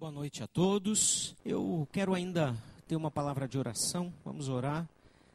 Boa 0.00 0.10
noite 0.10 0.42
a 0.42 0.46
todos. 0.46 1.36
Eu 1.44 1.86
quero 1.92 2.14
ainda 2.14 2.56
ter 2.88 2.96
uma 2.96 3.10
palavra 3.10 3.46
de 3.46 3.58
oração. 3.58 4.10
Vamos 4.24 4.48
orar 4.48 4.88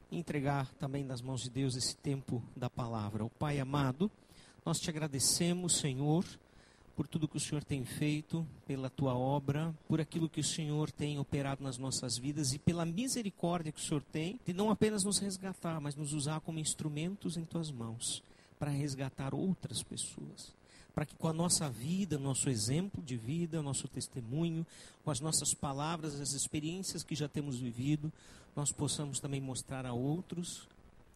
e 0.09 0.17
entregar 0.17 0.67
também 0.79 1.03
nas 1.03 1.21
mãos 1.21 1.43
de 1.43 1.51
Deus 1.51 1.75
esse 1.75 1.95
tempo 1.95 2.41
da 2.55 2.67
palavra. 2.67 3.23
O 3.23 3.29
Pai 3.29 3.59
amado, 3.59 4.09
nós 4.65 4.79
te 4.79 4.89
agradecemos, 4.89 5.77
Senhor, 5.77 6.25
por 6.95 7.07
tudo 7.07 7.27
que 7.27 7.37
o 7.37 7.39
Senhor 7.39 7.63
tem 7.63 7.85
feito, 7.85 8.43
pela 8.65 8.89
tua 8.89 9.15
obra, 9.15 9.71
por 9.87 10.01
aquilo 10.01 10.27
que 10.27 10.39
o 10.39 10.43
Senhor 10.43 10.89
tem 10.89 11.19
operado 11.19 11.63
nas 11.63 11.77
nossas 11.77 12.17
vidas 12.17 12.51
e 12.51 12.57
pela 12.57 12.87
misericórdia 12.87 13.71
que 13.71 13.79
o 13.79 13.85
Senhor 13.85 14.01
tem 14.01 14.39
de 14.43 14.51
não 14.51 14.71
apenas 14.71 15.03
nos 15.03 15.19
resgatar, 15.19 15.79
mas 15.79 15.95
nos 15.95 16.11
usar 16.11 16.39
como 16.39 16.57
instrumentos 16.57 17.37
em 17.37 17.45
tuas 17.45 17.69
mãos 17.69 18.23
para 18.57 18.71
resgatar 18.71 19.35
outras 19.35 19.83
pessoas 19.83 20.55
para 20.95 21.05
que 21.05 21.15
com 21.15 21.27
a 21.27 21.33
nossa 21.33 21.69
vida, 21.69 22.17
nosso 22.17 22.49
exemplo 22.49 23.03
de 23.03 23.17
vida, 23.17 23.61
nosso 23.61 23.85
testemunho, 23.85 24.65
com 25.03 25.11
as 25.11 25.19
nossas 25.19 25.53
palavras, 25.53 26.21
as 26.21 26.31
experiências 26.31 27.03
que 27.03 27.13
já 27.13 27.27
temos 27.27 27.59
vivido, 27.59 28.09
nós 28.55 28.71
possamos 28.71 29.19
também 29.19 29.41
mostrar 29.41 29.85
a 29.85 29.91
outros 29.91 30.65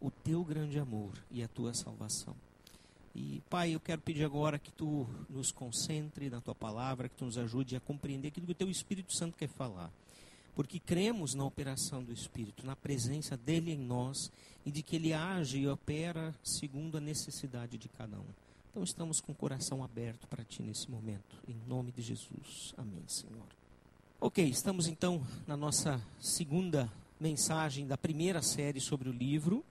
o 0.01 0.11
teu 0.11 0.43
grande 0.43 0.77
amor 0.77 1.13
e 1.31 1.41
a 1.41 1.47
tua 1.47 1.73
salvação. 1.73 2.35
E, 3.15 3.41
Pai, 3.49 3.73
eu 3.73 3.79
quero 3.79 4.01
pedir 4.01 4.25
agora 4.25 4.59
que 4.59 4.71
tu 4.71 5.07
nos 5.29 5.49
concentre 5.49 6.29
na 6.29 6.41
tua 6.41 6.53
palavra, 6.53 7.07
que 7.07 7.15
tu 7.15 7.25
nos 7.25 7.37
ajude 7.37 7.77
a 7.77 7.79
compreender 7.79 8.27
aquilo 8.27 8.45
que 8.45 8.51
o 8.51 8.55
teu 8.55 8.69
Espírito 8.69 9.15
Santo 9.15 9.37
quer 9.37 9.49
falar. 9.49 9.89
Porque 10.55 10.77
cremos 10.77 11.33
na 11.33 11.45
operação 11.45 12.03
do 12.03 12.11
Espírito, 12.11 12.65
na 12.65 12.75
presença 12.75 13.37
dele 13.37 13.71
em 13.71 13.79
nós 13.79 14.29
e 14.65 14.71
de 14.71 14.83
que 14.83 14.97
ele 14.97 15.13
age 15.13 15.59
e 15.59 15.67
opera 15.67 16.35
segundo 16.43 16.97
a 16.97 17.01
necessidade 17.01 17.77
de 17.77 17.87
cada 17.87 18.17
um. 18.19 18.48
Então 18.79 18.85
estamos 18.85 19.19
com 19.19 19.33
o 19.33 19.35
coração 19.35 19.83
aberto 19.83 20.25
para 20.25 20.41
Ti 20.41 20.63
nesse 20.63 20.89
momento, 20.89 21.35
em 21.45 21.57
nome 21.67 21.91
de 21.91 22.01
Jesus. 22.01 22.73
Amém, 22.77 23.03
Senhor. 23.07 23.43
Ok, 24.21 24.41
estamos 24.45 24.87
então 24.87 25.21
na 25.45 25.57
nossa 25.57 26.01
segunda 26.17 26.89
mensagem 27.19 27.85
da 27.85 27.97
primeira 27.97 28.41
série 28.41 28.79
sobre 28.79 29.09
o 29.09 29.11
livro. 29.11 29.65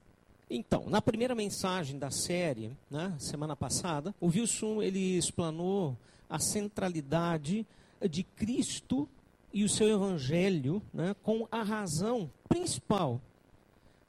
Então, 0.51 0.91
na 0.91 1.01
primeira 1.01 1.35
mensagem 1.35 1.99
da 1.99 2.11
série, 2.11 2.77
né, 2.91 3.17
semana 3.19 3.57
passada, 3.57 4.15
o 4.21 4.27
Wilson 4.27 4.83
ele 4.83 5.17
explanou 5.17 5.97
a 6.29 6.39
centralidade 6.39 7.67
de 8.11 8.23
Cristo 8.23 9.09
e 9.55 9.65
o 9.65 9.71
seu 9.71 9.89
Evangelho 9.89 10.83
né, 10.93 11.17
com 11.23 11.49
a 11.51 11.63
razão 11.63 12.31
principal 12.47 13.19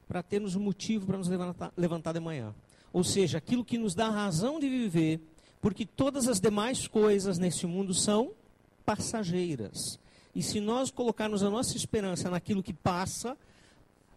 para 0.10 0.22
termos 0.22 0.58
um 0.58 0.60
motivo 0.60 1.06
para 1.06 1.18
nos 1.18 1.30
levantar, 1.30 1.72
levantar 1.78 2.12
de 2.12 2.20
manhã 2.20 2.54
ou 2.92 3.04
seja, 3.04 3.38
aquilo 3.38 3.64
que 3.64 3.78
nos 3.78 3.94
dá 3.96 4.10
razão 4.10 4.60
de 4.60 4.70
viver, 4.70 5.20
porque 5.62 5.86
todas 5.86 6.28
as 6.28 6.40
demais 6.40 6.88
coisas 6.88 7.38
nesse 7.38 7.66
mundo 7.66 7.94
são 7.94 8.32
passageiras. 8.86 10.00
E 10.34 10.42
se 10.42 10.60
nós 10.60 10.92
colocarmos 10.92 11.44
a 11.44 11.50
nossa 11.50 11.76
esperança 11.76 12.30
naquilo 12.30 12.64
que 12.64 12.74
passa, 12.74 13.38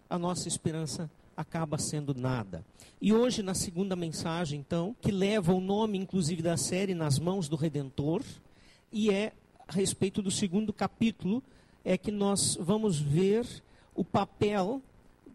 a 0.09 0.19
nossa 0.19 0.47
esperança 0.47 1.11
acaba 1.37 1.79
sendo 1.79 2.15
nada. 2.15 2.65
E 3.01 3.13
hoje, 3.13 3.43
na 3.43 3.55
segunda 3.55 3.97
mensagem, 3.97 4.61
então, 4.61 4.95
que 5.01 5.11
leva 5.11 5.53
o 5.53 5.61
nome, 5.61 5.99
inclusive, 5.99 6.43
da 6.43 6.57
série 6.57 6.95
Nas 6.95 7.19
Mãos 7.19 7.49
do 7.49 7.57
Redentor, 7.57 8.23
e 8.93 9.11
é 9.11 9.33
a 9.67 9.73
respeito 9.73 10.23
do 10.23 10.31
segundo 10.31 10.73
capítulo, 10.73 11.43
é 11.85 11.97
que 11.97 12.13
nós 12.13 12.57
vamos 12.61 13.01
ver 13.01 13.47
o 13.95 14.05
papel 14.05 14.81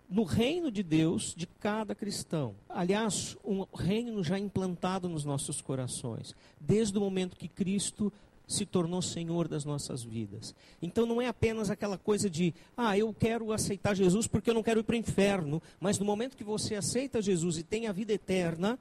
no 0.09 0.23
reino 0.23 0.71
de 0.71 0.81
Deus 0.83 1.33
de 1.35 1.45
cada 1.45 1.93
cristão. 1.93 2.55
Aliás, 2.69 3.37
um 3.43 3.65
reino 3.73 4.23
já 4.23 4.39
implantado 4.39 5.09
nos 5.09 5.25
nossos 5.25 5.61
corações, 5.61 6.33
desde 6.59 6.97
o 6.97 7.01
momento 7.01 7.35
que 7.35 7.47
Cristo 7.47 8.11
se 8.47 8.65
tornou 8.65 9.01
Senhor 9.01 9.47
das 9.47 9.65
nossas 9.65 10.03
vidas. 10.03 10.55
Então 10.81 11.05
não 11.05 11.21
é 11.21 11.27
apenas 11.27 11.69
aquela 11.69 11.97
coisa 11.97 12.29
de, 12.29 12.53
ah, 12.77 12.97
eu 12.97 13.13
quero 13.13 13.51
aceitar 13.51 13.93
Jesus 13.93 14.25
porque 14.25 14.49
eu 14.49 14.53
não 14.53 14.63
quero 14.63 14.79
ir 14.79 14.83
para 14.83 14.93
o 14.93 14.97
inferno, 14.97 15.61
mas 15.81 15.99
no 15.99 16.05
momento 16.05 16.37
que 16.37 16.45
você 16.45 16.75
aceita 16.75 17.21
Jesus 17.21 17.57
e 17.57 17.63
tem 17.63 17.87
a 17.87 17.91
vida 17.91 18.13
eterna, 18.13 18.79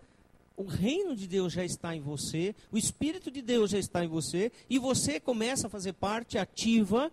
o 0.56 0.64
reino 0.64 1.16
de 1.16 1.26
Deus 1.26 1.52
já 1.52 1.64
está 1.64 1.96
em 1.96 2.00
você, 2.00 2.54
o 2.70 2.78
Espírito 2.78 3.30
de 3.30 3.42
Deus 3.42 3.72
já 3.72 3.78
está 3.78 4.04
em 4.04 4.08
você, 4.08 4.52
e 4.70 4.78
você 4.78 5.18
começa 5.18 5.66
a 5.66 5.70
fazer 5.70 5.92
parte 5.94 6.38
ativa 6.38 7.10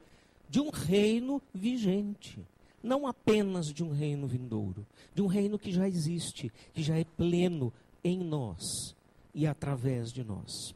de 0.48 0.60
um 0.60 0.70
reino 0.70 1.42
vigente 1.52 2.40
não 2.84 3.08
apenas 3.08 3.68
de 3.68 3.84
um 3.84 3.92
reino 3.92 4.28
vindouro, 4.28 4.86
de 5.16 5.22
um 5.22 5.28
reino 5.28 5.58
que 5.58 5.72
já 5.72 5.88
existe, 5.88 6.52
que 6.74 6.84
já 6.84 6.98
é 7.00 7.06
pleno 7.06 7.72
em 8.04 8.20
nós 8.20 8.94
e 9.34 9.48
através 9.48 10.12
de 10.12 10.24
nós. 10.24 10.76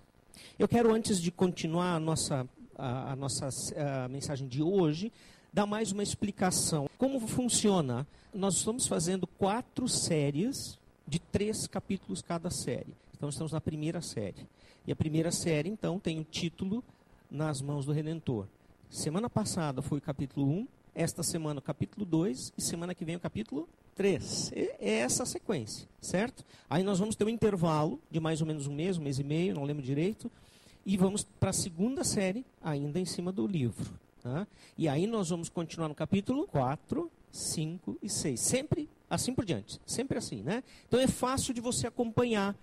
Eu 0.57 0.67
quero, 0.67 0.93
antes 0.93 1.21
de 1.21 1.29
continuar 1.29 1.95
a 1.95 1.99
nossa, 1.99 2.47
a, 2.77 3.11
a 3.11 3.15
nossa 3.15 3.49
a 3.75 4.07
mensagem 4.07 4.47
de 4.47 4.63
hoje, 4.63 5.11
dar 5.51 5.65
mais 5.65 5.91
uma 5.91 6.03
explicação. 6.03 6.89
Como 6.97 7.19
funciona? 7.27 8.07
Nós 8.33 8.55
estamos 8.55 8.87
fazendo 8.87 9.27
quatro 9.27 9.87
séries 9.87 10.77
de 11.07 11.19
três 11.19 11.67
capítulos 11.67 12.21
cada 12.21 12.49
série. 12.49 12.93
Então, 13.15 13.29
estamos 13.29 13.51
na 13.51 13.59
primeira 13.59 14.01
série. 14.01 14.47
E 14.85 14.91
a 14.91 14.95
primeira 14.95 15.31
série, 15.31 15.69
então, 15.69 15.99
tem 15.99 16.19
o 16.19 16.23
título 16.23 16.83
Nas 17.29 17.61
Mãos 17.61 17.85
do 17.85 17.91
Redentor. 17.91 18.45
Semana 18.89 19.29
passada 19.29 19.81
foi 19.81 19.97
o 19.97 20.01
capítulo 20.01 20.47
1, 20.47 20.67
esta 20.97 21.21
semana 21.21 21.59
o 21.59 21.61
capítulo 21.61 22.03
2 22.03 22.53
e 22.57 22.61
semana 22.61 22.95
que 22.95 23.05
vem 23.05 23.15
o 23.15 23.19
capítulo 23.19 23.69
3. 23.93 24.51
É 24.79 24.99
essa 24.99 25.21
a 25.21 25.25
sequência, 25.27 25.87
certo? 26.01 26.43
Aí 26.67 26.81
nós 26.81 26.97
vamos 26.97 27.15
ter 27.15 27.23
um 27.23 27.29
intervalo 27.29 28.01
de 28.09 28.19
mais 28.19 28.41
ou 28.41 28.47
menos 28.47 28.65
um 28.65 28.73
mês, 28.73 28.97
um 28.97 29.03
mês 29.03 29.19
e 29.19 29.23
meio, 29.23 29.53
não 29.53 29.63
lembro 29.63 29.83
direito, 29.83 30.31
e 30.83 30.97
vamos 30.97 31.23
para 31.23 31.51
a 31.51 31.53
segunda 31.53 32.03
série, 32.03 32.43
ainda 32.63 32.99
em 32.99 33.05
cima 33.05 33.31
do 33.31 33.45
livro. 33.45 33.93
Tá? 34.23 34.47
E 34.75 34.89
aí 34.89 35.05
nós 35.05 35.29
vamos 35.29 35.49
continuar 35.49 35.87
no 35.87 35.93
capítulo 35.93 36.47
4, 36.47 37.11
5 37.31 37.99
e 38.01 38.09
6. 38.09 38.39
Sempre 38.39 38.89
assim 39.07 39.35
por 39.35 39.45
diante. 39.45 39.79
Sempre 39.85 40.17
assim, 40.17 40.41
né? 40.41 40.63
Então 40.87 40.99
é 40.99 41.07
fácil 41.07 41.53
de 41.53 41.61
você 41.61 41.85
acompanhar. 41.85 42.55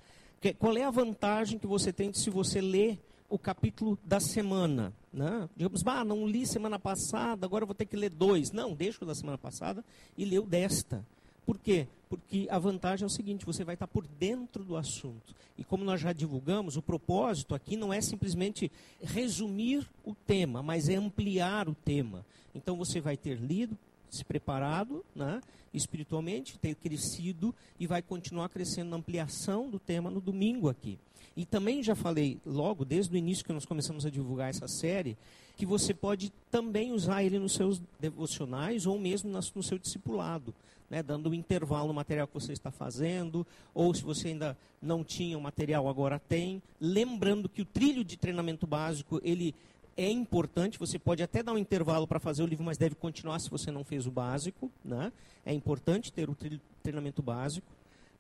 Qual 0.59 0.77
é 0.77 0.83
a 0.83 0.91
vantagem 0.91 1.57
que 1.57 1.69
você 1.69 1.93
tem 1.93 2.13
se 2.13 2.31
você 2.31 2.61
ler 2.61 2.99
o 3.29 3.39
capítulo 3.39 3.99
da 4.05 4.21
semana. 4.21 4.93
Né? 5.13 5.49
Digamos, 5.57 5.83
ah, 5.87 6.05
não 6.05 6.27
li 6.27 6.47
semana 6.47 6.79
passada, 6.79 7.47
agora 7.47 7.67
vou 7.67 7.75
ter 7.75 7.87
que 7.87 7.97
ler 7.97 8.11
dois. 8.11 8.51
Não, 8.51 8.75
deixa 8.75 9.05
o 9.05 9.07
da 9.07 9.15
semana 9.15 9.39
passada 9.39 9.85
e 10.17 10.25
lê 10.25 10.39
o 10.39 10.47
desta. 10.47 11.05
Por 11.47 11.59
quê? 11.59 11.87
Porque 12.09 12.47
a 12.51 12.59
vantagem 12.59 13.05
é 13.05 13.07
o 13.07 13.11
seguinte: 13.11 13.45
você 13.45 13.65
vai 13.65 13.75
estar 13.75 13.87
por 13.87 14.07
dentro 14.07 14.65
do 14.65 14.77
assunto. 14.77 15.35
E 15.59 15.65
como 15.65 15.85
nós 15.85 16.01
já 16.01 16.13
divulgamos, 16.13 16.77
o 16.77 16.83
propósito 16.83 17.55
aqui 17.55 17.77
não 17.77 17.93
é 17.93 18.01
simplesmente 18.01 18.71
resumir 19.03 19.87
o 20.05 20.15
tema, 20.15 20.63
mas 20.63 20.89
é 20.89 20.95
ampliar 20.95 21.69
o 21.69 21.75
tema. 21.75 22.25
Então 22.55 22.77
você 22.77 23.01
vai 23.01 23.17
ter 23.17 23.39
lido, 23.39 23.77
se 24.15 24.25
preparado 24.25 25.05
né, 25.15 25.41
espiritualmente, 25.73 26.59
ter 26.59 26.75
crescido 26.75 27.55
e 27.79 27.87
vai 27.87 28.01
continuar 28.01 28.49
crescendo 28.49 28.91
na 28.91 28.97
ampliação 28.97 29.69
do 29.69 29.79
tema 29.79 30.11
no 30.11 30.21
domingo 30.21 30.69
aqui. 30.69 30.99
E 31.37 31.45
também 31.45 31.83
já 31.83 31.95
falei 31.95 32.39
logo, 32.47 32.85
desde 32.85 33.15
o 33.15 33.19
início 33.19 33.45
que 33.45 33.53
nós 33.53 33.67
começamos 33.67 34.07
a 34.07 34.11
divulgar 34.11 34.51
essa 34.51 34.69
série, 34.69 35.17
que 35.57 35.67
você 35.67 35.93
pode 35.93 36.33
também 36.51 36.93
usar 36.93 37.23
ele 37.23 37.39
nos 37.39 37.55
seus 37.55 37.81
devocionais 37.99 38.87
ou 38.87 38.99
mesmo 38.99 39.31
no 39.31 39.63
seu 39.63 39.79
discipulado, 39.79 40.55
né, 40.89 41.03
dando 41.03 41.31
um 41.31 41.35
intervalo 41.35 41.89
no 41.89 41.95
material 41.95 42.27
que 42.27 42.35
você 42.35 42.53
está 42.53 42.71
fazendo, 42.71 43.47
ou 43.73 43.93
se 43.95 44.03
você 44.03 44.29
ainda 44.29 44.57
não 44.81 45.03
tinha 45.03 45.37
o 45.37 45.41
material, 45.41 45.89
agora 45.89 46.21
tem. 46.21 46.63
Lembrando 46.81 47.49
que 47.49 47.63
o 47.63 47.65
trilho 47.65 48.05
de 48.05 48.17
treinamento 48.17 48.67
básico, 48.67 49.21
ele 49.25 49.55
é 49.97 50.11
importante, 50.11 50.79
você 50.79 50.99
pode 50.99 51.23
até 51.23 51.43
dar 51.43 51.53
um 51.53 51.59
intervalo 51.59 52.07
para 52.07 52.19
fazer 52.19 52.43
o 52.43 52.47
livro, 52.47 52.65
mas 52.65 52.79
deve 52.79 52.95
continuar 52.95 53.39
se 53.39 53.51
você 53.51 53.71
não 53.71 53.85
fez 53.85 54.07
o 54.07 54.11
básico. 54.11 54.71
Né? 54.85 55.13
É 55.45 55.53
importante 55.53 56.13
ter 56.13 56.29
o 56.29 56.37
treinamento 56.83 57.23
básico. 57.23 57.67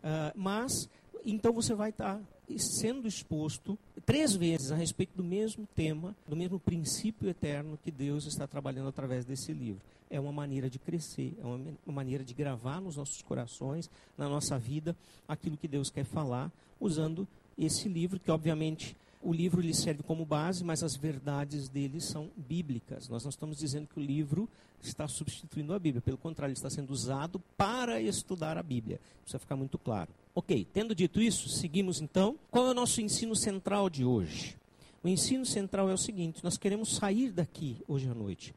Uh, 0.02 0.32
mas, 0.34 0.88
então 1.24 1.52
você 1.52 1.74
vai 1.74 1.90
estar 1.90 2.16
tá 2.16 2.20
sendo 2.58 3.08
exposto 3.08 3.78
três 4.04 4.34
vezes 4.34 4.70
a 4.70 4.76
respeito 4.76 5.16
do 5.16 5.24
mesmo 5.24 5.66
tema, 5.74 6.14
do 6.28 6.36
mesmo 6.36 6.60
princípio 6.60 7.28
eterno 7.28 7.78
que 7.82 7.90
Deus 7.90 8.26
está 8.26 8.46
trabalhando 8.46 8.88
através 8.88 9.24
desse 9.24 9.52
livro. 9.52 9.80
É 10.10 10.20
uma 10.20 10.32
maneira 10.32 10.68
de 10.68 10.78
crescer, 10.78 11.34
é 11.42 11.44
uma, 11.44 11.58
uma 11.86 11.94
maneira 11.94 12.22
de 12.22 12.34
gravar 12.34 12.80
nos 12.80 12.96
nossos 12.96 13.22
corações, 13.22 13.90
na 14.16 14.28
nossa 14.28 14.58
vida, 14.58 14.94
aquilo 15.26 15.56
que 15.56 15.66
Deus 15.66 15.90
quer 15.90 16.04
falar, 16.04 16.52
usando 16.78 17.26
esse 17.58 17.88
livro, 17.88 18.20
que 18.20 18.30
obviamente 18.30 18.96
o 19.24 19.32
livro 19.32 19.60
lhe 19.60 19.74
serve 19.74 20.02
como 20.02 20.24
base, 20.24 20.62
mas 20.62 20.82
as 20.82 20.94
verdades 20.94 21.68
dele 21.68 22.00
são 22.00 22.30
bíblicas. 22.36 23.08
Nós 23.08 23.24
não 23.24 23.30
estamos 23.30 23.56
dizendo 23.58 23.88
que 23.88 23.98
o 23.98 24.02
livro 24.02 24.48
está 24.82 25.08
substituindo 25.08 25.72
a 25.72 25.78
Bíblia, 25.78 26.02
pelo 26.02 26.18
contrário, 26.18 26.52
ele 26.52 26.58
está 26.58 26.68
sendo 26.68 26.90
usado 26.90 27.40
para 27.56 28.00
estudar 28.00 28.58
a 28.58 28.62
Bíblia. 28.62 29.00
Precisa 29.22 29.38
ficar 29.38 29.56
muito 29.56 29.78
claro. 29.78 30.10
Ok, 30.34 30.66
tendo 30.72 30.94
dito 30.94 31.20
isso, 31.20 31.48
seguimos 31.48 32.00
então. 32.00 32.36
Qual 32.50 32.66
é 32.66 32.70
o 32.70 32.74
nosso 32.74 33.00
ensino 33.00 33.34
central 33.34 33.88
de 33.88 34.04
hoje? 34.04 34.56
O 35.02 35.08
ensino 35.08 35.46
central 35.46 35.88
é 35.88 35.94
o 35.94 35.98
seguinte: 35.98 36.44
nós 36.44 36.58
queremos 36.58 36.96
sair 36.96 37.32
daqui 37.32 37.78
hoje 37.88 38.08
à 38.08 38.14
noite 38.14 38.54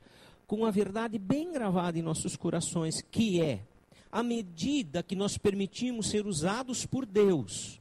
com 0.48 0.58
uma 0.58 0.72
verdade 0.72 1.20
bem 1.20 1.52
gravada 1.52 2.00
em 2.00 2.02
nossos 2.02 2.36
corações, 2.36 3.02
que 3.12 3.42
é: 3.42 3.62
à 4.12 4.24
medida 4.24 5.04
que 5.04 5.16
nós 5.16 5.38
permitimos 5.38 6.10
ser 6.10 6.26
usados 6.26 6.86
por 6.86 7.06
Deus, 7.06 7.80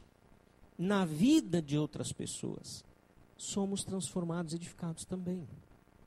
na 0.78 1.04
vida 1.04 1.62
de 1.62 1.78
outras 1.78 2.12
pessoas, 2.12 2.84
somos 3.36 3.84
transformados, 3.84 4.54
edificados 4.54 5.04
também. 5.04 5.46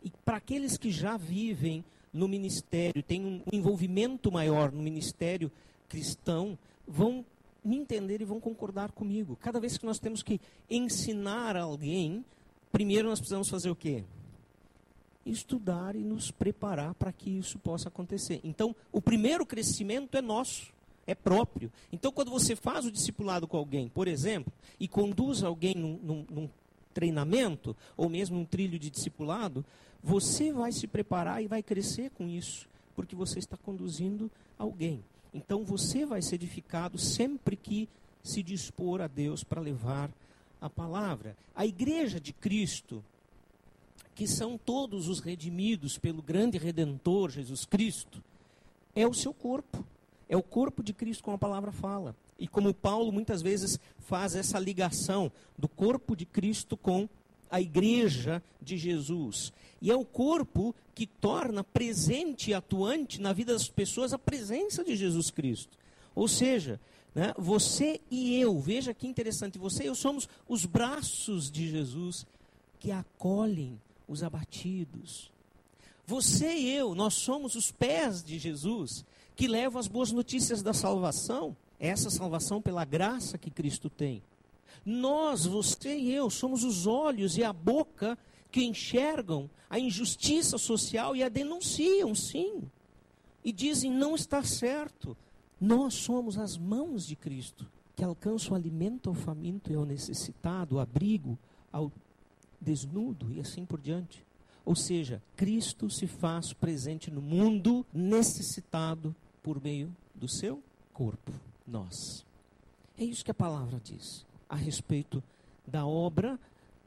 E 0.04 0.12
para 0.24 0.38
aqueles 0.38 0.78
que 0.78 0.92
já 0.92 1.18
vivem 1.18 1.84
no 2.14 2.28
ministério, 2.28 3.04
têm 3.04 3.24
um 3.26 3.42
envolvimento 3.52 4.32
maior 4.32 4.72
no 4.72 4.82
ministério 4.82 5.52
cristão, 5.88 6.58
vão 6.88 7.26
me 7.64 7.78
entender 7.78 8.22
e 8.22 8.26
vão 8.26 8.40
concordar 8.40 8.92
comigo. 8.92 9.36
Cada 9.36 9.60
vez 9.60 9.78
que 9.78 9.86
nós 9.86 10.00
temos 10.00 10.24
que 10.24 10.40
ensinar 10.70 11.56
alguém, 11.56 12.24
primeiro 12.72 13.10
nós 13.10 13.20
precisamos 13.20 13.50
fazer 13.50 13.70
o 13.70 13.76
quê? 13.76 14.04
Estudar 15.26 15.96
e 15.96 16.00
nos 16.00 16.32
preparar 16.32 16.94
para 16.96 17.12
que 17.12 17.30
isso 17.30 17.60
possa 17.60 17.90
acontecer. 17.90 18.40
Então, 18.44 18.76
o 18.92 19.02
primeiro 19.02 19.46
crescimento 19.46 20.16
é 20.18 20.22
nosso, 20.22 20.72
é 21.10 21.16
próprio. 21.16 21.72
Então, 21.92 22.12
quando 22.12 22.30
você 22.30 22.56
faz 22.56 22.86
o 22.86 22.92
discipulado 22.92 23.48
com 23.48 23.58
alguém, 23.58 23.90
por 23.90 24.08
exemplo, 24.08 24.54
e 24.80 24.88
conduz 24.88 25.44
alguém 25.44 25.74
num, 25.76 26.00
num, 26.04 26.26
num 26.30 26.50
treinamento, 26.94 27.76
ou 27.98 28.08
mesmo 28.08 28.40
um 28.40 28.46
trilho 28.46 28.78
de 28.78 28.90
discipulado, 28.90 29.66
você 30.04 30.54
vai 30.54 30.72
se 30.72 30.86
preparar 30.88 31.44
e 31.44 31.48
vai 31.48 31.64
crescer 31.64 32.12
com 32.12 32.28
isso, 32.28 32.68
porque 32.96 33.16
você 33.16 33.40
está 33.40 33.58
conduzindo 33.58 34.30
alguém. 34.58 35.04
Então 35.34 35.64
você 35.64 36.06
vai 36.06 36.22
ser 36.22 36.36
edificado 36.36 36.98
sempre 36.98 37.56
que 37.56 37.90
se 38.24 38.44
dispor 38.44 39.02
a 39.02 39.08
Deus 39.08 39.44
para 39.44 39.62
levar 39.62 40.12
a 40.62 40.70
palavra. 40.70 41.36
A 41.56 41.66
igreja 41.66 42.20
de 42.20 42.34
Cristo, 42.34 43.04
que 44.14 44.28
são 44.28 44.58
todos 44.58 45.08
os 45.08 45.20
redimidos 45.20 45.98
pelo 45.98 46.22
grande 46.22 46.58
redentor 46.58 47.30
Jesus 47.30 47.66
Cristo, 47.66 48.24
é 48.96 49.08
o 49.08 49.14
seu 49.14 49.34
corpo. 49.34 49.84
É 50.30 50.38
o 50.38 50.44
corpo 50.44 50.84
de 50.84 50.94
Cristo 50.94 51.24
como 51.24 51.36
a 51.36 51.40
palavra 51.40 51.72
fala. 51.72 52.16
E 52.38 52.48
como 52.48 52.74
Paulo 52.74 53.12
muitas 53.12 53.42
vezes 53.42 53.80
faz 53.98 54.36
essa 54.36 54.60
ligação 54.60 55.32
do 55.58 55.68
corpo 55.68 56.16
de 56.16 56.26
Cristo 56.26 56.78
com 56.78 57.10
a 57.50 57.60
igreja 57.60 58.42
de 58.62 58.78
Jesus. 58.78 59.52
E 59.82 59.90
é 59.90 59.96
o 59.96 60.06
corpo 60.06 60.76
que 60.94 61.08
torna 61.08 61.64
presente 61.64 62.52
e 62.52 62.54
atuante 62.54 63.20
na 63.20 63.34
vida 63.34 63.54
das 63.54 63.68
pessoas 63.68 64.14
a 64.14 64.20
presença 64.20 64.84
de 64.84 64.96
Jesus 64.96 65.32
Cristo. 65.32 65.78
Ou 66.14 66.28
seja, 66.28 66.80
né, 67.16 67.34
você 67.38 68.00
e 68.12 68.40
eu, 68.40 68.60
veja 68.60 68.94
que 68.94 69.08
interessante, 69.08 69.58
você 69.58 69.84
e 69.84 69.88
eu 69.88 69.96
somos 69.96 70.30
os 70.48 70.66
braços 70.66 71.50
de 71.50 71.68
Jesus 71.70 72.26
que 72.80 72.92
acolhem 72.92 73.80
os 74.08 74.22
abatidos. 74.22 75.32
Você 76.06 76.54
e 76.56 76.70
eu, 76.76 76.94
nós 76.94 77.16
somos 77.16 77.56
os 77.56 77.72
pés 77.72 78.24
de 78.24 78.38
Jesus 78.38 79.06
que 79.40 79.48
levam 79.48 79.80
as 79.80 79.88
boas 79.88 80.12
notícias 80.12 80.62
da 80.62 80.74
salvação, 80.74 81.56
essa 81.80 82.10
salvação 82.10 82.62
pela 82.62 82.84
graça 82.84 83.38
que 83.38 83.50
Cristo 83.50 83.90
tem. 83.90 84.22
Nós, 84.86 85.46
você 85.46 85.98
e 85.98 86.12
eu, 86.14 86.30
somos 86.30 86.66
os 86.66 86.86
olhos 86.86 87.38
e 87.38 87.44
a 87.46 87.54
boca 87.54 88.18
que 88.52 88.66
enxergam 88.66 89.50
a 89.70 89.80
injustiça 89.80 90.58
social 90.58 91.16
e 91.16 91.24
a 91.24 91.30
denunciam, 91.30 92.14
sim. 92.14 92.64
E 93.42 93.54
dizem: 93.54 93.90
não 93.90 94.14
está 94.14 94.44
certo. 94.44 95.16
Nós 95.58 95.94
somos 95.94 96.38
as 96.38 96.58
mãos 96.58 97.08
de 97.08 97.16
Cristo, 97.16 97.66
que 97.96 98.04
alcançam 98.04 98.52
o 98.52 98.56
alimento 98.56 99.08
ao 99.08 99.16
faminto 99.16 99.72
e 99.72 99.76
ao 99.76 99.86
necessitado, 99.86 100.76
o 100.76 100.80
abrigo 100.82 101.40
ao 101.72 101.90
desnudo 102.60 103.32
e 103.32 103.40
assim 103.40 103.66
por 103.66 103.80
diante. 103.80 104.22
Ou 104.66 104.76
seja, 104.76 105.24
Cristo 105.38 105.90
se 105.90 106.08
faz 106.08 106.52
presente 106.52 107.10
no 107.10 107.22
mundo 107.22 107.86
necessitado 107.94 109.16
por 109.42 109.62
meio 109.62 109.96
do 110.14 110.28
seu 110.28 110.62
corpo, 110.94 111.32
nós. 111.66 112.26
É 112.98 113.04
isso 113.04 113.24
que 113.24 113.32
a 113.32 113.36
palavra 113.36 113.80
diz 113.84 114.26
a 114.50 114.56
respeito 114.56 115.24
da 115.66 115.86
obra 115.86 116.40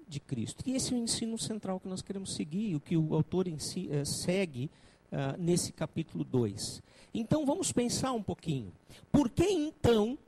de 0.08 0.20
Cristo. 0.20 0.62
E 0.66 0.74
esse 0.74 0.92
é 0.92 0.96
o 0.96 0.98
ensino 0.98 1.38
central 1.38 1.80
que 1.80 1.88
nós 1.88 2.02
queremos 2.02 2.34
seguir, 2.34 2.74
o 2.74 2.80
que 2.80 2.96
o 2.96 3.14
autor 3.14 3.46
si, 3.58 3.88
eh, 3.90 4.04
segue 4.04 4.70
uh, 5.10 5.40
nesse 5.40 5.72
capítulo 5.72 6.24
2. 6.24 6.82
Então 7.14 7.46
vamos 7.46 7.72
pensar 7.72 8.12
um 8.12 8.22
pouquinho. 8.22 8.72
Por 9.10 9.30
que 9.30 9.44
então, 9.44 10.18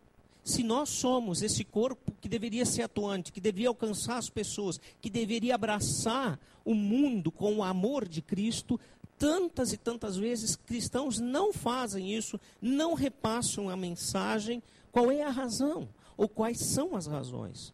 se 0.43 0.63
nós 0.63 0.89
somos 0.89 1.43
esse 1.43 1.65
corpo 1.65 2.13
que 2.21 2.29
deveria 2.29 2.65
ser 2.65 2.83
atuante, 2.83 3.33
que 3.33 3.41
deveria 3.41 3.69
alcançar 3.69 4.17
as 4.17 4.31
pessoas, 4.31 4.81
que 5.01 5.11
deveria 5.11 5.55
abraçar 5.55 6.39
o 6.65 6.75
mundo 6.75 7.31
com 7.31 7.57
o 7.57 7.63
amor 7.63 8.09
de 8.09 8.23
Cristo, 8.23 8.81
tantas 9.19 9.73
e 9.73 9.77
tantas 9.77 10.17
vezes 10.17 10.57
cristãos 10.57 11.19
não 11.19 11.53
fazem 11.53 12.15
isso, 12.15 12.41
não 12.61 12.95
repassam 12.95 13.69
a 13.69 13.77
mensagem? 13.77 14.63
Qual 14.91 15.11
é 15.11 15.23
a 15.23 15.31
razão? 15.31 15.89
ou 16.17 16.29
quais 16.29 16.59
são 16.61 16.97
as 16.97 17.07
razões. 17.07 17.73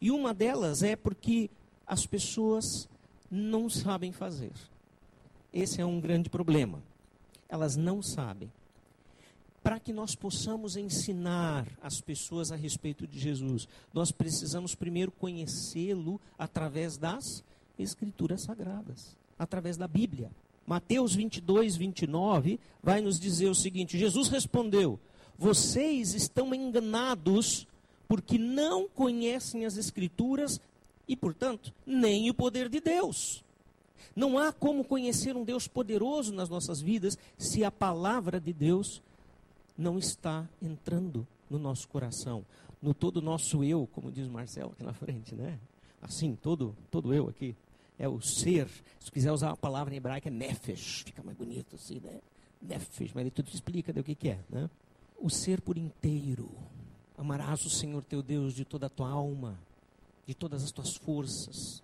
E 0.00 0.10
uma 0.10 0.32
delas 0.32 0.82
é 0.82 0.96
porque 0.96 1.50
as 1.86 2.06
pessoas 2.06 2.88
não 3.30 3.68
sabem 3.68 4.12
fazer. 4.12 4.52
Esse 5.52 5.80
é 5.80 5.84
um 5.84 6.00
grande 6.00 6.30
problema. 6.30 6.82
Elas 7.48 7.76
não 7.76 8.02
sabem. 8.02 8.50
Para 9.62 9.78
que 9.78 9.92
nós 9.92 10.14
possamos 10.14 10.76
ensinar 10.76 11.66
as 11.82 12.00
pessoas 12.00 12.50
a 12.50 12.56
respeito 12.56 13.06
de 13.06 13.18
Jesus, 13.18 13.68
nós 13.92 14.10
precisamos 14.10 14.74
primeiro 14.74 15.10
conhecê-lo 15.10 16.18
através 16.38 16.96
das 16.96 17.44
Escrituras 17.78 18.44
Sagradas, 18.44 19.16
através 19.38 19.76
da 19.76 19.86
Bíblia. 19.86 20.30
Mateus 20.66 21.14
22, 21.14 21.76
29 21.76 22.60
vai 22.82 23.00
nos 23.00 23.18
dizer 23.18 23.48
o 23.48 23.54
seguinte: 23.54 23.98
Jesus 23.98 24.28
respondeu: 24.28 24.98
Vocês 25.38 26.14
estão 26.14 26.54
enganados 26.54 27.66
porque 28.08 28.38
não 28.38 28.88
conhecem 28.88 29.64
as 29.64 29.76
Escrituras 29.76 30.60
e, 31.06 31.16
portanto, 31.16 31.72
nem 31.86 32.30
o 32.30 32.34
poder 32.34 32.68
de 32.68 32.80
Deus. 32.80 33.44
Não 34.14 34.38
há 34.38 34.52
como 34.52 34.84
conhecer 34.84 35.36
um 35.36 35.44
Deus 35.44 35.68
poderoso 35.68 36.32
nas 36.32 36.48
nossas 36.48 36.80
vidas 36.80 37.16
se 37.38 37.64
a 37.64 37.70
palavra 37.70 38.40
de 38.40 38.52
Deus 38.52 39.02
não 39.76 39.98
está 39.98 40.48
entrando 40.60 41.26
no 41.48 41.58
nosso 41.58 41.88
coração, 41.88 42.44
no 42.82 42.92
todo 42.92 43.22
nosso 43.22 43.64
eu, 43.64 43.88
como 43.92 44.10
diz 44.10 44.28
Marcelo 44.28 44.72
aqui 44.72 44.84
na 44.84 44.92
frente, 44.92 45.34
né? 45.34 45.58
Assim, 46.02 46.36
todo, 46.40 46.76
todo 46.90 47.14
eu 47.14 47.28
aqui. 47.28 47.54
É 48.00 48.08
o 48.08 48.18
ser. 48.18 48.66
Se 48.98 49.12
quiser 49.12 49.30
usar 49.30 49.50
a 49.50 49.56
palavra 49.56 49.92
em 49.92 49.98
hebraico, 49.98 50.26
é 50.26 50.30
nefesh. 50.30 51.02
Fica 51.04 51.22
mais 51.22 51.36
bonito 51.36 51.76
assim, 51.76 52.00
né? 52.00 52.18
Nefesh, 52.62 53.12
mas 53.12 53.20
ele 53.20 53.30
tudo 53.30 53.50
explica 53.52 53.92
o 53.92 54.02
que, 54.02 54.14
que 54.14 54.30
é, 54.30 54.38
né? 54.48 54.70
O 55.18 55.28
ser 55.28 55.60
por 55.60 55.76
inteiro. 55.76 56.50
Amarás 57.18 57.62
o 57.66 57.68
Senhor 57.68 58.02
teu 58.02 58.22
Deus 58.22 58.54
de 58.54 58.64
toda 58.64 58.86
a 58.86 58.88
tua 58.88 59.10
alma, 59.10 59.60
de 60.26 60.34
todas 60.34 60.64
as 60.64 60.72
tuas 60.72 60.96
forças, 60.96 61.82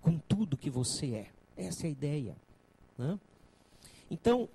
com 0.00 0.18
tudo 0.18 0.56
que 0.56 0.68
você 0.68 1.14
é. 1.14 1.30
Essa 1.56 1.84
é 1.84 1.86
a 1.86 1.90
ideia. 1.90 2.36
Né? 2.98 3.16
Então, 4.10 4.48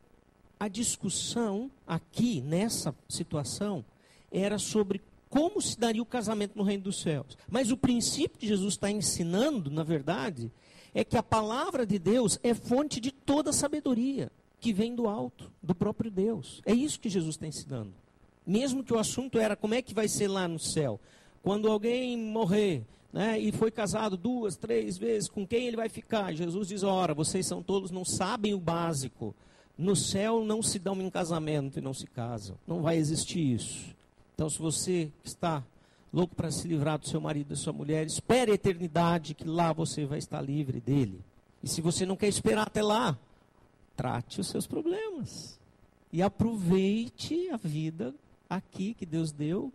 a 0.60 0.68
discussão 0.68 1.72
aqui, 1.88 2.42
nessa 2.42 2.94
situação, 3.08 3.86
era 4.30 4.60
sobre 4.60 5.02
como 5.30 5.62
se 5.62 5.80
daria 5.80 6.02
o 6.02 6.06
casamento 6.06 6.58
no 6.58 6.64
reino 6.64 6.84
dos 6.84 7.02
céus. 7.02 7.38
Mas 7.50 7.72
o 7.72 7.78
princípio 7.78 8.38
que 8.38 8.48
Jesus 8.48 8.74
está 8.74 8.92
ensinando, 8.92 9.70
na 9.70 9.84
verdade, 9.84 10.52
é 10.98 11.04
que 11.04 11.18
a 11.18 11.24
palavra 11.24 11.86
de 11.86 12.00
Deus 12.00 12.40
é 12.42 12.54
fonte 12.54 13.00
de 13.00 13.12
toda 13.12 13.54
sabedoria 13.54 14.32
que 14.60 14.74
vem 14.74 14.96
do 14.96 15.08
alto, 15.08 15.52
do 15.62 15.76
próprio 15.76 16.10
Deus. 16.10 16.62
É 16.66 16.74
isso 16.74 17.00
que 17.00 17.10
Jesus 17.10 17.36
está 17.36 17.46
ensinando 17.46 17.94
mesmo 18.48 18.82
que 18.82 18.94
o 18.94 18.98
assunto 18.98 19.38
era 19.38 19.58
como 19.58 19.74
é 19.74 19.82
que 19.82 19.94
vai 19.94 20.08
ser 20.08 20.30
lá 20.30 20.48
no 20.48 20.58
céu. 20.58 21.00
Quando 21.44 21.70
alguém 21.70 22.18
morrer, 22.18 22.86
né, 23.12 23.38
e 23.38 23.52
foi 23.52 23.70
casado 23.70 24.16
duas, 24.16 24.56
três 24.56 24.98
vezes, 24.98 25.30
com 25.30 25.46
quem 25.46 25.68
ele 25.68 25.76
vai 25.76 25.90
ficar? 25.90 26.34
Jesus 26.34 26.70
diz: 26.70 26.84
ora, 26.84 27.14
vocês 27.14 27.46
são 27.46 27.62
todos, 27.62 27.92
não 27.92 28.06
sabem 28.06 28.54
o 28.54 28.60
básico. 28.60 29.36
No 29.78 29.96
céu 29.96 30.44
não 30.44 30.64
se 30.64 30.80
dão 30.80 31.00
em 31.02 31.10
casamento 31.10 31.78
e 31.78 31.82
não 31.82 31.94
se 31.94 32.08
casam. 32.08 32.58
Não 32.66 32.82
vai 32.82 32.98
existir 32.98 33.54
isso. 33.54 33.96
Então, 34.34 34.50
se 34.50 34.58
você 34.58 35.12
está 35.24 35.64
louco 36.14 36.36
para 36.36 36.52
se 36.52 36.68
livrar 36.68 36.98
do 36.98 37.08
seu 37.08 37.20
marido 37.20 37.50
da 37.50 37.56
sua 37.56 37.74
mulher, 37.74 38.06
espere 38.06 38.52
a 38.52 38.56
eternidade, 38.56 39.34
que 39.34 39.48
lá 39.48 39.74
você 39.74 40.06
vai 40.06 40.20
estar 40.20 40.42
livre 40.42 40.80
dele. 40.80 41.20
E 41.64 41.68
se 41.68 41.82
você 41.82 42.06
não 42.06 42.16
quer 42.16 42.28
esperar 42.28 42.68
até 42.68 42.82
lá, 42.82 43.18
trate 43.96 44.40
os 44.40 44.48
seus 44.48 44.68
problemas. 44.68 45.60
E 46.12 46.22
aproveite 46.22 47.50
a 47.50 47.58
vida 47.58 48.14
aqui 48.50 48.94
que 48.94 49.06
Deus 49.06 49.32
deu 49.32 49.72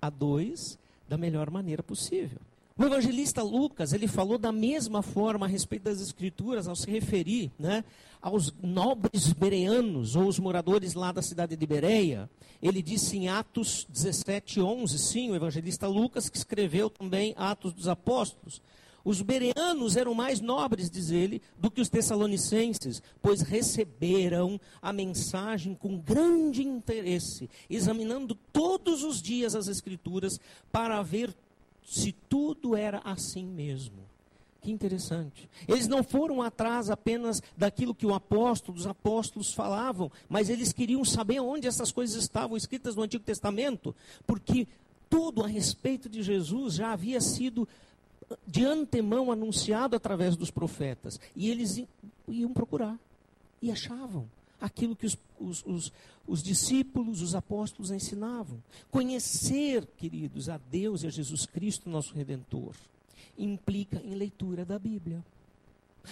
a 0.00 0.08
dois 0.08 0.78
da 1.08 1.18
melhor 1.18 1.50
maneira 1.50 1.82
possível. 1.82 2.38
O 2.78 2.84
evangelista 2.84 3.42
Lucas, 3.42 3.92
ele 3.92 4.06
falou 4.06 4.38
da 4.38 4.52
mesma 4.52 5.02
forma 5.02 5.46
a 5.46 5.48
respeito 5.48 5.82
das 5.82 6.00
escrituras 6.00 6.68
ao 6.68 6.76
se 6.76 6.88
referir, 6.88 7.50
né, 7.58 7.84
aos 8.22 8.54
nobres 8.62 9.32
bereanos 9.32 10.14
ou 10.14 10.28
os 10.28 10.38
moradores 10.38 10.94
lá 10.94 11.10
da 11.10 11.20
cidade 11.20 11.56
de 11.56 11.66
Bereia. 11.66 12.30
Ele 12.62 12.80
disse 12.80 13.16
em 13.16 13.28
Atos 13.28 13.84
17, 13.90 14.60
11, 14.60 14.96
sim, 14.96 15.28
o 15.28 15.34
evangelista 15.34 15.88
Lucas 15.88 16.28
que 16.28 16.36
escreveu 16.36 16.88
também 16.88 17.34
Atos 17.36 17.72
dos 17.72 17.88
Apóstolos. 17.88 18.62
Os 19.04 19.22
bereanos 19.22 19.96
eram 19.96 20.14
mais 20.14 20.40
nobres, 20.40 20.88
diz 20.88 21.10
ele, 21.10 21.42
do 21.56 21.72
que 21.72 21.80
os 21.80 21.88
tessalonicenses, 21.88 23.02
pois 23.20 23.40
receberam 23.40 24.60
a 24.80 24.92
mensagem 24.92 25.74
com 25.74 25.98
grande 25.98 26.62
interesse, 26.62 27.50
examinando 27.68 28.36
todos 28.52 29.02
os 29.02 29.20
dias 29.20 29.56
as 29.56 29.66
Escrituras 29.66 30.38
para 30.70 31.02
ver 31.02 31.34
se 31.88 32.12
tudo 32.12 32.76
era 32.76 33.00
assim 33.02 33.46
mesmo. 33.46 34.06
Que 34.60 34.70
interessante. 34.70 35.48
Eles 35.66 35.88
não 35.88 36.02
foram 36.02 36.42
atrás 36.42 36.90
apenas 36.90 37.40
daquilo 37.56 37.94
que 37.94 38.04
o 38.04 38.12
apóstolo, 38.12 38.76
os 38.76 38.86
apóstolos 38.86 39.54
falavam, 39.54 40.10
mas 40.28 40.50
eles 40.50 40.72
queriam 40.72 41.04
saber 41.04 41.40
onde 41.40 41.66
essas 41.66 41.90
coisas 41.90 42.22
estavam 42.22 42.56
escritas 42.56 42.94
no 42.94 43.02
Antigo 43.02 43.24
Testamento, 43.24 43.94
porque 44.26 44.66
tudo 45.08 45.42
a 45.42 45.46
respeito 45.46 46.08
de 46.08 46.22
Jesus 46.22 46.74
já 46.74 46.92
havia 46.92 47.20
sido 47.20 47.66
de 48.46 48.66
antemão 48.66 49.32
anunciado 49.32 49.96
através 49.96 50.36
dos 50.36 50.50
profetas. 50.50 51.18
E 51.34 51.48
eles 51.48 51.82
iam 52.28 52.52
procurar 52.52 52.98
e 53.62 53.70
achavam 53.70 54.28
aquilo 54.60 54.94
que 54.94 55.06
os, 55.06 55.16
os, 55.40 55.64
os, 55.64 55.92
os, 56.28 56.42
discípulos, 56.42 57.22
os 57.22 57.34
apóstolos 57.34 57.90
ensinavam. 57.90 58.62
Conhecer, 58.90 59.86
queridos, 59.96 60.48
a 60.48 60.58
Deus 60.70 61.02
e 61.02 61.06
a 61.06 61.10
Jesus 61.10 61.46
Cristo, 61.46 61.88
nosso 61.88 62.14
Redentor, 62.14 62.74
implica 63.36 64.00
em 64.04 64.14
leitura 64.14 64.64
da 64.64 64.78
Bíblia. 64.78 65.24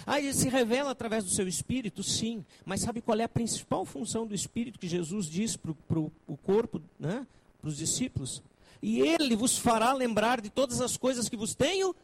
Ah, 0.05 0.19
ele 0.19 0.33
se 0.33 0.49
revela 0.49 0.91
através 0.91 1.23
do 1.23 1.29
seu 1.29 1.47
espírito, 1.47 2.03
sim, 2.03 2.43
mas 2.65 2.81
sabe 2.81 3.01
qual 3.01 3.19
é 3.19 3.23
a 3.23 3.29
principal 3.29 3.85
função 3.85 4.27
do 4.27 4.35
espírito 4.35 4.79
que 4.79 4.87
Jesus 4.87 5.27
diz 5.27 5.55
para 5.55 5.71
o 5.71 6.37
corpo, 6.43 6.81
né, 6.99 7.25
para 7.61 7.69
os 7.69 7.77
discípulos? 7.77 8.43
E 8.81 8.99
ele 8.99 9.35
vos 9.35 9.57
fará 9.57 9.93
lembrar 9.93 10.41
de 10.41 10.49
todas 10.49 10.81
as 10.81 10.97
coisas 10.97 11.29
que 11.29 11.37
vos 11.37 11.55
tenho 11.55 11.95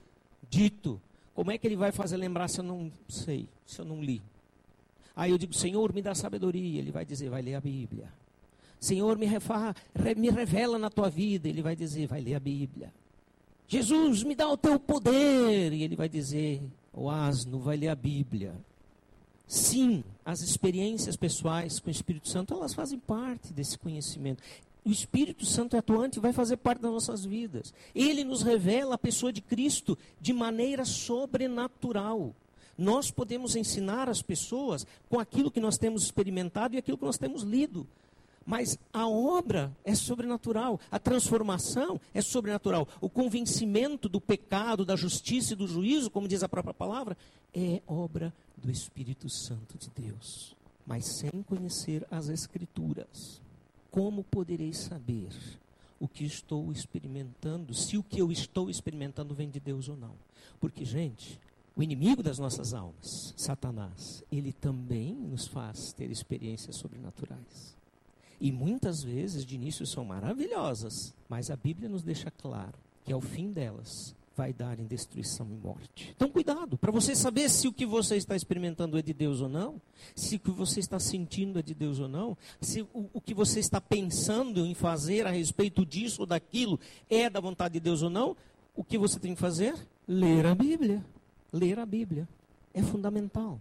dito. 0.50 1.00
Como 1.36 1.52
é 1.52 1.58
que 1.58 1.68
ele 1.68 1.76
vai 1.76 1.92
fazer 1.92 2.18
lembrar 2.18 2.48
se 2.48 2.60
eu 2.60 2.64
não 2.64 2.92
sei, 3.08 3.48
se 3.66 3.80
eu 3.80 3.86
não 3.86 4.02
li? 4.04 4.22
Aí 5.16 5.32
eu 5.32 5.38
digo, 5.38 5.54
Senhor, 5.54 5.94
me 5.94 6.02
dá 6.02 6.16
sabedoria. 6.16 6.80
Ele 6.80 6.92
vai 6.92 7.06
dizer, 7.06 7.30
vai 7.30 7.42
ler 7.42 7.56
a 7.56 7.62
Bíblia. 7.62 8.12
Senhor, 8.80 9.18
me, 9.18 9.26
refa, 9.26 9.76
me 10.18 10.30
revela 10.30 10.78
na 10.78 10.90
tua 10.90 11.10
vida. 11.10 11.48
Ele 11.48 11.62
vai 11.62 11.76
dizer, 11.76 12.08
vai 12.08 12.22
ler 12.22 12.36
a 12.36 12.40
Bíblia. 12.40 12.94
Jesus, 13.68 14.24
me 14.24 14.36
dá 14.36 14.50
o 14.50 14.58
teu 14.58 14.80
poder. 14.80 15.72
E 15.72 15.84
ele 15.84 15.96
vai 15.96 16.10
dizer, 16.10 16.62
o 16.92 17.10
asno, 17.10 17.60
vai 17.60 17.78
ler 17.78 17.90
a 17.90 17.96
Bíblia. 17.96 18.54
Sim, 19.48 20.04
as 20.26 20.42
experiências 20.42 21.16
pessoais 21.16 21.80
com 21.80 21.88
o 21.88 21.92
Espírito 21.92 22.28
Santo, 22.28 22.54
elas 22.54 22.74
fazem 22.74 22.98
parte 23.00 23.54
desse 23.54 23.78
conhecimento. 23.78 24.42
O 24.86 24.90
Espírito 24.90 25.46
Santo 25.46 25.76
é 25.76 25.80
atuante 25.80 26.18
e 26.18 26.22
vai 26.22 26.34
fazer 26.34 26.58
parte 26.58 26.82
das 26.82 26.92
nossas 26.92 27.24
vidas. 27.24 27.74
Ele 27.96 28.24
nos 28.24 28.42
revela 28.42 28.96
a 28.96 28.98
pessoa 28.98 29.32
de 29.32 29.42
Cristo 29.42 29.98
de 30.20 30.34
maneira 30.34 30.84
sobrenatural. 30.84 32.36
Nós 32.78 33.12
podemos 33.12 33.56
ensinar 33.56 34.10
as 34.10 34.22
pessoas 34.22 34.86
com 35.10 35.20
aquilo 35.20 35.52
que 35.52 35.60
nós 35.60 35.78
temos 35.78 36.04
experimentado 36.04 36.76
e 36.76 36.78
aquilo 36.78 36.98
que 36.98 37.06
nós 37.06 37.18
temos 37.18 37.44
lido. 37.44 37.88
Mas 38.46 38.78
a 38.92 39.08
obra 39.08 39.72
é 39.86 39.96
sobrenatural, 39.96 40.80
a 40.92 41.00
transformação 41.00 42.00
é 42.14 42.22
sobrenatural. 42.22 42.88
O 43.00 43.10
convencimento 43.10 44.10
do 44.10 44.20
pecado, 44.20 44.84
da 44.84 44.96
justiça 44.96 45.54
e 45.54 45.56
do 45.56 45.68
juízo, 45.68 46.10
como 46.10 46.28
diz 46.28 46.44
a 46.44 46.50
própria 46.50 46.74
palavra, 46.74 47.18
é 47.54 47.82
obra 47.88 48.34
do 48.58 48.70
Espírito 48.70 49.30
Santo 49.30 49.78
de 49.78 49.90
Deus. 49.90 50.56
Mas 50.86 51.06
sem 51.06 51.32
conhecer 51.44 52.06
as 52.12 52.28
Escrituras, 52.28 53.42
como 53.90 54.24
poderei 54.24 54.74
saber 54.74 55.30
o 56.00 56.08
que 56.08 56.26
estou 56.26 56.70
experimentando, 56.72 57.74
se 57.74 57.98
o 57.98 58.04
que 58.04 58.20
eu 58.20 58.30
estou 58.30 58.70
experimentando 58.70 59.34
vem 59.34 59.50
de 59.50 59.60
Deus 59.60 59.88
ou 59.88 59.96
não? 59.96 60.16
Porque, 60.60 60.84
gente, 60.84 61.40
o 61.76 61.82
inimigo 61.82 62.22
das 62.22 62.38
nossas 62.38 62.74
almas, 62.74 63.34
Satanás, 63.36 64.24
ele 64.32 64.54
também 64.54 65.16
nos 65.16 65.48
faz 65.48 65.92
ter 65.92 66.12
experiências 66.12 66.76
sobrenaturais. 66.76 67.76
E 68.40 68.52
muitas 68.52 69.02
vezes, 69.02 69.46
de 69.46 69.56
início, 69.56 69.86
são 69.86 70.06
maravilhosas, 70.06 71.14
mas 71.28 71.50
a 71.50 71.56
Bíblia 71.56 71.90
nos 71.90 72.04
deixa 72.04 72.30
claro 72.30 72.74
que 73.04 73.12
ao 73.12 73.22
fim 73.22 73.52
delas 73.52 74.16
vai 74.36 74.52
dar 74.52 74.80
em 74.80 74.86
destruição 74.86 75.48
e 75.50 75.56
morte. 75.56 76.14
Então, 76.16 76.30
cuidado, 76.30 76.78
para 76.78 76.92
você 76.92 77.16
saber 77.16 77.50
se 77.50 77.68
o 77.68 77.74
que 77.74 77.86
você 77.86 78.18
está 78.18 78.36
experimentando 78.36 78.98
é 78.98 79.02
de 79.02 79.14
Deus 79.14 79.42
ou 79.42 79.50
não, 79.50 79.82
se 80.16 80.36
o 80.36 80.40
que 80.40 80.52
você 80.52 80.80
está 80.80 81.00
sentindo 81.00 81.60
é 81.60 81.62
de 81.62 81.74
Deus 81.74 82.00
ou 82.00 82.08
não, 82.08 82.36
se 82.60 82.82
o, 82.82 83.10
o 83.14 83.22
que 83.22 83.34
você 83.34 83.60
está 83.60 83.80
pensando 83.80 84.66
em 84.66 84.74
fazer 84.74 85.26
a 85.28 85.32
respeito 85.32 85.86
disso 85.86 86.22
ou 86.22 86.28
daquilo 86.28 86.80
é 87.10 87.30
da 87.30 87.40
vontade 87.40 87.76
de 87.76 87.80
Deus 87.80 88.02
ou 88.02 88.10
não, 88.10 88.36
o 88.76 88.84
que 88.84 88.98
você 88.98 89.20
tem 89.20 89.36
que 89.36 89.42
fazer? 89.42 89.76
Ler 90.08 90.46
a 90.48 90.56
Bíblia 90.56 91.04
ler 91.54 91.80
a 91.80 91.86
Bíblia. 91.86 92.28
É 92.74 92.82
fundamental. 92.82 93.60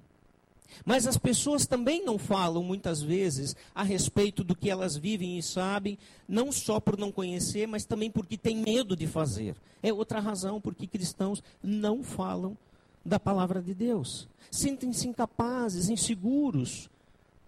Mas 0.84 1.06
as 1.06 1.18
pessoas 1.18 1.66
também 1.66 2.04
não 2.04 2.18
falam 2.18 2.62
muitas 2.62 3.02
vezes 3.02 3.54
a 3.75 3.82
respeito 3.82 4.42
do 4.42 4.56
que 4.56 4.70
elas 4.70 4.96
vivem 4.96 5.38
e 5.38 5.42
sabem, 5.42 5.99
não 6.26 6.50
só 6.50 6.80
por 6.80 6.99
não 6.99 7.12
conhecer, 7.12 7.66
mas 7.68 7.84
também 7.84 8.11
porque 8.11 8.38
têm 8.38 8.56
medo 8.56 8.96
de 8.96 9.06
fazer. 9.06 9.54
É 9.82 9.92
outra 9.92 10.18
razão 10.18 10.61
porque 10.61 10.87
cristãos 10.87 11.42
não 11.62 12.02
falam 12.02 12.56
da 13.04 13.20
palavra 13.20 13.61
de 13.61 13.75
Deus. 13.75 14.28
Sentem-se 14.50 15.08
incapazes, 15.08 15.88
inseguros. 15.88 16.88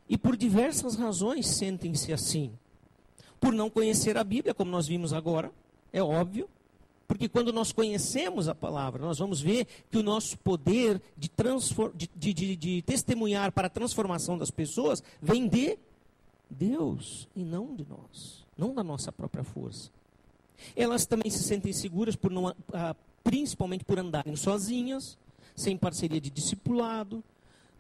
E 0.09 0.19
por 0.19 0.37
diversas 0.37 0.97
razões 0.97 1.47
sentem-se 1.47 2.13
assim. 2.13 2.53
Por 3.41 3.53
não 3.53 3.71
conhecer 3.71 4.17
a 4.17 4.25
Bíblia, 4.25 4.55
como 4.55 4.71
nós 4.71 4.87
vimos 4.87 5.13
agora, 5.13 5.51
é 5.93 6.03
óbvio. 6.03 6.49
Porque 7.07 7.29
quando 7.29 7.53
nós 7.53 7.73
conhecemos 7.73 8.49
a 8.49 8.55
palavra, 8.55 9.03
nós 9.03 9.19
vamos 9.19 9.41
ver 9.41 9.67
que 9.91 9.99
o 9.99 10.03
nosso 10.03 10.39
poder 10.39 11.01
de, 11.17 11.31
de, 12.17 12.33
de, 12.33 12.57
de, 12.57 12.83
testemunhar 12.83 13.53
para 13.53 13.67
a 13.67 13.71
transformação 13.71 14.39
das 14.39 14.51
pessoas 14.51 15.03
vem 15.21 15.47
de 15.47 15.79
Deus 16.49 17.29
e 17.37 17.45
não 17.45 17.75
de 17.75 17.87
nós, 17.89 18.45
não 18.57 18.75
da 18.75 18.83
nossa 18.83 19.13
própria 19.13 19.45
força. 19.45 19.91
Elas 20.75 21.05
também 21.05 21.31
se 21.31 21.43
sentem 21.43 21.73
seguras 21.73 22.17
por 22.17 22.31
não, 22.31 22.55
ah, 22.73 22.97
principalmente 23.23 23.85
por 23.85 23.99
andarem 23.99 24.37
sozinhas, 24.37 25.19
sem 25.55 25.77
parceria 25.77 26.21
de 26.21 26.31
discipulado, 26.31 27.23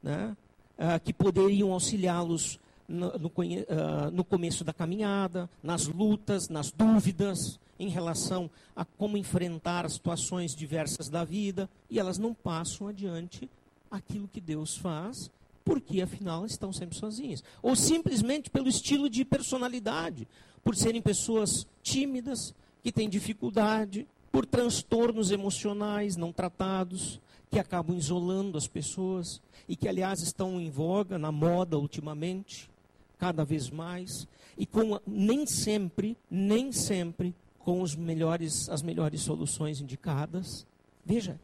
né? 0.02 0.37
ah, 0.78 0.99
que 0.99 1.12
poderiam 1.12 1.73
auxiliá-los 1.73 2.61
no, 2.87 3.12
no, 3.19 3.28
uh, 3.28 4.11
no, 4.12 4.23
começo 4.23 4.62
da 4.62 4.73
caminhada, 4.73 5.49
nas 5.62 5.87
lutas, 5.87 6.50
nas 6.50 6.71
dúvidas 6.71 7.59
em 7.78 7.88
relação 7.88 8.50
a 8.75 8.85
como 8.85 9.16
enfrentar 9.16 9.88
situações 9.90 10.54
diversas 10.54 11.09
da 11.09 11.25
vida, 11.25 11.69
e 11.90 11.99
elas 11.99 12.19
não 12.19 12.35
passam 12.35 12.88
adiante 12.88 13.49
aquilo 13.90 14.28
que 14.28 14.40
Deus 14.40 14.76
faz, 14.76 15.31
porque 15.64 16.02
afinal 16.02 16.45
estão 16.45 16.73
sempre 16.73 16.97
sozinhas. 16.99 17.43
Ou 17.62 17.75
simplesmente 17.75 18.50
pelo 18.50 18.69
estilo 18.69 19.09
de 19.09 19.25
personalidade, 19.25 20.28
por 20.62 20.76
serem 20.76 21.00
pessoas 21.00 21.66
tímidas, 21.83 22.54
que 22.83 22.93
têm 22.93 23.09
dificuldade, 23.09 24.07
por 24.31 24.45
transtornos 24.45 25.31
emocionais 25.31 26.16
não 26.16 26.33
tratados, 26.33 27.21
que 27.50 27.59
acabam 27.59 27.97
isolando 27.97 28.59
as 28.59 28.66
pessoas 28.66 29.40
e 29.69 29.76
que, 29.76 29.88
aliás, 29.88 30.21
estão 30.21 30.61
em 30.61 30.71
voga, 30.71 31.19
na 31.19 31.31
moda 31.31 31.78
ultimamente 31.78 32.69
cada 33.16 33.45
vez 33.45 33.71
mais 33.71 34.26
e 34.59 34.66
com 34.66 35.00
nem 35.07 35.47
sempre, 35.47 36.16
nem 36.31 36.73
sempre 36.73 37.35
com 37.64 37.80
os 37.80 37.97
melhores, 37.97 38.68
as 38.68 38.83
melhores 38.83 39.23
soluções 39.23 39.80
indicadas. 39.80 40.66
Veja, 41.04 41.40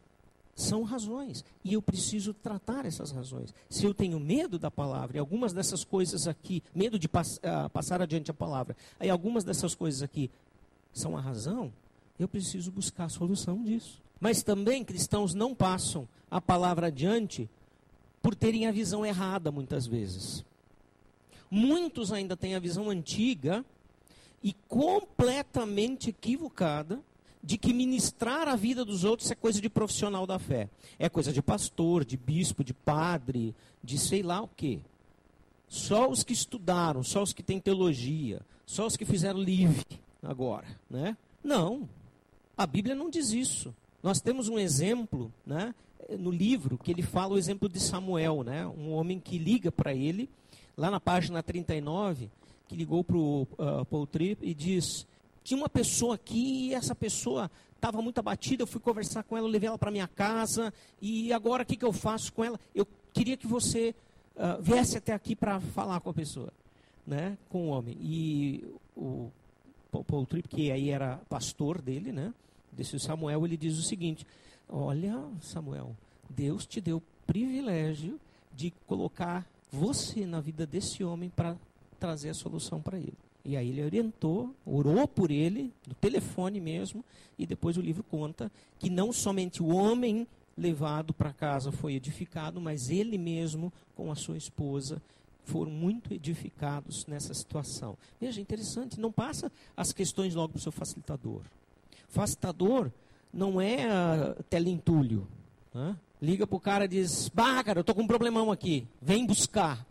são 0.55 0.83
razões 0.83 1.43
e 1.65 1.73
eu 1.73 1.81
preciso 1.81 2.35
tratar 2.35 2.85
essas 2.85 3.11
razões. 3.11 3.55
Se 3.69 3.85
eu 3.87 3.95
tenho 3.95 4.21
medo 4.21 4.59
da 4.59 4.71
palavra, 4.71 5.17
e 5.17 5.21
algumas 5.21 5.53
dessas 5.53 5.83
coisas 5.83 6.29
aqui, 6.29 6.62
medo 6.75 6.99
de 6.99 7.09
pass 7.09 7.39
uh, 7.39 7.71
passar 7.71 8.03
adiante 8.03 8.31
a 8.31 8.35
palavra, 8.35 8.77
aí 8.99 9.09
algumas 9.09 9.43
dessas 9.43 9.75
coisas 9.75 10.03
aqui 10.03 10.31
são 10.93 11.17
a 11.17 11.21
razão, 11.21 11.73
eu 12.19 12.29
preciso 12.29 12.71
buscar 12.71 13.05
a 13.05 13.09
solução 13.09 13.62
disso. 13.62 14.00
Mas 14.21 14.43
também 14.43 14.85
cristãos 14.85 15.33
não 15.33 15.55
passam 15.55 16.07
a 16.31 16.41
palavra 16.41 16.89
adiante 16.89 17.49
por 18.21 18.35
terem 18.35 18.67
a 18.67 18.73
visão 18.73 19.07
errada 19.07 19.50
muitas 19.50 19.87
vezes. 19.87 20.45
Muitos 21.50 22.12
ainda 22.12 22.37
têm 22.37 22.55
a 22.55 22.61
visão 22.61 22.91
antiga 22.91 23.65
e 24.43 24.55
completamente 24.69 26.11
equivocada 26.11 27.01
de 27.43 27.57
que 27.57 27.73
ministrar 27.73 28.49
a 28.49 28.57
vida 28.57 28.85
dos 28.85 29.05
outros 29.05 29.31
é 29.31 29.35
coisa 29.35 29.61
de 29.61 29.69
profissional 29.69 30.27
da 30.27 30.39
fé. 30.39 30.69
É 30.99 31.09
coisa 31.09 31.33
de 31.33 31.41
pastor, 31.43 32.05
de 32.05 32.17
bispo, 32.17 32.63
de 32.63 32.75
padre, 32.75 33.55
de 33.83 33.99
sei 33.99 34.23
lá 34.23 34.43
o 34.43 34.49
quê. 34.49 34.81
Só 35.69 36.11
os 36.11 36.23
que 36.23 36.33
estudaram, 36.33 37.03
só 37.03 37.23
os 37.23 37.33
que 37.33 37.43
têm 37.43 37.61
teologia, 37.61 38.43
só 38.67 38.87
os 38.87 38.97
que 38.97 39.05
fizeram 39.05 39.41
livre 39.41 39.87
agora, 40.23 40.67
né? 40.89 41.17
Não. 41.43 41.89
A 42.57 42.67
Bíblia 42.67 42.95
não 42.95 43.09
diz 43.09 43.33
isso. 43.33 43.75
Nós 44.03 44.21
temos 44.21 44.49
um 44.49 44.59
exemplo, 44.59 45.33
né, 45.47 45.75
no 46.19 46.31
livro 46.31 46.79
que 46.79 46.91
ele 46.91 47.03
fala 47.03 47.35
o 47.35 47.39
exemplo 47.39 47.69
de 47.69 47.79
Samuel, 47.81 48.43
né, 48.43 48.67
um 48.67 48.93
homem 48.93 49.21
que 49.21 49.39
liga 49.39 49.71
para 49.71 49.95
ele 49.95 50.29
lá 50.77 50.91
na 50.91 50.99
página 50.99 51.43
39, 51.43 52.31
que 52.71 52.77
ligou 52.77 53.03
para 53.03 53.17
o 53.17 53.43
uh, 53.43 53.85
Paul 53.87 54.07
Tripp 54.07 54.47
e 54.47 54.55
diz: 54.55 55.05
tinha 55.43 55.59
uma 55.59 55.69
pessoa 55.69 56.15
aqui 56.15 56.69
e 56.69 56.75
essa 56.75 56.95
pessoa 56.95 57.50
estava 57.75 58.00
muito 58.00 58.19
abatida, 58.19 58.62
eu 58.62 58.67
fui 58.67 58.81
conversar 58.81 59.25
com 59.25 59.37
ela, 59.37 59.49
levei 59.49 59.67
ela 59.67 59.77
para 59.77 59.91
minha 59.91 60.07
casa 60.07 60.73
e 61.03 61.33
agora 61.33 61.65
o 61.65 61.67
que, 61.67 61.77
que 61.77 61.85
eu 61.85 61.93
faço 61.93 62.33
com 62.33 62.45
ela? 62.45 62.61
Eu 62.73 62.87
queria 63.12 63.37
que 63.37 63.47
você 63.47 63.93
uh, 64.37 64.62
viesse 64.62 64.97
até 64.97 65.12
aqui 65.12 65.35
para 65.35 65.59
falar 65.59 65.99
com 65.99 66.11
a 66.11 66.15
pessoa, 66.15 66.53
né, 67.05 67.37
com 67.49 67.67
o 67.67 67.71
homem. 67.71 67.97
E 68.00 68.65
o 68.97 69.33
Paul 69.91 70.25
Tripp, 70.25 70.49
que 70.49 70.71
aí 70.71 70.91
era 70.91 71.17
pastor 71.29 71.83
dele, 71.83 72.12
né, 72.12 72.33
desse 72.71 73.00
Samuel, 73.00 73.45
ele 73.45 73.57
diz 73.57 73.77
o 73.79 73.83
seguinte: 73.83 74.25
Olha, 74.69 75.21
Samuel, 75.41 75.97
Deus 76.29 76.67
te 76.67 76.81
deu 76.81 77.03
privilégio 77.27 78.21
de 78.55 78.73
colocar 78.87 79.45
você 79.73 80.25
na 80.25 80.41
vida 80.41 80.65
desse 80.65 81.03
homem 81.03 81.31
para 81.31 81.57
trazer 82.00 82.30
a 82.30 82.35
solução 82.35 82.80
para 82.80 82.99
ele. 82.99 83.19
E 83.45 83.57
aí 83.57 83.69
ele 83.69 83.85
orientou, 83.85 84.54
orou 84.66 85.07
por 85.07 85.30
ele, 85.30 85.73
no 85.87 85.95
telefone 85.95 86.61
mesmo, 86.61 87.04
e 87.38 87.47
depois 87.47 87.76
o 87.76 87.80
livro 87.80 88.02
conta 88.02 88.50
que 88.78 88.90
não 88.90 89.12
somente 89.12 89.62
o 89.62 89.69
homem 89.69 90.26
levado 90.57 91.14
para 91.14 91.33
casa 91.33 91.71
foi 91.71 91.95
edificado, 91.95 92.61
mas 92.61 92.90
ele 92.90 93.16
mesmo, 93.16 93.73
com 93.95 94.11
a 94.11 94.14
sua 94.14 94.37
esposa, 94.37 95.00
foram 95.45 95.71
muito 95.71 96.12
edificados 96.12 97.07
nessa 97.07 97.33
situação. 97.33 97.97
Veja, 98.21 98.40
interessante, 98.40 99.00
não 99.00 99.11
passa 99.11 99.50
as 99.76 99.92
questões 99.92 100.35
logo 100.35 100.50
para 100.50 100.59
o 100.59 100.62
seu 100.62 100.73
facilitador. 100.73 101.42
Facilitador 102.09 102.90
não 103.33 103.61
é 103.61 103.87
uh. 103.87 105.26
Né? 105.73 105.97
Liga 106.21 106.47
para 106.47 106.57
o 106.57 106.61
cara 106.61 106.85
e 106.85 106.88
diz, 106.88 107.30
bah, 107.30 107.64
cara, 107.64 107.78
eu 107.78 107.83
estou 107.83 107.95
com 107.95 108.02
um 108.02 108.07
problemão 108.07 108.52
aqui, 108.52 108.87
vem 109.00 109.26
buscar. 109.26 109.87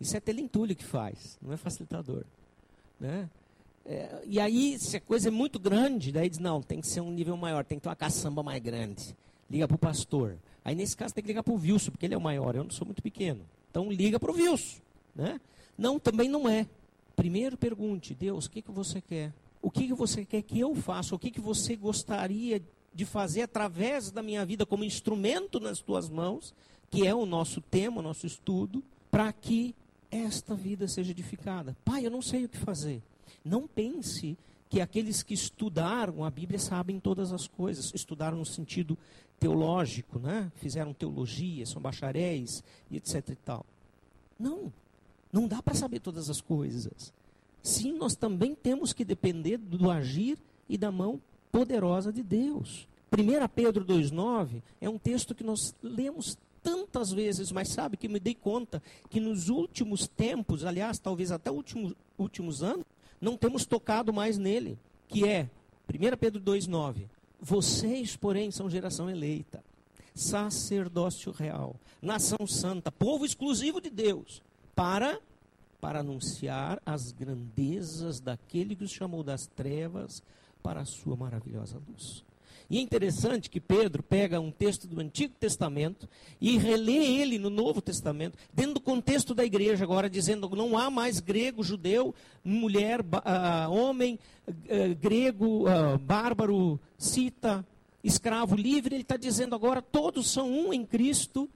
Isso 0.00 0.16
é 0.16 0.20
telentúlio 0.20 0.74
que 0.74 0.84
faz, 0.84 1.38
não 1.42 1.52
é 1.52 1.56
facilitador. 1.56 2.24
Né? 2.98 3.28
É, 3.84 4.22
e 4.26 4.40
aí, 4.40 4.78
se 4.78 4.96
a 4.96 5.00
coisa 5.00 5.28
é 5.28 5.30
muito 5.30 5.58
grande, 5.58 6.12
daí 6.12 6.28
diz, 6.28 6.38
não, 6.38 6.62
tem 6.62 6.80
que 6.80 6.86
ser 6.86 7.00
um 7.00 7.10
nível 7.10 7.36
maior, 7.36 7.64
tem 7.64 7.78
que 7.78 7.82
ter 7.82 7.88
uma 7.88 7.96
caçamba 7.96 8.42
mais 8.42 8.62
grande. 8.62 9.16
Liga 9.50 9.66
para 9.66 9.74
o 9.74 9.78
pastor. 9.78 10.36
Aí, 10.64 10.74
nesse 10.74 10.96
caso, 10.96 11.14
tem 11.14 11.22
que 11.22 11.28
ligar 11.28 11.42
para 11.42 11.52
o 11.52 11.56
Wilson, 11.56 11.90
porque 11.90 12.06
ele 12.06 12.14
é 12.14 12.18
o 12.18 12.20
maior, 12.20 12.54
eu 12.54 12.64
não 12.64 12.70
sou 12.70 12.86
muito 12.86 13.02
pequeno. 13.02 13.40
Então, 13.70 13.90
liga 13.90 14.18
para 14.18 14.30
o 14.30 14.34
Wilson. 14.34 14.80
Né? 15.14 15.40
Não, 15.76 15.98
também 15.98 16.28
não 16.28 16.48
é. 16.48 16.66
Primeiro 17.16 17.56
pergunte, 17.56 18.14
Deus, 18.14 18.46
o 18.46 18.50
que, 18.50 18.62
que 18.62 18.70
você 18.70 19.00
quer? 19.00 19.32
O 19.60 19.70
que, 19.70 19.86
que 19.86 19.94
você 19.94 20.24
quer 20.24 20.42
que 20.42 20.58
eu 20.58 20.74
faça? 20.74 21.14
O 21.14 21.18
que, 21.18 21.30
que 21.30 21.40
você 21.40 21.76
gostaria 21.76 22.62
de 22.94 23.04
fazer 23.04 23.42
através 23.42 24.10
da 24.10 24.22
minha 24.22 24.44
vida 24.44 24.64
como 24.64 24.84
instrumento 24.84 25.60
nas 25.60 25.80
tuas 25.80 26.08
mãos, 26.08 26.54
que 26.90 27.06
é 27.06 27.14
o 27.14 27.26
nosso 27.26 27.60
tema, 27.60 28.00
o 28.00 28.02
nosso 28.02 28.26
estudo, 28.26 28.82
para 29.10 29.32
que 29.32 29.74
esta 30.10 30.54
vida 30.54 30.88
seja 30.88 31.10
edificada. 31.10 31.76
Pai, 31.84 32.04
eu 32.04 32.10
não 32.10 32.22
sei 32.22 32.44
o 32.44 32.48
que 32.48 32.58
fazer. 32.58 33.02
Não 33.44 33.66
pense 33.66 34.36
que 34.68 34.80
aqueles 34.80 35.22
que 35.22 35.34
estudaram 35.34 36.24
a 36.24 36.30
Bíblia 36.30 36.58
sabem 36.58 37.00
todas 37.00 37.32
as 37.32 37.46
coisas. 37.46 37.92
Estudaram 37.94 38.38
no 38.38 38.46
sentido 38.46 38.96
teológico, 39.38 40.18
né? 40.18 40.50
Fizeram 40.56 40.92
teologia, 40.92 41.66
são 41.66 41.80
bacharéis 41.80 42.62
e 42.90 42.96
etc 42.96 43.30
e 43.30 43.36
tal. 43.36 43.66
Não. 44.38 44.72
Não 45.32 45.46
dá 45.46 45.62
para 45.62 45.74
saber 45.74 46.00
todas 46.00 46.28
as 46.28 46.40
coisas. 46.40 47.12
Sim, 47.62 47.92
nós 47.92 48.14
também 48.14 48.54
temos 48.54 48.92
que 48.92 49.04
depender 49.04 49.58
do 49.58 49.90
agir 49.90 50.38
e 50.68 50.78
da 50.78 50.90
mão 50.90 51.20
poderosa 51.52 52.12
de 52.12 52.22
Deus. 52.22 52.86
1 53.12 53.48
Pedro 53.48 53.84
2,9 53.84 54.62
é 54.80 54.88
um 54.88 54.98
texto 54.98 55.34
que 55.34 55.42
nós 55.42 55.74
lemos 55.82 56.38
tantas 56.62 57.12
vezes, 57.12 57.52
mas 57.52 57.68
sabe 57.68 57.96
que 57.96 58.08
me 58.08 58.20
dei 58.20 58.34
conta 58.34 58.82
que 59.08 59.20
nos 59.20 59.48
últimos 59.48 60.06
tempos, 60.06 60.64
aliás, 60.64 60.98
talvez 60.98 61.30
até 61.30 61.50
últimos, 61.50 61.94
últimos 62.18 62.62
anos, 62.62 62.84
não 63.20 63.36
temos 63.36 63.64
tocado 63.66 64.12
mais 64.12 64.38
nele, 64.38 64.78
que 65.08 65.28
é 65.28 65.50
1 65.88 66.16
Pedro 66.18 66.40
2,9. 66.40 67.06
Vocês, 67.40 68.16
porém, 68.16 68.50
são 68.50 68.68
geração 68.70 69.08
eleita, 69.08 69.62
sacerdócio 70.14 71.32
real, 71.32 71.76
nação 72.00 72.46
santa, 72.46 72.92
povo 72.92 73.24
exclusivo 73.24 73.80
de 73.80 73.90
Deus, 73.90 74.42
para 74.74 75.18
para 75.80 76.00
anunciar 76.00 76.80
as 76.84 77.10
grandezas 77.10 78.20
daquele 78.20 78.76
que 78.76 78.84
os 78.84 78.90
chamou 78.90 79.22
das 79.22 79.46
trevas 79.46 80.22
para 80.62 80.82
a 80.82 80.84
sua 80.84 81.16
maravilhosa 81.16 81.80
luz. 81.88 82.22
E 82.70 82.78
é 82.78 82.80
interessante 82.80 83.50
que 83.50 83.60
Pedro 83.60 84.00
pega 84.00 84.38
um 84.38 84.52
texto 84.52 84.86
do 84.86 85.00
Antigo 85.00 85.34
Testamento 85.40 86.08
e 86.40 86.56
relê 86.56 87.20
ele 87.20 87.36
no 87.36 87.50
Novo 87.50 87.82
Testamento, 87.82 88.38
dentro 88.54 88.74
do 88.74 88.80
contexto 88.80 89.34
da 89.34 89.44
igreja, 89.44 89.82
agora 89.82 90.08
dizendo 90.08 90.48
que 90.48 90.54
não 90.54 90.78
há 90.78 90.88
mais 90.88 91.18
grego, 91.18 91.64
judeu, 91.64 92.14
mulher, 92.44 93.00
uh, 93.00 93.72
homem, 93.72 94.20
uh, 94.48 94.94
grego, 95.00 95.64
uh, 95.64 95.98
bárbaro, 95.98 96.78
cita, 96.96 97.66
escravo, 98.04 98.54
livre. 98.54 98.94
Ele 98.94 99.02
está 99.02 99.16
dizendo 99.16 99.56
agora 99.56 99.82
todos 99.82 100.30
são 100.30 100.48
um 100.48 100.72
em 100.72 100.86
Cristo 100.86 101.50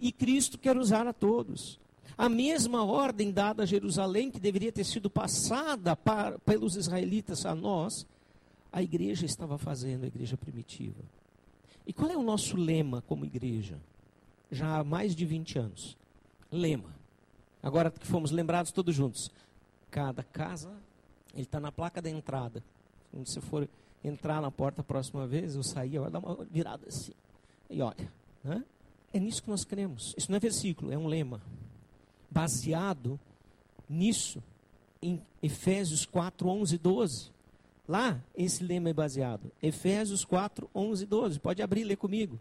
e 0.00 0.10
Cristo 0.10 0.58
quer 0.58 0.76
usar 0.76 1.06
a 1.06 1.12
todos. 1.12 1.78
A 2.18 2.28
mesma 2.28 2.84
ordem 2.84 3.30
dada 3.30 3.62
a 3.62 3.66
Jerusalém, 3.66 4.32
que 4.32 4.40
deveria 4.40 4.72
ter 4.72 4.84
sido 4.84 5.08
passada 5.08 5.94
para, 5.94 6.40
pelos 6.40 6.74
israelitas 6.74 7.46
a 7.46 7.54
nós, 7.54 8.04
a 8.72 8.82
igreja 8.82 9.26
estava 9.26 9.58
fazendo, 9.58 10.04
a 10.04 10.06
igreja 10.06 10.36
primitiva. 10.36 11.02
E 11.86 11.92
qual 11.92 12.10
é 12.10 12.16
o 12.16 12.22
nosso 12.22 12.56
lema 12.56 13.02
como 13.02 13.24
igreja? 13.24 13.78
Já 14.50 14.78
há 14.78 14.84
mais 14.84 15.14
de 15.14 15.24
20 15.24 15.58
anos. 15.58 15.96
Lema. 16.50 16.94
Agora 17.62 17.90
que 17.90 18.06
fomos 18.06 18.30
lembrados 18.30 18.72
todos 18.72 18.94
juntos. 18.94 19.30
Cada 19.90 20.22
casa, 20.22 20.72
ele 21.34 21.42
está 21.42 21.58
na 21.58 21.72
placa 21.72 22.00
da 22.00 22.08
entrada. 22.08 22.62
Quando 23.10 23.26
você 23.26 23.40
for 23.40 23.68
entrar 24.04 24.40
na 24.40 24.50
porta 24.50 24.80
a 24.80 24.84
próxima 24.84 25.26
vez, 25.26 25.54
eu 25.54 25.62
sair, 25.62 25.96
eu 25.96 26.10
dar 26.10 26.20
uma 26.20 26.44
virada 26.44 26.86
assim. 26.86 27.12
E 27.68 27.82
olha, 27.82 28.12
né? 28.42 28.64
é 29.12 29.20
nisso 29.20 29.42
que 29.42 29.50
nós 29.50 29.64
cremos. 29.64 30.14
Isso 30.16 30.30
não 30.30 30.36
é 30.36 30.40
versículo, 30.40 30.92
é 30.92 30.98
um 30.98 31.06
lema. 31.06 31.40
Baseado 32.30 33.18
nisso, 33.88 34.42
em 35.02 35.20
Efésios 35.42 36.06
4, 36.06 36.48
11 36.48 36.74
e 36.74 36.78
12. 36.78 37.30
Lá, 37.90 38.22
esse 38.36 38.62
lema 38.62 38.90
é 38.90 38.92
baseado. 38.92 39.50
Efésios 39.60 40.24
4, 40.24 40.70
11 40.72 41.02
e 41.02 41.06
12. 41.08 41.40
Pode 41.40 41.60
abrir 41.60 41.80
e 41.80 41.84
ler 41.84 41.96
comigo. 41.96 42.38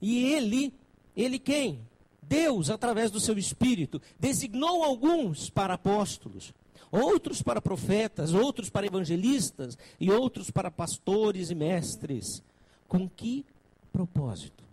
E 0.00 0.32
ele, 0.32 0.72
ele 1.14 1.38
quem? 1.38 1.80
Deus, 2.22 2.70
através 2.70 3.10
do 3.10 3.20
seu 3.20 3.36
Espírito, 3.36 4.00
designou 4.18 4.82
alguns 4.82 5.50
para 5.50 5.74
apóstolos, 5.74 6.54
outros 6.90 7.42
para 7.42 7.60
profetas, 7.60 8.32
outros 8.32 8.70
para 8.70 8.86
evangelistas 8.86 9.76
e 10.00 10.10
outros 10.10 10.50
para 10.50 10.70
pastores 10.70 11.50
e 11.50 11.54
mestres. 11.54 12.42
Com 12.88 13.06
que 13.06 13.44
propósito? 13.92 14.64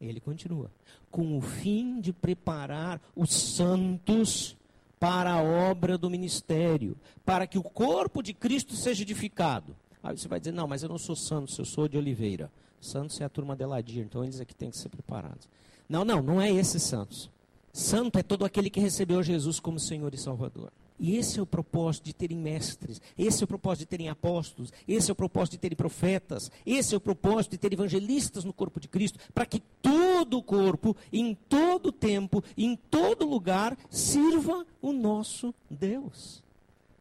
Ele 0.00 0.18
continua: 0.18 0.68
com 1.12 1.38
o 1.38 1.40
fim 1.40 2.00
de 2.00 2.12
preparar 2.12 3.00
os 3.14 3.32
santos 3.32 4.56
para 4.98 5.32
a 5.32 5.42
obra 5.42 5.98
do 5.98 6.08
ministério, 6.10 6.96
para 7.24 7.46
que 7.46 7.58
o 7.58 7.62
corpo 7.62 8.22
de 8.22 8.32
Cristo 8.32 8.74
seja 8.74 9.02
edificado. 9.02 9.76
Aí 10.02 10.16
você 10.16 10.28
vai 10.28 10.38
dizer, 10.38 10.52
não, 10.52 10.66
mas 10.66 10.82
eu 10.82 10.88
não 10.88 10.98
sou 10.98 11.16
santo, 11.16 11.54
eu 11.58 11.64
sou 11.64 11.88
de 11.88 11.96
Oliveira. 11.96 12.50
Santos 12.80 13.20
é 13.20 13.24
a 13.24 13.28
turma 13.28 13.56
de 13.56 13.64
Ladir, 13.64 14.04
então 14.04 14.22
eles 14.22 14.40
é 14.40 14.44
que 14.44 14.54
têm 14.54 14.70
que 14.70 14.76
ser 14.76 14.90
preparados. 14.90 15.48
Não, 15.88 16.04
não, 16.04 16.22
não 16.22 16.40
é 16.40 16.50
esses 16.50 16.82
santos. 16.82 17.30
Santo 17.72 18.18
é 18.18 18.22
todo 18.22 18.44
aquele 18.44 18.70
que 18.70 18.80
recebeu 18.80 19.22
Jesus 19.22 19.58
como 19.58 19.80
Senhor 19.80 20.12
e 20.14 20.18
Salvador. 20.18 20.70
E 20.98 21.16
esse 21.16 21.40
é 21.40 21.42
o 21.42 21.46
propósito 21.46 22.04
de 22.04 22.14
terem 22.14 22.38
mestres, 22.38 23.00
esse 23.18 23.42
é 23.42 23.44
o 23.44 23.48
propósito 23.48 23.80
de 23.80 23.86
terem 23.86 24.08
apóstolos, 24.08 24.72
esse 24.86 25.10
é 25.10 25.12
o 25.12 25.16
propósito 25.16 25.52
de 25.52 25.58
terem 25.58 25.76
profetas, 25.76 26.50
esse 26.64 26.94
é 26.94 26.96
o 26.96 27.00
propósito 27.00 27.52
de 27.52 27.58
ter 27.58 27.72
evangelistas 27.72 28.44
no 28.44 28.52
corpo 28.52 28.78
de 28.78 28.86
Cristo, 28.86 29.18
para 29.34 29.44
que 29.44 29.60
todo 29.82 30.38
o 30.38 30.42
corpo, 30.42 30.96
em 31.12 31.34
todo 31.34 31.90
tempo, 31.90 32.44
em 32.56 32.76
todo 32.76 33.28
lugar, 33.28 33.76
sirva 33.90 34.64
o 34.80 34.92
nosso 34.92 35.52
Deus, 35.68 36.42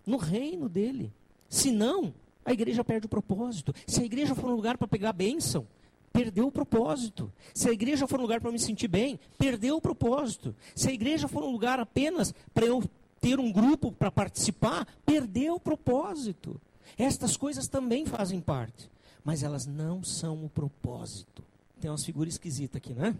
no 0.05 0.17
reino 0.17 0.67
dele. 0.67 1.13
Senão, 1.47 2.13
a 2.43 2.51
igreja 2.51 2.83
perde 2.83 3.05
o 3.05 3.09
propósito. 3.09 3.75
Se 3.85 4.01
a 4.01 4.05
igreja 4.05 4.33
for 4.33 4.49
um 4.49 4.55
lugar 4.55 4.75
para 4.75 4.87
pegar 4.87 5.09
a 5.09 5.13
bênção, 5.13 5.67
perdeu 6.11 6.47
o 6.47 6.51
propósito. 6.51 7.31
Se 7.53 7.69
a 7.69 7.71
igreja 7.71 8.07
for 8.07 8.19
um 8.19 8.23
lugar 8.23 8.41
para 8.41 8.51
me 8.51 8.59
sentir 8.59 8.87
bem, 8.87 9.19
perdeu 9.37 9.77
o 9.77 9.81
propósito. 9.81 10.55
Se 10.75 10.89
a 10.89 10.93
igreja 10.93 11.27
for 11.27 11.43
um 11.43 11.51
lugar 11.51 11.79
apenas 11.79 12.33
para 12.53 12.65
eu 12.65 12.83
ter 13.23 13.39
um 13.39 13.53
grupo 13.53 13.89
para 13.89 14.11
participar, 14.11 14.85
perdeu 15.05 15.55
o 15.55 15.59
propósito. 15.59 16.59
Estas 16.97 17.37
coisas 17.37 17.69
também 17.69 18.05
fazem 18.05 18.41
parte, 18.41 18.91
mas 19.23 19.43
elas 19.43 19.65
não 19.65 20.03
são 20.03 20.43
o 20.43 20.49
propósito. 20.49 21.41
Tem 21.79 21.89
umas 21.89 22.03
figuras 22.03 22.33
esquisitas 22.33 22.75
aqui, 22.75 22.93
né? 22.93 23.15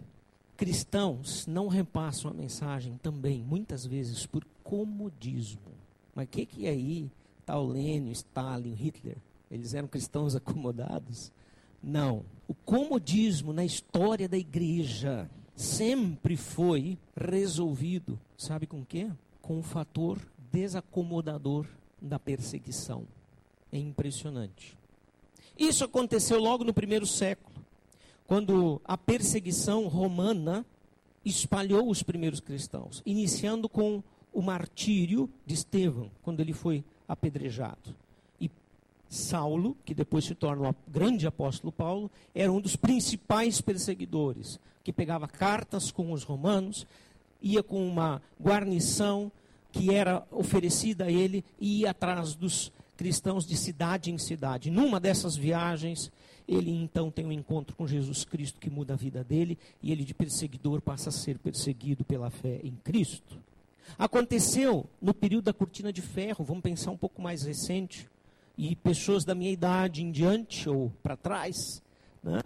Cristãos 0.58 1.46
não 1.46 1.68
repassam 1.68 2.30
a 2.30 2.34
mensagem 2.34 2.98
também, 3.02 3.42
muitas 3.42 3.86
vezes, 3.86 4.26
por 4.26 4.44
comodismo. 4.62 5.72
Mas 6.14 6.26
o 6.26 6.28
que, 6.28 6.44
que 6.44 6.66
é 6.66 6.70
aí 6.70 7.10
está 7.40 7.58
o 7.58 7.66
Lênin, 7.66 8.12
Stalin, 8.12 8.74
Hitler? 8.74 9.16
Eles 9.50 9.72
eram 9.72 9.88
cristãos 9.88 10.36
acomodados? 10.36 11.32
Não. 11.82 12.26
O 12.46 12.52
comodismo 12.52 13.54
na 13.54 13.64
história 13.64 14.28
da 14.28 14.36
igreja 14.36 15.30
sempre 15.56 16.36
foi 16.36 16.98
resolvido, 17.16 18.20
sabe 18.36 18.66
com 18.66 18.80
o 18.80 18.86
quê? 18.86 19.10
Com 19.44 19.58
o 19.58 19.62
fator 19.62 20.18
desacomodador 20.50 21.66
da 22.00 22.18
perseguição. 22.18 23.06
É 23.70 23.78
impressionante. 23.78 24.74
Isso 25.58 25.84
aconteceu 25.84 26.40
logo 26.40 26.64
no 26.64 26.72
primeiro 26.72 27.06
século, 27.06 27.54
quando 28.26 28.80
a 28.84 28.96
perseguição 28.96 29.86
romana 29.86 30.64
espalhou 31.24 31.90
os 31.90 32.02
primeiros 32.02 32.40
cristãos, 32.40 33.02
iniciando 33.04 33.68
com 33.68 34.02
o 34.32 34.40
martírio 34.40 35.28
de 35.44 35.54
Estevão, 35.54 36.10
quando 36.22 36.40
ele 36.40 36.54
foi 36.54 36.82
apedrejado. 37.06 37.94
E 38.40 38.50
Saulo, 39.10 39.76
que 39.84 39.92
depois 39.92 40.24
se 40.24 40.34
torna 40.34 40.70
o 40.70 40.74
grande 40.88 41.26
apóstolo 41.26 41.70
Paulo, 41.70 42.10
era 42.34 42.50
um 42.50 42.62
dos 42.62 42.76
principais 42.76 43.60
perseguidores, 43.60 44.58
que 44.82 44.92
pegava 44.92 45.28
cartas 45.28 45.90
com 45.90 46.12
os 46.12 46.24
romanos, 46.24 46.86
ia 47.44 47.62
com 47.62 47.86
uma 47.86 48.22
guarnição 48.40 49.30
que 49.70 49.92
era 49.92 50.26
oferecida 50.30 51.04
a 51.04 51.12
ele 51.12 51.44
e 51.60 51.80
ia 51.80 51.90
atrás 51.90 52.34
dos 52.34 52.72
cristãos 52.96 53.44
de 53.44 53.56
cidade 53.56 54.10
em 54.10 54.18
cidade. 54.18 54.70
Numa 54.70 54.98
dessas 54.98 55.36
viagens, 55.36 56.10
ele 56.48 56.70
então 56.70 57.10
tem 57.10 57.26
um 57.26 57.32
encontro 57.32 57.76
com 57.76 57.86
Jesus 57.86 58.24
Cristo 58.24 58.58
que 58.58 58.70
muda 58.70 58.94
a 58.94 58.96
vida 58.96 59.22
dele 59.22 59.58
e 59.82 59.92
ele 59.92 60.04
de 60.04 60.14
perseguidor 60.14 60.80
passa 60.80 61.10
a 61.10 61.12
ser 61.12 61.38
perseguido 61.38 62.04
pela 62.04 62.30
fé 62.30 62.60
em 62.64 62.74
Cristo. 62.82 63.38
Aconteceu 63.98 64.86
no 65.02 65.12
período 65.12 65.44
da 65.44 65.52
cortina 65.52 65.92
de 65.92 66.00
ferro, 66.00 66.44
vamos 66.44 66.62
pensar 66.62 66.90
um 66.90 66.96
pouco 66.96 67.20
mais 67.20 67.42
recente, 67.42 68.08
e 68.56 68.74
pessoas 68.76 69.24
da 69.24 69.34
minha 69.34 69.50
idade 69.50 70.02
em 70.02 70.10
diante 70.10 70.68
ou 70.70 70.90
para 71.02 71.16
trás, 71.16 71.82
né, 72.22 72.40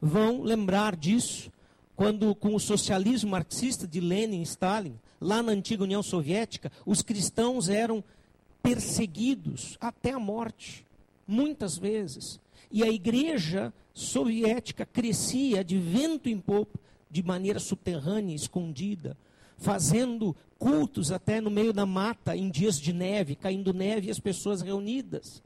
vão 0.00 0.42
lembrar 0.42 0.96
disso, 0.96 1.52
quando 2.00 2.34
com 2.34 2.54
o 2.54 2.58
socialismo 2.58 3.32
marxista 3.32 3.86
de 3.86 4.00
Lenin 4.00 4.40
e 4.40 4.44
Stalin, 4.44 4.98
lá 5.20 5.42
na 5.42 5.52
antiga 5.52 5.82
União 5.82 6.02
Soviética, 6.02 6.72
os 6.86 7.02
cristãos 7.02 7.68
eram 7.68 8.02
perseguidos 8.62 9.76
até 9.78 10.12
a 10.12 10.18
morte, 10.18 10.86
muitas 11.28 11.76
vezes. 11.76 12.40
E 12.72 12.82
a 12.82 12.88
igreja 12.88 13.70
soviética 13.92 14.86
crescia 14.86 15.62
de 15.62 15.76
vento 15.76 16.30
em 16.30 16.38
popa, 16.38 16.80
de 17.10 17.22
maneira 17.22 17.60
subterrânea, 17.60 18.34
escondida, 18.34 19.14
fazendo 19.58 20.34
cultos 20.58 21.12
até 21.12 21.38
no 21.38 21.50
meio 21.50 21.74
da 21.74 21.84
mata, 21.84 22.34
em 22.34 22.48
dias 22.48 22.80
de 22.80 22.94
neve, 22.94 23.34
caindo 23.34 23.74
neve 23.74 24.08
e 24.08 24.10
as 24.10 24.18
pessoas 24.18 24.62
reunidas. 24.62 25.42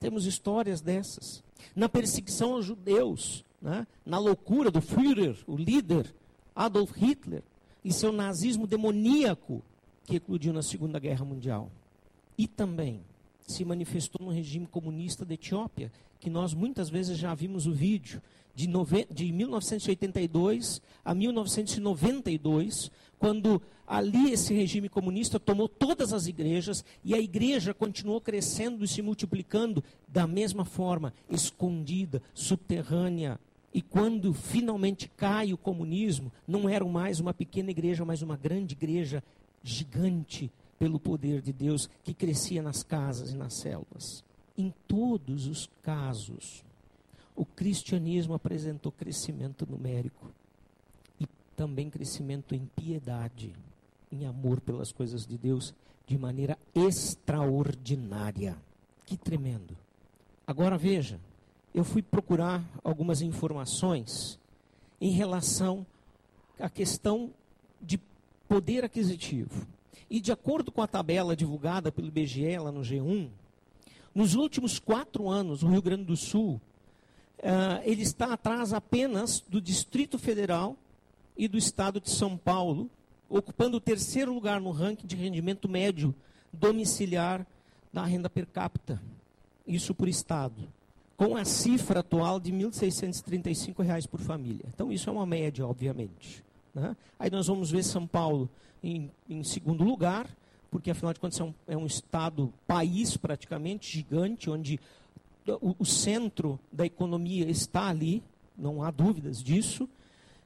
Temos 0.00 0.26
histórias 0.26 0.80
dessas. 0.80 1.40
Na 1.72 1.88
perseguição 1.88 2.54
aos 2.54 2.66
judeus, 2.66 3.44
né? 3.64 3.86
na 4.04 4.18
loucura 4.18 4.70
do 4.70 4.82
Führer, 4.82 5.36
o 5.46 5.56
líder, 5.56 6.14
Adolf 6.54 6.92
Hitler, 6.92 7.42
e 7.82 7.92
seu 7.92 8.12
nazismo 8.12 8.66
demoníaco 8.66 9.62
que 10.04 10.16
eclodiu 10.16 10.52
na 10.52 10.62
Segunda 10.62 10.98
Guerra 10.98 11.24
Mundial. 11.24 11.70
E 12.36 12.46
também 12.46 13.00
se 13.46 13.64
manifestou 13.64 14.26
no 14.26 14.32
regime 14.32 14.66
comunista 14.66 15.24
da 15.24 15.32
Etiópia, 15.32 15.90
que 16.20 16.28
nós 16.28 16.52
muitas 16.52 16.90
vezes 16.90 17.18
já 17.18 17.34
vimos 17.34 17.66
o 17.66 17.72
vídeo, 17.72 18.20
de, 18.54 18.68
nove... 18.68 19.06
de 19.10 19.32
1982 19.32 20.80
a 21.04 21.14
1992, 21.14 22.90
quando 23.18 23.60
ali 23.86 24.30
esse 24.30 24.54
regime 24.54 24.88
comunista 24.88 25.40
tomou 25.40 25.68
todas 25.68 26.12
as 26.12 26.26
igrejas 26.26 26.84
e 27.02 27.14
a 27.14 27.18
igreja 27.18 27.74
continuou 27.74 28.20
crescendo 28.20 28.84
e 28.84 28.88
se 28.88 29.02
multiplicando 29.02 29.82
da 30.06 30.26
mesma 30.26 30.64
forma, 30.64 31.12
escondida, 31.30 32.22
subterrânea. 32.32 33.38
E 33.74 33.82
quando 33.82 34.32
finalmente 34.32 35.10
cai 35.16 35.52
o 35.52 35.58
comunismo, 35.58 36.32
não 36.46 36.68
era 36.68 36.84
mais 36.84 37.18
uma 37.18 37.34
pequena 37.34 37.72
igreja, 37.72 38.04
mas 38.04 38.22
uma 38.22 38.36
grande 38.36 38.74
igreja 38.74 39.20
gigante 39.64 40.48
pelo 40.78 41.00
poder 41.00 41.42
de 41.42 41.52
Deus 41.52 41.90
que 42.04 42.14
crescia 42.14 42.62
nas 42.62 42.84
casas 42.84 43.32
e 43.32 43.36
nas 43.36 43.54
selvas. 43.54 44.22
Em 44.56 44.72
todos 44.86 45.48
os 45.48 45.68
casos, 45.82 46.64
o 47.34 47.44
cristianismo 47.44 48.34
apresentou 48.34 48.92
crescimento 48.92 49.66
numérico 49.68 50.30
e 51.18 51.26
também 51.56 51.90
crescimento 51.90 52.54
em 52.54 52.70
piedade, 52.76 53.52
em 54.12 54.24
amor 54.24 54.60
pelas 54.60 54.92
coisas 54.92 55.26
de 55.26 55.36
Deus, 55.36 55.74
de 56.06 56.16
maneira 56.16 56.56
extraordinária. 56.72 58.56
Que 59.04 59.16
tremendo. 59.16 59.76
Agora 60.46 60.78
veja, 60.78 61.18
eu 61.74 61.82
fui 61.82 62.00
procurar 62.00 62.64
algumas 62.84 63.20
informações 63.20 64.38
em 65.00 65.10
relação 65.10 65.84
à 66.58 66.70
questão 66.70 67.32
de 67.82 68.00
poder 68.48 68.84
aquisitivo. 68.84 69.66
E 70.08 70.20
de 70.20 70.30
acordo 70.30 70.70
com 70.70 70.80
a 70.80 70.86
tabela 70.86 71.34
divulgada 71.34 71.90
pelo 71.90 72.06
IBGE 72.06 72.58
lá 72.58 72.70
no 72.70 72.82
G1, 72.82 73.28
nos 74.14 74.34
últimos 74.34 74.78
quatro 74.78 75.28
anos, 75.28 75.64
o 75.64 75.68
Rio 75.68 75.82
Grande 75.82 76.04
do 76.04 76.16
Sul, 76.16 76.60
uh, 77.40 77.82
ele 77.82 78.02
está 78.02 78.32
atrás 78.32 78.72
apenas 78.72 79.40
do 79.40 79.60
Distrito 79.60 80.16
Federal 80.16 80.76
e 81.36 81.48
do 81.48 81.58
Estado 81.58 82.00
de 82.00 82.10
São 82.10 82.36
Paulo, 82.36 82.88
ocupando 83.28 83.78
o 83.78 83.80
terceiro 83.80 84.32
lugar 84.32 84.60
no 84.60 84.70
ranking 84.70 85.08
de 85.08 85.16
rendimento 85.16 85.68
médio 85.68 86.14
domiciliar 86.52 87.44
da 87.92 88.04
renda 88.04 88.30
per 88.30 88.46
capita. 88.46 89.02
Isso 89.66 89.92
por 89.92 90.06
Estado. 90.06 90.68
Com 91.16 91.36
a 91.36 91.44
cifra 91.44 92.00
atual 92.00 92.40
de 92.40 92.50
R$ 92.50 92.64
1.635 92.64 94.08
por 94.08 94.20
família. 94.20 94.64
Então, 94.74 94.92
isso 94.92 95.08
é 95.08 95.12
uma 95.12 95.26
média, 95.26 95.66
obviamente. 95.66 96.42
Né? 96.74 96.96
Aí 97.18 97.30
nós 97.30 97.46
vamos 97.46 97.70
ver 97.70 97.84
São 97.84 98.06
Paulo 98.06 98.50
em, 98.82 99.10
em 99.28 99.44
segundo 99.44 99.84
lugar, 99.84 100.28
porque 100.70 100.90
afinal 100.90 101.12
de 101.14 101.20
contas 101.20 101.38
é 101.38 101.44
um, 101.44 101.54
é 101.68 101.76
um 101.76 101.86
estado, 101.86 102.52
país 102.66 103.16
praticamente 103.16 103.90
gigante, 103.90 104.50
onde 104.50 104.80
o, 105.46 105.76
o, 105.78 105.84
centro 105.84 106.58
da 106.72 106.84
economia 106.84 107.48
está 107.48 107.88
ali, 107.88 108.22
não 108.56 108.82
há 108.82 108.90
dúvidas 108.90 109.42
disso. 109.42 109.88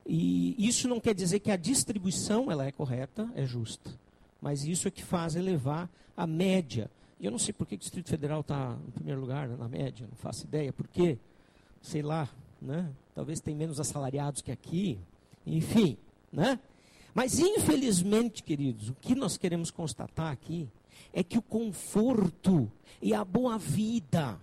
E 0.06 0.54
isso 0.58 0.88
não 0.88 1.00
quer 1.00 1.14
dizer 1.14 1.40
que 1.40 1.50
a 1.50 1.56
distribuição 1.56 2.50
ela 2.50 2.66
é 2.66 2.72
correta, 2.72 3.28
é 3.34 3.44
justa. 3.44 3.90
Mas 4.40 4.64
isso 4.64 4.88
é 4.88 4.90
que 4.90 5.02
faz 5.02 5.34
elevar 5.34 5.88
a 6.16 6.26
média. 6.26 6.90
E 7.20 7.26
eu 7.26 7.30
não 7.30 7.38
sei 7.38 7.52
por 7.52 7.66
que 7.66 7.74
o 7.74 7.78
Distrito 7.78 8.08
Federal 8.08 8.40
está 8.40 8.76
em 8.86 8.90
primeiro 8.90 9.20
lugar, 9.20 9.48
né, 9.48 9.56
na 9.56 9.68
média, 9.68 10.06
não 10.08 10.16
faço 10.16 10.44
ideia. 10.44 10.72
Por 10.72 10.86
quê? 10.86 11.18
Sei 11.82 12.02
lá, 12.02 12.28
né? 12.60 12.92
talvez 13.14 13.40
tem 13.40 13.54
menos 13.54 13.80
assalariados 13.80 14.40
que 14.40 14.52
aqui. 14.52 15.00
Enfim, 15.44 15.96
né? 16.32 16.60
Mas, 17.12 17.40
infelizmente, 17.40 18.44
queridos, 18.44 18.90
o 18.90 18.94
que 18.94 19.14
nós 19.14 19.36
queremos 19.36 19.72
constatar 19.72 20.30
aqui 20.30 20.68
é 21.12 21.24
que 21.24 21.36
o 21.36 21.42
conforto 21.42 22.70
e 23.02 23.12
a 23.12 23.24
boa 23.24 23.58
vida 23.58 24.38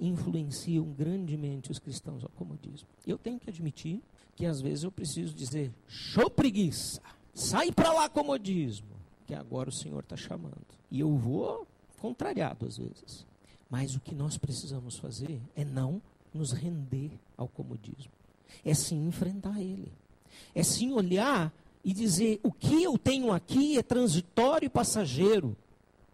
influenciam 0.00 0.86
grandemente 0.86 1.70
os 1.70 1.78
cristãos 1.78 2.22
ao 2.22 2.30
comodismo. 2.30 2.88
Eu 3.06 3.18
tenho 3.18 3.38
que 3.38 3.50
admitir 3.50 4.00
que 4.34 4.46
às 4.46 4.60
vezes 4.60 4.84
eu 4.84 4.92
preciso 4.92 5.34
dizer: 5.34 5.70
show 5.86 6.30
preguiça, 6.30 7.02
sai 7.34 7.70
para 7.70 7.92
lá 7.92 8.08
comodismo, 8.08 8.96
que 9.26 9.34
agora 9.34 9.68
o 9.68 9.72
Senhor 9.72 10.00
está 10.00 10.16
chamando. 10.16 10.64
E 10.90 11.00
eu 11.00 11.14
vou 11.14 11.66
contrariado 12.02 12.66
às 12.66 12.76
vezes. 12.76 13.24
Mas 13.70 13.94
o 13.94 14.00
que 14.00 14.14
nós 14.14 14.36
precisamos 14.36 14.98
fazer 14.98 15.40
é 15.54 15.64
não 15.64 16.02
nos 16.34 16.50
render 16.50 17.12
ao 17.36 17.46
comodismo, 17.46 18.10
é 18.64 18.74
sim 18.74 19.06
enfrentar 19.06 19.60
ele, 19.60 19.90
é 20.54 20.62
sim 20.62 20.92
olhar 20.92 21.52
e 21.84 21.92
dizer: 21.94 22.40
o 22.42 22.50
que 22.50 22.82
eu 22.82 22.98
tenho 22.98 23.32
aqui 23.32 23.78
é 23.78 23.82
transitório 23.82 24.66
e 24.66 24.68
passageiro. 24.68 25.56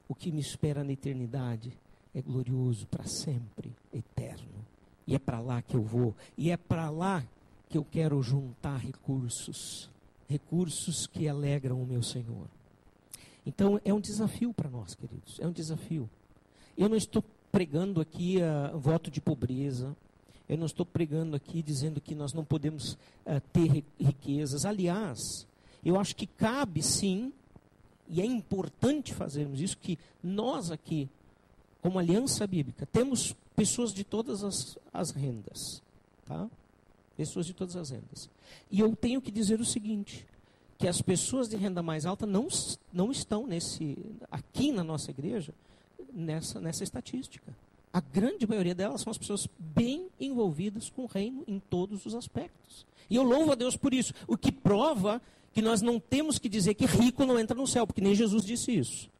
O 0.08 0.14
que 0.14 0.32
me 0.32 0.40
espera 0.40 0.82
na 0.82 0.92
eternidade 0.92 1.70
é 2.14 2.22
glorioso 2.22 2.86
para 2.86 3.04
sempre, 3.04 3.74
eterno. 3.92 4.64
E 5.06 5.14
é 5.14 5.18
para 5.18 5.38
lá 5.38 5.60
que 5.60 5.74
eu 5.74 5.82
vou. 5.82 6.14
E 6.36 6.50
é 6.50 6.56
para 6.56 6.88
lá 6.88 7.22
que 7.68 7.76
eu 7.76 7.84
quero 7.84 8.22
juntar 8.22 8.78
recursos. 8.78 9.90
Recursos 10.26 11.06
que 11.06 11.28
alegram 11.28 11.82
o 11.82 11.86
meu 11.86 12.02
Senhor. 12.02 12.46
Então 13.48 13.80
é 13.82 13.94
um 13.94 14.00
desafio 14.00 14.52
para 14.52 14.68
nós, 14.68 14.94
queridos. 14.94 15.40
É 15.40 15.46
um 15.46 15.52
desafio. 15.52 16.08
Eu 16.76 16.86
não 16.86 16.96
estou 16.96 17.24
pregando 17.50 17.98
aqui 17.98 18.36
uh, 18.36 18.78
voto 18.78 19.10
de 19.10 19.22
pobreza. 19.22 19.96
Eu 20.46 20.58
não 20.58 20.66
estou 20.66 20.84
pregando 20.84 21.34
aqui 21.34 21.62
dizendo 21.62 21.98
que 21.98 22.14
nós 22.14 22.34
não 22.34 22.44
podemos 22.44 22.92
uh, 22.92 23.40
ter 23.50 23.82
riquezas. 23.98 24.66
Aliás, 24.66 25.46
eu 25.82 25.98
acho 25.98 26.14
que 26.14 26.26
cabe 26.26 26.82
sim, 26.82 27.32
e 28.06 28.20
é 28.20 28.26
importante 28.26 29.14
fazermos 29.14 29.62
isso, 29.62 29.78
que 29.78 29.98
nós 30.22 30.70
aqui, 30.70 31.08
como 31.80 31.98
Aliança 31.98 32.46
Bíblica, 32.46 32.84
temos 32.84 33.34
pessoas 33.56 33.94
de 33.94 34.04
todas 34.04 34.44
as, 34.44 34.78
as 34.92 35.10
rendas. 35.10 35.82
Tá? 36.26 36.46
Pessoas 37.16 37.46
de 37.46 37.54
todas 37.54 37.76
as 37.76 37.88
rendas. 37.88 38.28
E 38.70 38.78
eu 38.78 38.94
tenho 38.94 39.22
que 39.22 39.30
dizer 39.30 39.58
o 39.58 39.64
seguinte, 39.64 40.26
que 40.78 40.86
as 40.86 41.02
pessoas 41.02 41.48
de 41.48 41.56
renda 41.56 41.82
mais 41.82 42.06
alta 42.06 42.24
não, 42.24 42.46
não 42.92 43.10
estão 43.10 43.46
nesse, 43.46 43.98
aqui 44.30 44.70
na 44.70 44.84
nossa 44.84 45.10
igreja 45.10 45.52
nessa, 46.14 46.60
nessa 46.60 46.84
estatística. 46.84 47.52
A 47.92 48.00
grande 48.00 48.46
maioria 48.46 48.74
delas 48.74 49.00
são 49.00 49.10
as 49.10 49.18
pessoas 49.18 49.48
bem 49.58 50.08
envolvidas 50.20 50.88
com 50.88 51.02
o 51.02 51.06
reino 51.06 51.42
em 51.48 51.58
todos 51.58 52.06
os 52.06 52.14
aspectos. 52.14 52.86
E 53.10 53.16
eu 53.16 53.24
louvo 53.24 53.52
a 53.52 53.54
Deus 53.56 53.76
por 53.76 53.92
isso. 53.92 54.14
O 54.26 54.36
que 54.36 54.52
prova 54.52 55.20
que 55.52 55.60
nós 55.60 55.82
não 55.82 55.98
temos 55.98 56.38
que 56.38 56.48
dizer 56.48 56.74
que 56.74 56.86
rico 56.86 57.26
não 57.26 57.38
entra 57.38 57.56
no 57.56 57.66
céu, 57.66 57.86
porque 57.86 58.00
nem 58.00 58.14
Jesus 58.14 58.44
disse 58.44 58.76
isso 58.76 59.10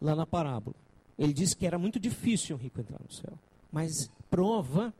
lá 0.00 0.14
na 0.14 0.26
parábola. 0.26 0.76
Ele 1.18 1.32
disse 1.32 1.56
que 1.56 1.66
era 1.66 1.78
muito 1.78 1.98
difícil 1.98 2.56
um 2.56 2.58
rico 2.58 2.80
entrar 2.80 3.00
no 3.02 3.10
céu. 3.10 3.32
Mas 3.72 4.10
prova, 4.28 4.92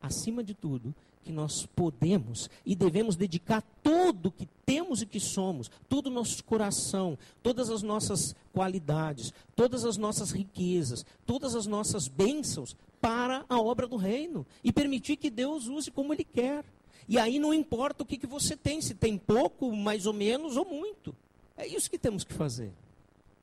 acima 0.00 0.42
de 0.42 0.54
tudo, 0.54 0.94
que 1.22 1.32
nós 1.32 1.66
podemos 1.66 2.48
e 2.64 2.74
devemos 2.74 3.16
dedicar 3.16 3.62
todo 3.82 4.26
o 4.26 4.32
que 4.32 4.48
temos 4.64 5.02
e 5.02 5.06
que 5.06 5.20
somos, 5.20 5.70
todo 5.88 6.06
o 6.06 6.10
nosso 6.10 6.42
coração, 6.44 7.18
todas 7.42 7.70
as 7.70 7.82
nossas 7.82 8.34
qualidades, 8.52 9.32
todas 9.54 9.84
as 9.84 9.96
nossas 9.96 10.30
riquezas, 10.30 11.04
todas 11.26 11.54
as 11.54 11.66
nossas 11.66 12.08
bênçãos 12.08 12.76
para 13.00 13.44
a 13.48 13.60
obra 13.60 13.86
do 13.86 13.96
reino 13.96 14.46
e 14.62 14.72
permitir 14.72 15.16
que 15.16 15.30
Deus 15.30 15.66
use 15.66 15.90
como 15.90 16.12
Ele 16.12 16.24
quer. 16.24 16.64
E 17.08 17.18
aí 17.18 17.38
não 17.38 17.54
importa 17.54 18.02
o 18.02 18.06
que, 18.06 18.18
que 18.18 18.26
você 18.26 18.56
tem, 18.56 18.80
se 18.82 18.94
tem 18.94 19.16
pouco, 19.16 19.74
mais 19.74 20.06
ou 20.06 20.12
menos 20.12 20.56
ou 20.56 20.64
muito. 20.64 21.14
É 21.56 21.66
isso 21.66 21.90
que 21.90 21.98
temos 21.98 22.22
que 22.22 22.34
fazer. 22.34 22.70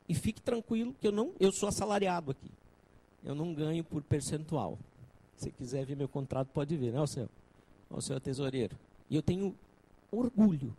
E 0.07 0.13
fique 0.13 0.41
tranquilo 0.41 0.95
que 1.01 1.07
eu 1.07 1.11
não, 1.11 1.31
eu 1.39 1.51
sou 1.51 1.67
assalariado 1.67 2.31
aqui. 2.31 2.51
Eu 3.23 3.33
não 3.33 3.53
ganho 3.53 3.83
por 3.83 4.03
percentual. 4.03 4.77
Se 5.35 5.49
quiser 5.49 5.85
ver 5.85 5.97
meu 5.97 6.07
contrato, 6.07 6.49
pode 6.53 6.77
ver, 6.77 6.93
né, 6.93 7.05
senhor? 7.07 7.29
O 7.95 8.01
senhor 8.01 8.19
tesoureiro. 8.19 8.77
E 9.09 9.15
eu 9.15 9.21
tenho 9.21 9.55
orgulho 10.11 10.75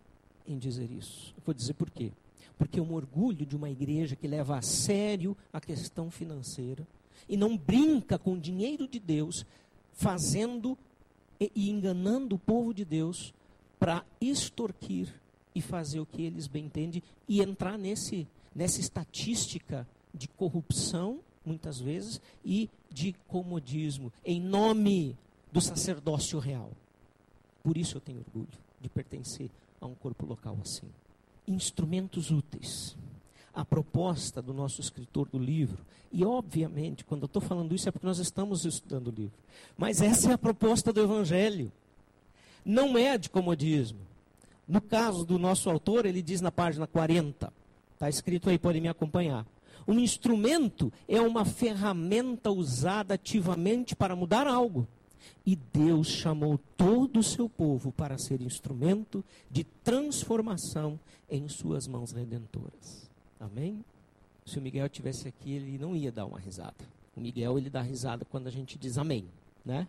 em 0.47 0.59
dizer 0.59 0.91
isso. 0.91 1.35
Vou 1.45 1.55
dizer 1.55 1.75
por 1.75 1.91
quê. 1.91 2.13
Porque 2.59 2.79
é 2.79 2.83
um 2.83 2.93
orgulho 2.93 3.45
de 3.45 3.57
uma 3.57 3.71
igreja 3.71 4.17
que 4.17 4.29
leva 4.29 4.57
a 4.57 4.63
sério 4.63 5.37
a 5.53 5.61
questão 5.61 6.11
financeira 6.11 6.87
e 7.29 7.37
não 7.37 7.57
brinca 7.57 8.19
com 8.19 8.35
o 8.35 8.41
dinheiro 8.41 8.87
de 8.87 9.01
Deus, 9.01 9.45
fazendo 9.93 10.77
e, 11.41 11.51
e 11.55 11.71
enganando 11.71 12.37
o 12.37 12.39
povo 12.39 12.73
de 12.73 12.85
Deus 12.85 13.35
para 13.79 14.05
extorquir 14.21 15.13
e 15.55 15.61
fazer 15.61 16.01
o 16.01 16.07
que 16.07 16.23
eles 16.23 16.47
bem 16.47 16.67
entendem 16.67 17.03
e 17.29 17.41
entrar 17.41 17.79
nesse, 17.79 18.27
nessa 18.55 18.81
estatística 18.81 19.87
de 20.15 20.29
corrupção, 20.29 21.21
muitas 21.45 21.81
vezes, 21.81 22.21
e 22.45 22.71
de 22.91 23.15
comodismo, 23.27 24.13
em 24.25 24.41
nome 24.41 25.17
do 25.53 25.61
sacerdócio 25.61 26.39
real. 26.39 26.71
Por 27.67 27.77
isso 27.77 27.97
eu 27.97 28.01
tenho 28.01 28.21
orgulho 28.21 28.47
de 28.81 28.89
pertencer 28.89 29.51
a 29.81 29.87
um 29.87 29.95
corpo 29.97 30.25
local 30.25 30.57
assim. 30.63 30.87
Instrumentos 31.49 32.31
úteis 32.31 32.97
a 33.53 33.65
proposta 33.65 34.41
do 34.41 34.55
nosso 34.55 34.81
escritor 34.81 35.29
do 35.29 35.39
livro. 35.39 35.85
E, 36.13 36.25
obviamente, 36.25 37.05
quando 37.05 37.23
eu 37.23 37.27
estou 37.27 37.43
falando 37.43 37.75
isso 37.75 37.89
é 37.89 37.91
porque 37.91 38.07
nós 38.07 38.19
estamos 38.21 38.65
estudando 38.65 39.09
o 39.09 39.11
livro. 39.11 39.37
Mas 39.77 40.01
essa 40.01 40.31
é 40.31 40.35
a 40.35 40.39
proposta 40.39 40.93
do 40.93 41.01
Evangelho. 41.01 41.73
Não 42.65 42.97
é 42.97 43.19
de 43.19 43.29
comodismo. 43.29 43.99
No 44.69 44.81
caso 44.81 45.25
do 45.25 45.37
nosso 45.37 45.69
autor, 45.69 46.07
ele 46.07 46.23
diz 46.23 46.41
na 46.41 46.53
página 46.53 46.87
40, 46.87 47.53
está 47.95 48.09
escrito 48.09 48.49
aí, 48.49 48.61
podem 48.61 48.81
me 48.81 48.89
acompanhar. 48.89 49.45
Um 49.89 49.99
instrumento 49.99 50.93
é 51.09 51.21
uma 51.21 51.45
ferramenta 51.45 52.53
usada 52.53 53.15
ativamente 53.15 53.97
para 53.97 54.15
mudar 54.15 54.47
algo. 54.47 54.87
E 55.45 55.57
Deus 55.57 56.09
chamou 56.09 56.59
todo 56.77 57.21
o 57.21 57.23
seu 57.23 57.49
povo 57.49 57.93
para 57.93 58.19
ser 58.19 58.41
instrumento 58.41 59.25
de 59.51 59.65
transformação 59.65 60.99
em 61.31 61.49
suas 61.49 61.87
mãos 61.87 62.13
redentoras. 62.13 63.11
Amém? 63.39 63.85
Se 64.45 64.59
o 64.59 64.63
Miguel 64.63 64.89
tivesse 64.89 65.29
aqui, 65.29 65.53
ele 65.53 65.79
não 65.79 65.95
ia 65.95 66.11
dar 66.11 66.27
uma 66.27 66.39
risada. 66.39 66.85
O 67.17 67.21
Miguel, 67.21 67.59
ele 67.59 67.71
dá 67.71 67.81
risada 67.81 68.25
quando 68.25 68.47
a 68.47 68.51
gente 68.51 68.79
diz 68.79 68.99
amém, 68.99 69.27
né? 69.65 69.89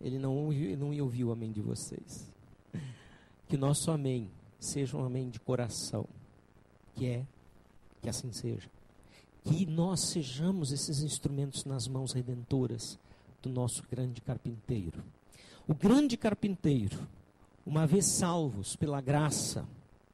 Ele 0.00 0.18
não, 0.18 0.50
não 0.78 0.92
ia 0.92 1.02
ouvir 1.02 1.24
o 1.24 1.32
amém 1.32 1.52
de 1.52 1.60
vocês. 1.60 2.30
Que 3.48 3.56
nosso 3.56 3.92
amém 3.92 4.28
seja 4.58 4.96
um 4.96 5.04
amém 5.04 5.30
de 5.30 5.38
coração. 5.38 6.04
Que 6.96 7.06
é, 7.06 7.26
que 8.02 8.08
assim 8.08 8.32
seja. 8.32 8.68
Que 9.44 9.64
nós 9.64 10.08
sejamos 10.08 10.72
esses 10.72 11.00
instrumentos 11.00 11.64
nas 11.64 11.86
mãos 11.86 12.12
redentoras 12.12 12.98
do 13.46 13.52
nosso 13.52 13.82
grande 13.90 14.20
carpinteiro. 14.20 15.02
O 15.66 15.74
grande 15.74 16.16
carpinteiro, 16.16 16.98
uma 17.64 17.86
vez 17.86 18.06
salvos 18.06 18.76
pela 18.76 19.00
graça 19.00 19.64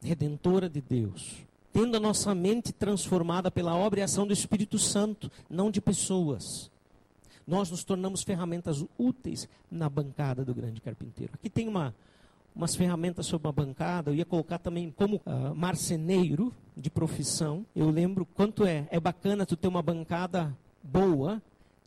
redentora 0.02 0.68
de 0.68 0.80
Deus, 0.80 1.36
tendo 1.72 1.96
a 1.96 2.00
nossa 2.00 2.34
mente 2.34 2.72
transformada 2.72 3.50
pela 3.50 3.74
obra 3.74 4.00
e 4.00 4.02
ação 4.02 4.26
do 4.26 4.32
Espírito 4.32 4.78
Santo, 4.78 5.30
não 5.48 5.70
de 5.70 5.80
pessoas. 5.80 6.70
Nós 7.46 7.70
nos 7.70 7.82
tornamos 7.82 8.22
ferramentas 8.22 8.84
úteis 8.98 9.48
na 9.70 9.88
bancada 9.88 10.44
do 10.44 10.54
grande 10.54 10.80
carpinteiro. 10.80 11.32
Aqui 11.34 11.50
tem 11.50 11.66
uma, 11.68 11.94
umas 12.54 12.76
ferramentas 12.76 13.26
sobre 13.26 13.46
uma 13.46 13.52
bancada, 13.52 14.10
eu 14.10 14.14
ia 14.14 14.24
colocar 14.24 14.58
também 14.58 14.90
como 14.90 15.16
uh, 15.26 15.54
marceneiro 15.54 16.52
de 16.76 16.90
profissão. 16.90 17.66
Eu 17.74 17.90
lembro 17.90 18.26
quanto 18.26 18.64
é, 18.64 18.86
é 18.90 19.00
bacana 19.00 19.46
tu 19.46 19.56
ter 19.56 19.68
uma 19.68 19.82
bancada 19.82 20.56
boa, 20.82 21.42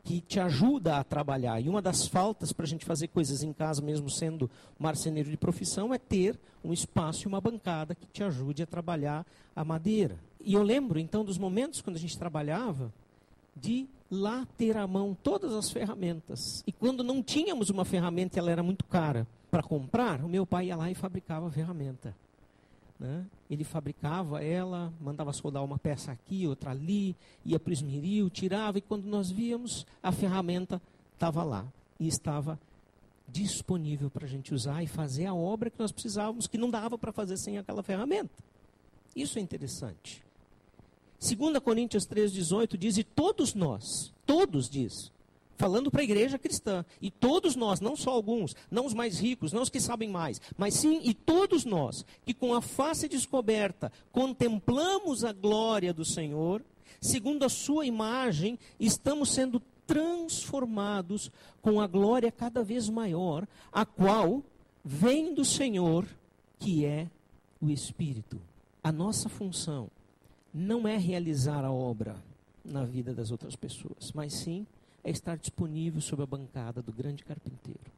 que 0.06 0.22
te 0.22 0.40
ajuda 0.40 0.98
a 0.98 1.04
trabalhar. 1.04 1.60
E 1.60 1.68
uma 1.68 1.82
das 1.82 2.08
faltas 2.08 2.54
para 2.54 2.64
a 2.64 2.68
gente 2.68 2.86
fazer 2.86 3.08
coisas 3.08 3.42
em 3.42 3.52
casa, 3.52 3.82
mesmo 3.82 4.08
sendo 4.08 4.50
marceneiro 4.78 5.32
de 5.32 5.36
profissão, 5.36 5.92
é 5.92 5.98
ter 5.98 6.40
um 6.64 6.72
espaço 6.72 7.24
e 7.24 7.28
uma 7.28 7.42
bancada 7.42 7.96
que 7.96 8.06
te 8.06 8.24
ajude 8.24 8.62
a 8.62 8.68
trabalhar 8.68 9.26
a 9.56 9.66
madeira. 9.66 10.20
E 10.40 10.54
eu 10.54 10.62
lembro, 10.62 11.00
então, 11.00 11.26
dos 11.26 11.40
momentos 11.40 11.82
quando 11.82 11.96
a 11.96 12.00
gente 12.00 12.18
trabalhava, 12.20 12.94
de 13.56 13.88
lá 14.12 14.48
ter 14.56 14.78
à 14.78 14.86
mão 14.86 15.18
todas 15.24 15.54
as 15.54 15.72
ferramentas. 15.72 16.64
E 16.68 16.72
quando 16.72 17.04
não 17.04 17.24
tínhamos 17.24 17.72
uma 17.72 17.84
ferramenta, 17.84 18.38
ela 18.38 18.52
era 18.52 18.62
muito 18.62 18.86
cara 18.86 19.28
para 19.50 19.64
comprar, 19.64 20.24
o 20.24 20.30
meu 20.30 20.46
pai 20.46 20.68
ia 20.68 20.76
lá 20.76 20.92
e 20.92 20.94
fabricava 20.94 21.48
a 21.48 21.52
ferramenta. 21.52 22.16
Né? 23.00 23.26
Ele 23.50 23.64
fabricava 23.64 24.44
ela, 24.44 24.94
mandava 25.02 25.34
soldar 25.34 25.64
uma 25.64 25.78
peça 25.78 26.12
aqui, 26.12 26.48
outra 26.48 26.72
ali, 26.72 27.16
ia 27.46 27.60
para 27.60 27.70
o 27.72 27.74
esmeril, 27.74 28.30
tirava, 28.30 28.78
e 28.78 28.82
quando 28.82 29.06
nós 29.06 29.30
víamos, 29.30 29.86
a 30.02 30.12
ferramenta 30.12 30.82
estava 31.14 31.44
lá 31.44 31.66
e 32.00 32.08
estava 32.08 32.60
disponível 33.28 34.10
para 34.10 34.26
a 34.26 34.30
gente 34.30 34.54
usar 34.54 34.84
e 34.84 34.88
fazer 34.88 35.26
a 35.26 35.34
obra 35.34 35.70
que 35.70 35.80
nós 35.80 35.92
precisávamos, 35.92 36.48
que 36.48 36.58
não 36.58 36.70
dava 36.70 36.98
para 36.98 37.12
fazer 37.12 37.38
sem 37.38 37.58
aquela 37.58 37.84
ferramenta. 37.84 38.44
Isso 39.16 39.40
é 39.40 39.42
interessante. 39.42 40.24
2 41.20 41.60
Coríntios 41.60 42.06
3,18 42.06 42.78
diz: 42.78 42.98
E 42.98 43.04
todos 43.04 43.54
nós, 43.54 44.14
todos 44.26 44.70
diz, 44.70 45.12
falando 45.58 45.90
para 45.92 46.02
a 46.02 46.04
igreja 46.04 46.38
cristã. 46.38 46.86
E 47.02 47.10
todos 47.10 47.56
nós, 47.56 47.80
não 47.80 47.96
só 47.96 48.12
alguns, 48.12 48.56
não 48.70 48.86
os 48.86 48.94
mais 48.94 49.20
ricos, 49.20 49.52
não 49.52 49.62
os 49.62 49.70
que 49.70 49.80
sabem 49.80 50.10
mais, 50.10 50.42
mas 50.58 50.76
sim 50.76 51.02
e 51.04 51.14
todos 51.14 51.66
nós, 51.66 52.06
que 52.26 52.34
com 52.34 52.54
a 52.54 52.62
face 52.62 53.08
descoberta 53.08 53.92
contemplamos 54.12 55.24
a 55.24 55.32
glória 55.32 55.94
do 55.94 56.06
Senhor, 56.06 56.64
segundo 57.02 57.44
a 57.44 57.50
sua 57.50 57.86
imagem, 57.86 58.58
estamos 58.80 59.32
sendo 59.32 59.62
transformados 59.88 61.32
com 61.62 61.80
a 61.80 61.88
glória 61.88 62.32
cada 62.32 62.64
vez 62.64 62.90
maior, 62.90 63.48
a 63.72 63.86
qual 63.86 64.44
vem 64.84 65.34
do 65.34 65.46
Senhor, 65.46 66.08
que 66.60 66.86
é 66.86 67.08
o 67.62 67.70
Espírito. 67.70 68.40
A 68.84 68.92
nossa 68.92 69.30
função 69.30 69.90
não 70.54 70.88
é 70.88 70.98
realizar 70.98 71.64
a 71.66 71.72
obra 71.72 72.16
na 72.64 72.84
vida 72.84 73.14
das 73.14 73.30
outras 73.32 73.56
pessoas, 73.56 74.12
mas 74.14 74.34
sim 74.34 74.66
é 75.06 75.12
estar 75.12 75.38
disponível 75.38 76.02
sob 76.02 76.24
a 76.24 76.26
bancada 76.26 76.82
do 76.82 76.92
grande 76.92 77.24
carpinteiro. 77.24 77.94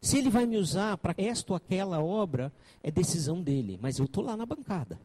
Se 0.00 0.18
ele 0.18 0.30
vai 0.30 0.46
me 0.46 0.56
usar 0.56 0.96
para 0.96 1.12
esta 1.18 1.52
ou 1.52 1.56
aquela 1.56 2.00
obra, 2.00 2.52
é 2.80 2.92
decisão 2.92 3.42
dele, 3.42 3.76
mas 3.82 3.98
eu 3.98 4.04
estou 4.04 4.22
lá 4.22 4.36
na 4.36 4.46
bancada, 4.46 5.00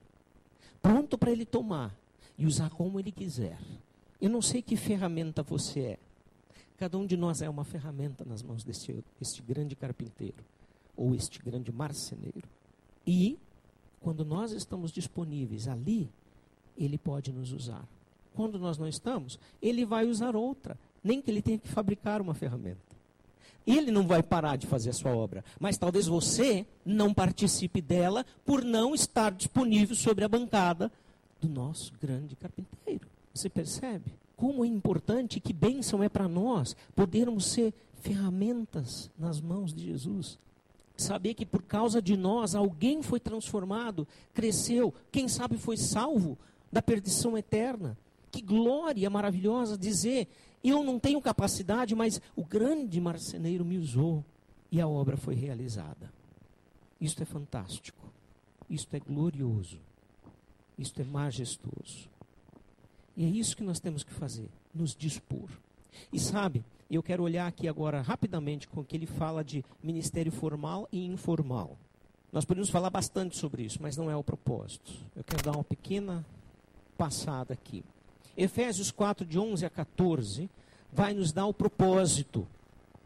pronto 0.80 1.17
para 1.17 1.32
ele 1.32 1.43
tomar 1.43 1.98
e 2.38 2.46
usar 2.46 2.69
como 2.69 3.00
ele 3.00 3.12
quiser. 3.12 3.58
Eu 4.22 4.30
não 4.30 4.43
sei 4.43 4.62
que 4.62 4.78
ferramenta 4.78 5.41
você 5.41 5.80
é. 5.80 6.00
Cada 6.78 7.00
um 7.00 7.06
de 7.06 7.17
nós 7.17 7.41
é 7.41 7.50
uma 7.50 7.63
ferramenta 7.63 8.24
nas 8.24 8.43
mãos 8.43 8.63
deste, 8.63 9.04
deste 9.19 9.41
grande 9.41 9.76
carpinteiro 9.76 10.43
ou 10.96 11.15
este 11.15 11.41
grande 11.41 11.72
marceneiro. 11.72 12.48
E, 13.08 13.39
quando 14.02 14.24
nós 14.24 14.52
estamos 14.52 14.91
disponíveis 14.91 15.67
ali, 15.67 16.08
ele 16.78 17.00
pode 17.00 17.32
nos 17.34 17.52
usar. 17.52 17.84
Quando 18.36 18.60
nós 18.60 18.78
não 18.78 18.88
estamos, 18.88 19.39
ele 19.62 19.84
vai 19.84 20.06
usar 20.06 20.36
outra 20.36 20.78
nem 21.03 21.21
que 21.21 21.29
ele 21.29 21.41
tenha 21.41 21.57
que 21.57 21.67
fabricar 21.67 22.21
uma 22.21 22.33
ferramenta. 22.33 22.93
Ele 23.65 23.91
não 23.91 24.05
vai 24.05 24.21
parar 24.21 24.57
de 24.57 24.67
fazer 24.67 24.89
a 24.89 24.93
sua 24.93 25.15
obra, 25.15 25.43
mas 25.59 25.77
talvez 25.77 26.07
você 26.07 26.65
não 26.85 27.13
participe 27.13 27.81
dela 27.81 28.25
por 28.45 28.63
não 28.63 28.93
estar 28.93 29.31
disponível 29.31 29.95
sobre 29.95 30.25
a 30.25 30.29
bancada 30.29 30.91
do 31.39 31.47
nosso 31.47 31.93
grande 32.01 32.35
carpinteiro. 32.35 33.07
Você 33.33 33.49
percebe? 33.49 34.11
Como 34.35 34.65
é 34.65 34.67
importante 34.67 35.39
que 35.39 35.53
bênção 35.53 36.03
é 36.03 36.09
para 36.09 36.27
nós 36.27 36.75
podermos 36.95 37.45
ser 37.45 37.73
ferramentas 38.01 39.09
nas 39.17 39.39
mãos 39.39 39.73
de 39.73 39.85
Jesus. 39.85 40.37
Saber 40.97 41.33
que 41.33 41.45
por 41.45 41.63
causa 41.63 42.01
de 42.01 42.15
nós 42.17 42.53
alguém 42.53 43.01
foi 43.01 43.19
transformado, 43.19 44.07
cresceu, 44.33 44.93
quem 45.11 45.27
sabe 45.27 45.57
foi 45.57 45.77
salvo 45.77 46.37
da 46.71 46.81
perdição 46.81 47.37
eterna. 47.37 47.97
Que 48.29 48.41
glória 48.41 49.09
maravilhosa 49.09 49.77
dizer 49.77 50.27
eu 50.63 50.84
não 50.84 50.99
tenho 50.99 51.21
capacidade, 51.21 51.93
mas 51.95 52.21
o 52.36 52.43
grande 52.43 52.99
marceneiro 53.02 53.65
me 53.65 53.78
usou 53.78 54.23
e 54.71 54.80
a 54.80 54.88
obra 54.88 55.17
foi 55.17 55.36
realizada. 55.36 56.12
Isto 56.99 57.21
é 57.23 57.26
fantástico. 57.26 58.02
Isto 58.69 58.95
é 58.95 58.99
glorioso. 58.99 59.80
Isto 60.78 61.02
é 61.02 61.04
majestoso. 61.04 62.10
E 63.15 63.26
é 63.26 63.28
isso 63.28 63.56
que 63.56 63.63
nós 63.63 63.80
temos 63.80 64.04
que 64.04 64.13
fazer, 64.13 64.49
nos 64.73 64.95
dispor. 64.95 65.49
E 66.12 66.19
sabe, 66.19 66.63
eu 66.89 67.04
quero 67.04 67.23
olhar 67.23 67.45
aqui 67.45 67.67
agora 67.67 68.02
rapidamente 68.02 68.67
com 68.67 68.82
o 68.82 68.86
que 68.86 68.95
ele 68.95 69.06
fala 69.06 69.43
de 69.43 69.63
ministério 69.84 70.32
formal 70.32 70.88
e 70.91 71.06
informal. 71.06 71.78
Nós 72.32 72.45
podemos 72.45 72.69
falar 72.69 72.89
bastante 72.89 73.38
sobre 73.38 73.63
isso, 73.63 73.80
mas 73.82 73.95
não 73.95 74.10
é 74.10 74.15
o 74.15 74.23
propósito. 74.23 74.91
Eu 75.15 75.23
quero 75.23 75.43
dar 75.43 75.52
uma 75.52 75.63
pequena 75.63 76.26
passada 76.97 77.54
aqui. 77.54 77.84
Efésios 78.38 78.91
4, 78.91 79.26
de 79.26 79.38
11 79.38 79.65
a 79.65 79.69
14, 79.69 80.50
vai 80.91 81.13
nos 81.13 81.32
dar 81.32 81.46
o 81.46 81.54
propósito. 81.54 82.48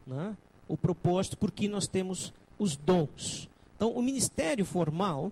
Né? 0.06 0.36
O 0.68 0.78
propósito 0.78 1.38
porque 1.38 1.68
nós 1.68 1.88
temos 1.88 2.34
os 2.58 2.76
dons. 2.76 3.50
Então, 3.76 3.92
o 3.92 4.02
ministério 4.02 4.66
formal, 4.66 5.32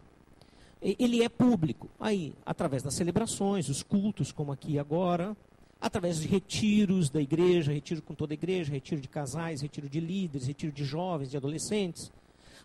ele 0.82 1.24
é 1.24 1.30
público. 1.30 1.90
Aí, 2.00 2.34
através 2.46 2.84
das 2.84 2.94
celebrações, 2.94 3.70
os 3.70 3.82
cultos, 3.82 4.32
como 4.32 4.52
aqui 4.52 4.78
agora, 4.78 5.36
através 5.82 6.20
de 6.20 6.28
retiros 6.28 7.10
da 7.10 7.22
igreja, 7.22 7.72
retiro 7.72 8.02
com 8.02 8.14
toda 8.14 8.34
a 8.34 8.36
igreja, 8.36 8.72
retiro 8.72 9.02
de 9.02 9.08
casais, 9.08 9.62
retiro 9.62 9.90
de 9.90 10.00
líderes, 10.00 10.48
retiro 10.48 10.72
de 10.72 10.84
jovens, 10.84 11.32
de 11.32 11.38
adolescentes, 11.38 12.12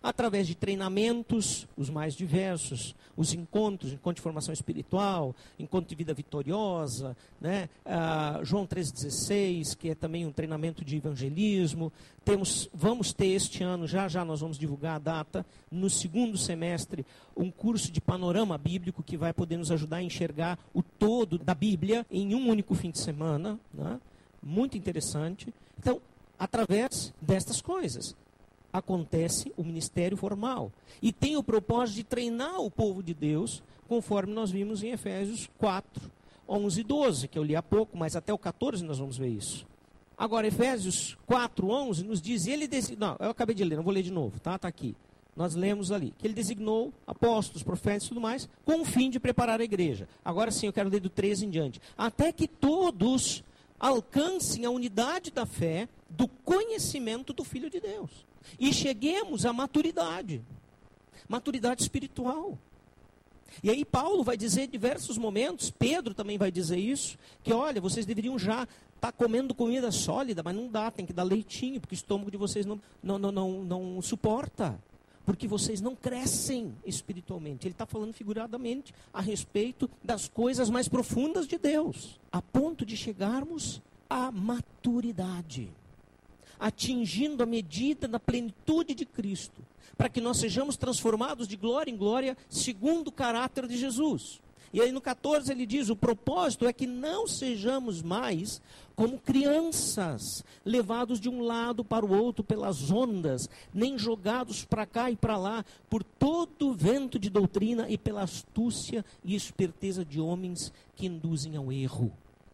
através 0.01 0.47
de 0.47 0.55
treinamentos, 0.55 1.67
os 1.77 1.89
mais 1.89 2.15
diversos, 2.15 2.95
os 3.15 3.33
encontros, 3.33 3.93
encontro 3.93 4.15
de 4.15 4.21
formação 4.21 4.53
espiritual, 4.53 5.35
encontro 5.59 5.89
de 5.89 5.95
vida 5.95 6.13
vitoriosa, 6.13 7.15
né? 7.39 7.69
Ah, 7.85 8.39
João 8.43 8.65
3,16, 8.65 9.75
que 9.75 9.89
é 9.89 9.95
também 9.95 10.25
um 10.25 10.31
treinamento 10.31 10.83
de 10.83 10.97
evangelismo. 10.97 11.91
Temos, 12.25 12.69
vamos 12.73 13.13
ter 13.13 13.27
este 13.27 13.63
ano, 13.63 13.87
já 13.87 14.07
já 14.07 14.25
nós 14.25 14.41
vamos 14.41 14.57
divulgar 14.57 14.95
a 14.95 14.99
data, 14.99 15.45
no 15.69 15.89
segundo 15.89 16.37
semestre, 16.37 17.05
um 17.37 17.51
curso 17.51 17.91
de 17.91 18.01
panorama 18.01 18.57
bíblico 18.57 19.03
que 19.03 19.17
vai 19.17 19.33
poder 19.33 19.57
nos 19.57 19.71
ajudar 19.71 19.97
a 19.97 20.03
enxergar 20.03 20.57
o 20.73 20.81
todo 20.81 21.37
da 21.37 21.53
Bíblia 21.53 22.05
em 22.09 22.33
um 22.33 22.49
único 22.49 22.73
fim 22.73 22.89
de 22.89 22.99
semana. 22.99 23.59
Né? 23.73 23.99
Muito 24.41 24.77
interessante. 24.77 25.53
Então, 25.77 26.01
através 26.39 27.13
destas 27.21 27.61
coisas 27.61 28.15
acontece 28.71 29.51
o 29.57 29.63
ministério 29.63 30.17
formal. 30.17 30.71
E 31.01 31.11
tem 31.11 31.35
o 31.35 31.43
propósito 31.43 31.97
de 31.97 32.03
treinar 32.03 32.59
o 32.61 32.71
povo 32.71 33.03
de 33.03 33.13
Deus, 33.13 33.61
conforme 33.87 34.33
nós 34.33 34.51
vimos 34.51 34.83
em 34.83 34.91
Efésios 34.91 35.49
4, 35.57 36.09
11 36.47 36.79
e 36.79 36.83
12, 36.83 37.27
que 37.27 37.37
eu 37.37 37.43
li 37.43 37.55
há 37.55 37.61
pouco, 37.61 37.97
mas 37.97 38.15
até 38.15 38.33
o 38.33 38.37
14 38.37 38.83
nós 38.83 38.99
vamos 38.99 39.17
ver 39.17 39.29
isso. 39.29 39.65
Agora, 40.17 40.47
Efésios 40.47 41.17
4, 41.25 41.67
11 41.67 42.03
nos 42.03 42.21
diz, 42.21 42.45
ele 42.45 42.67
designou, 42.67 43.09
não, 43.09 43.25
eu 43.25 43.31
acabei 43.31 43.55
de 43.55 43.63
ler, 43.63 43.75
não 43.75 43.83
vou 43.83 43.93
ler 43.93 44.03
de 44.03 44.11
novo, 44.11 44.39
tá? 44.39 44.55
Está 44.55 44.67
aqui. 44.67 44.95
Nós 45.35 45.55
lemos 45.55 45.91
ali, 45.91 46.13
que 46.17 46.27
ele 46.27 46.33
designou 46.33 46.93
apóstolos, 47.07 47.63
profetas 47.63 48.03
e 48.03 48.09
tudo 48.09 48.21
mais, 48.21 48.47
com 48.65 48.81
o 48.81 48.85
fim 48.85 49.09
de 49.09 49.19
preparar 49.19 49.59
a 49.61 49.63
igreja. 49.63 50.07
Agora 50.23 50.51
sim, 50.51 50.67
eu 50.67 50.73
quero 50.73 50.89
ler 50.89 50.99
do 50.99 51.09
13 51.09 51.45
em 51.45 51.49
diante. 51.49 51.81
Até 51.97 52.31
que 52.31 52.47
todos 52.47 53.43
alcancem 53.79 54.65
a 54.65 54.69
unidade 54.69 55.31
da 55.31 55.45
fé, 55.45 55.87
do 56.09 56.27
conhecimento 56.27 57.33
do 57.33 57.43
Filho 57.43 57.69
de 57.69 57.79
Deus 57.79 58.30
e 58.59 58.73
cheguemos 58.73 59.45
à 59.45 59.53
maturidade 59.53 60.41
maturidade 61.31 61.81
espiritual. 61.81 62.57
E 63.63 63.69
aí 63.69 63.85
Paulo 63.85 64.23
vai 64.23 64.37
dizer 64.37 64.63
em 64.63 64.69
diversos 64.69 65.17
momentos, 65.17 65.71
Pedro 65.71 66.13
também 66.13 66.37
vai 66.37 66.51
dizer 66.51 66.77
isso, 66.77 67.17
que 67.43 67.53
olha, 67.53 67.81
vocês 67.81 68.05
deveriam 68.05 68.37
já 68.37 68.63
estar 68.63 68.73
tá 68.99 69.11
comendo 69.11 69.55
comida 69.55 69.91
sólida, 69.91 70.41
mas 70.43 70.55
não 70.55 70.67
dá, 70.67 70.91
tem 70.91 71.05
que 71.05 71.13
dar 71.13 71.23
leitinho, 71.23 71.79
porque 71.79 71.95
o 71.95 71.97
estômago 71.97 72.31
de 72.31 72.37
vocês 72.37 72.65
não, 72.65 72.79
não, 73.01 73.17
não, 73.17 73.31
não, 73.31 73.63
não 73.63 74.01
suporta. 74.01 74.79
Porque 75.25 75.47
vocês 75.47 75.79
não 75.79 75.95
crescem 75.95 76.75
espiritualmente. 76.85 77.67
Ele 77.67 77.73
está 77.73 77.85
falando 77.85 78.13
figuradamente 78.13 78.93
a 79.13 79.21
respeito 79.21 79.89
das 80.03 80.27
coisas 80.27 80.69
mais 80.69 80.87
profundas 80.87 81.47
de 81.47 81.57
Deus, 81.57 82.19
a 82.31 82.41
ponto 82.41 82.85
de 82.85 82.97
chegarmos 82.97 83.81
à 84.09 84.31
maturidade 84.31 85.69
atingindo 86.61 87.41
a 87.41 87.45
medida 87.47 88.07
da 88.07 88.19
plenitude 88.19 88.93
de 88.93 89.03
Cristo, 89.03 89.61
para 89.97 90.07
que 90.07 90.21
nós 90.21 90.37
sejamos 90.37 90.77
transformados 90.77 91.47
de 91.47 91.57
glória 91.57 91.91
em 91.91 91.97
glória, 91.97 92.37
segundo 92.47 93.07
o 93.07 93.11
caráter 93.11 93.67
de 93.67 93.75
Jesus. 93.75 94.39
E 94.71 94.79
aí 94.79 94.91
no 94.91 95.01
14 95.01 95.51
ele 95.51 95.65
diz: 95.65 95.89
o 95.89 95.95
propósito 95.95 96.67
é 96.67 96.71
que 96.71 96.85
não 96.87 97.27
sejamos 97.27 98.01
mais 98.01 98.61
como 98.95 99.17
crianças, 99.17 100.45
levados 100.63 101.19
de 101.19 101.27
um 101.27 101.41
lado 101.41 101.83
para 101.83 102.05
o 102.05 102.15
outro 102.15 102.43
pelas 102.43 102.91
ondas, 102.91 103.49
nem 103.73 103.97
jogados 103.97 104.63
para 104.63 104.85
cá 104.85 105.09
e 105.09 105.15
para 105.15 105.37
lá 105.37 105.65
por 105.89 106.03
todo 106.03 106.73
vento 106.73 107.17
de 107.17 107.29
doutrina 107.29 107.89
e 107.89 107.97
pela 107.97 108.21
astúcia 108.21 109.03
e 109.25 109.35
esperteza 109.35 110.05
de 110.05 110.21
homens 110.21 110.71
que 110.95 111.07
induzem 111.07 111.57
ao 111.57 111.71
erro. 111.71 112.11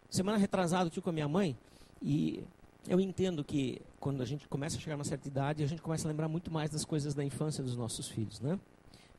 Semana 0.10 0.38
retrasada 0.38 0.86
eu 0.86 0.88
estive 0.88 1.04
com 1.04 1.10
a 1.10 1.14
minha 1.14 1.28
mãe 1.28 1.56
e 2.02 2.42
eu 2.88 3.00
entendo 3.00 3.44
que 3.44 3.82
quando 4.00 4.22
a 4.22 4.26
gente 4.26 4.48
começa 4.48 4.78
a 4.78 4.80
chegar 4.80 4.96
a 4.96 4.98
uma 4.98 5.04
certa 5.04 5.28
idade, 5.28 5.64
a 5.64 5.68
gente 5.68 5.82
começa 5.82 6.08
a 6.08 6.10
lembrar 6.10 6.28
muito 6.28 6.52
mais 6.52 6.70
das 6.70 6.86
coisas 6.86 7.14
da 7.14 7.24
infância 7.24 7.64
dos 7.64 7.76
nossos 7.76 8.08
filhos, 8.08 8.40
né? 8.40 8.58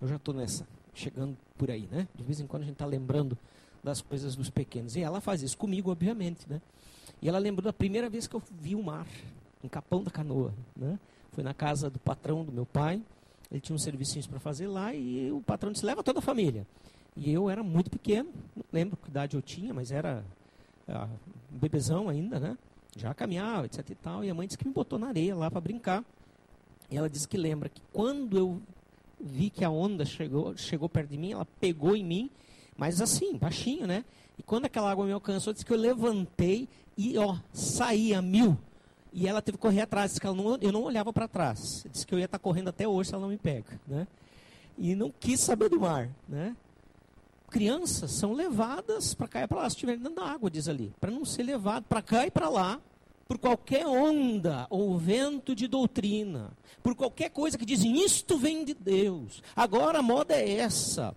Eu 0.00 0.09
já 0.09 0.16
estou 0.16 0.35
nessa, 0.35 0.66
chegando 0.94 1.37
por 1.57 1.70
aí, 1.70 1.87
né? 1.90 2.09
De 2.14 2.22
vez 2.22 2.40
em 2.40 2.46
quando 2.46 2.62
a 2.62 2.66
gente 2.66 2.74
está 2.74 2.87
lembrando 2.87 3.37
das 3.83 4.00
coisas 4.00 4.35
dos 4.35 4.48
pequenos. 4.48 4.96
E 4.96 5.00
ela 5.00 5.20
faz 5.20 5.42
isso 5.42 5.57
comigo, 5.57 5.90
obviamente, 5.90 6.48
né? 6.48 6.61
E 7.20 7.28
ela 7.28 7.38
lembrou 7.38 7.64
da 7.64 7.72
primeira 7.72 8.09
vez 8.09 8.26
que 8.26 8.35
eu 8.35 8.42
vi 8.61 8.74
o 8.74 8.83
mar, 8.83 9.07
em 9.62 9.68
Capão 9.68 10.02
da 10.02 10.11
Canoa, 10.11 10.54
né? 10.76 10.98
Foi 11.33 11.44
na 11.44 11.52
casa 11.52 11.90
do 11.90 11.98
patrão 11.98 12.44
do 12.44 12.52
meu 12.52 12.64
pai, 12.64 13.02
ele 13.50 13.61
tinha 13.61 13.74
uns 13.74 13.83
serviços 13.83 14.26
para 14.26 14.38
fazer 14.38 14.66
lá 14.66 14.94
e 14.94 15.31
o 15.31 15.40
patrão 15.40 15.72
disse, 15.72 15.85
leva 15.85 16.02
toda 16.02 16.20
a 16.20 16.22
família. 16.22 16.66
E 17.16 17.33
eu 17.33 17.50
era 17.50 17.62
muito 17.62 17.90
pequeno, 17.90 18.31
não 18.54 18.64
lembro 18.72 18.96
que 18.96 19.09
idade 19.09 19.37
eu 19.37 19.42
tinha, 19.42 19.74
mas 19.74 19.90
era 19.90 20.24
ah, 20.87 21.09
um 21.52 21.59
bebezão 21.59 22.09
ainda, 22.09 22.38
né? 22.38 22.57
Já 22.98 23.14
caminhava, 23.14 23.66
etc 23.66 23.88
e 23.88 23.94
tal. 23.94 24.24
E 24.24 24.30
a 24.30 24.34
mãe 24.34 24.46
disse 24.46 24.58
que 24.58 24.66
me 24.66 24.74
botou 24.74 24.98
na 24.98 25.08
areia 25.08 25.34
lá 25.34 25.50
para 25.50 25.61
brincar. 25.61 26.04
E 26.90 26.96
ela 26.96 27.08
disse 27.08 27.28
que 27.28 27.37
lembra 27.37 27.68
que 27.68 27.82
quando 27.92 28.37
eu 28.37 28.61
vi 29.20 29.50
que 29.50 29.64
a 29.64 29.70
onda 29.70 30.04
chegou, 30.04 30.56
chegou 30.56 30.88
perto 30.88 31.11
de 31.11 31.18
mim, 31.18 31.32
ela 31.32 31.46
pegou 31.61 31.96
em 31.96 32.04
mim, 32.04 32.30
mas 32.76 33.00
assim, 33.00 33.37
baixinho, 33.37 33.87
né? 33.87 34.04
E 34.38 34.42
quando 34.42 34.66
aquela 34.66 34.90
água 34.90 35.04
me 35.04 35.12
alcançou, 35.12 35.52
disse 35.52 35.64
que 35.64 35.72
eu 35.72 35.76
levantei 35.76 36.68
e, 36.96 37.18
ó, 37.18 37.37
saí 37.52 38.14
a 38.14 38.22
mil. 38.22 38.56
E 39.12 39.26
ela 39.26 39.42
teve 39.42 39.58
que 39.58 39.62
correr 39.62 39.80
atrás, 39.80 40.12
disse 40.12 40.20
que 40.20 40.26
não, 40.26 40.56
eu 40.61 40.72
não 40.72 40.82
olhava 40.82 41.12
para 41.12 41.26
trás. 41.26 41.84
Disse 41.90 42.06
que 42.06 42.14
eu 42.14 42.18
ia 42.18 42.26
estar 42.26 42.38
tá 42.38 42.42
correndo 42.42 42.68
até 42.68 42.87
hoje 42.87 43.08
se 43.08 43.14
ela 43.14 43.22
não 43.22 43.30
me 43.30 43.38
pega, 43.38 43.80
né? 43.87 44.06
E 44.76 44.94
não 44.94 45.11
quis 45.11 45.40
saber 45.40 45.68
do 45.68 45.80
mar, 45.80 46.08
né? 46.28 46.54
crianças 47.48 48.12
são 48.12 48.32
levadas 48.32 49.14
para 49.14 49.26
cá 49.26 49.42
e 49.42 49.46
para 49.46 49.58
lá, 49.58 49.70
se 49.70 49.76
estiverem 49.76 50.00
dentro 50.00 50.16
da 50.16 50.30
água, 50.30 50.50
diz 50.50 50.68
ali, 50.68 50.92
para 51.00 51.11
não 51.11 51.24
ser 51.24 51.42
levado 51.42 51.84
para 51.84 52.02
cá 52.02 52.26
e 52.26 52.30
para 52.30 52.48
lá 52.48 52.80
por 53.28 53.36
qualquer 53.36 53.86
onda 53.86 54.66
ou 54.70 54.96
vento 54.98 55.54
de 55.54 55.68
doutrina, 55.68 56.50
por 56.82 56.94
qualquer 56.94 57.28
coisa 57.28 57.58
que 57.58 57.66
dizem 57.66 58.02
isto 58.02 58.38
vem 58.38 58.64
de 58.64 58.72
Deus. 58.72 59.42
Agora 59.54 59.98
a 59.98 60.02
moda 60.02 60.34
é 60.34 60.54
essa. 60.54 61.14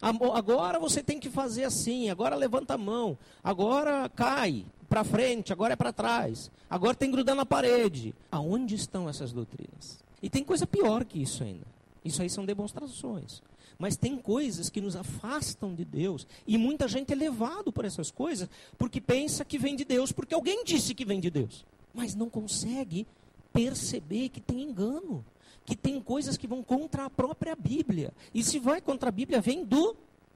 Agora 0.00 0.78
você 0.78 1.02
tem 1.02 1.18
que 1.18 1.28
fazer 1.28 1.64
assim, 1.64 2.08
agora 2.08 2.36
levanta 2.36 2.74
a 2.74 2.78
mão, 2.78 3.18
agora 3.42 4.08
cai 4.08 4.64
para 4.88 5.02
frente, 5.02 5.52
agora 5.52 5.72
é 5.72 5.76
para 5.76 5.92
trás, 5.92 6.48
agora 6.70 6.94
tem 6.94 7.10
que 7.10 7.16
grudar 7.16 7.34
na 7.34 7.44
parede. 7.44 8.14
Aonde 8.30 8.76
estão 8.76 9.08
essas 9.08 9.32
doutrinas? 9.32 9.98
E 10.22 10.30
tem 10.30 10.44
coisa 10.44 10.64
pior 10.64 11.04
que 11.04 11.20
isso 11.20 11.42
ainda. 11.42 11.66
Isso 12.04 12.22
aí 12.22 12.30
são 12.30 12.46
demonstrações. 12.46 13.42
Mas 13.78 13.96
tem 13.96 14.16
coisas 14.16 14.68
que 14.68 14.80
nos 14.80 14.96
afastam 14.96 15.72
de 15.72 15.84
Deus. 15.84 16.26
E 16.46 16.58
muita 16.58 16.88
gente 16.88 17.12
é 17.12 17.16
levado 17.16 17.72
por 17.72 17.84
essas 17.84 18.10
coisas 18.10 18.48
porque 18.76 19.00
pensa 19.00 19.44
que 19.44 19.58
vem 19.58 19.76
de 19.76 19.84
Deus, 19.84 20.10
porque 20.10 20.34
alguém 20.34 20.64
disse 20.64 20.94
que 20.94 21.04
vem 21.04 21.20
de 21.20 21.30
Deus. 21.30 21.64
Mas 21.94 22.14
não 22.14 22.28
consegue 22.28 23.06
perceber 23.52 24.30
que 24.30 24.40
tem 24.40 24.62
engano. 24.62 25.24
Que 25.64 25.76
tem 25.76 26.00
coisas 26.00 26.36
que 26.36 26.46
vão 26.46 26.62
contra 26.62 27.04
a 27.04 27.10
própria 27.10 27.54
Bíblia. 27.54 28.12
E 28.34 28.42
se 28.42 28.58
vai 28.58 28.80
contra 28.80 29.10
a 29.10 29.12
Bíblia, 29.12 29.40
vem 29.40 29.64
do. 29.64 29.94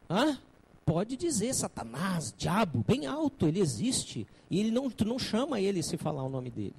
Ah, 0.09 0.37
pode 0.85 1.17
dizer 1.17 1.53
Satanás, 1.55 2.33
diabo, 2.37 2.85
bem 2.87 3.07
alto, 3.07 3.49
ele 3.49 3.61
existe. 3.61 4.27
E 4.51 4.61
ele 4.61 4.71
não, 4.71 4.89
tu 4.89 5.05
não 5.05 5.19
chama 5.19 5.61
ele 5.61 5.83
se 5.83 5.97
falar 5.97 6.23
o 6.23 6.29
nome 6.29 6.51
dele. 6.51 6.75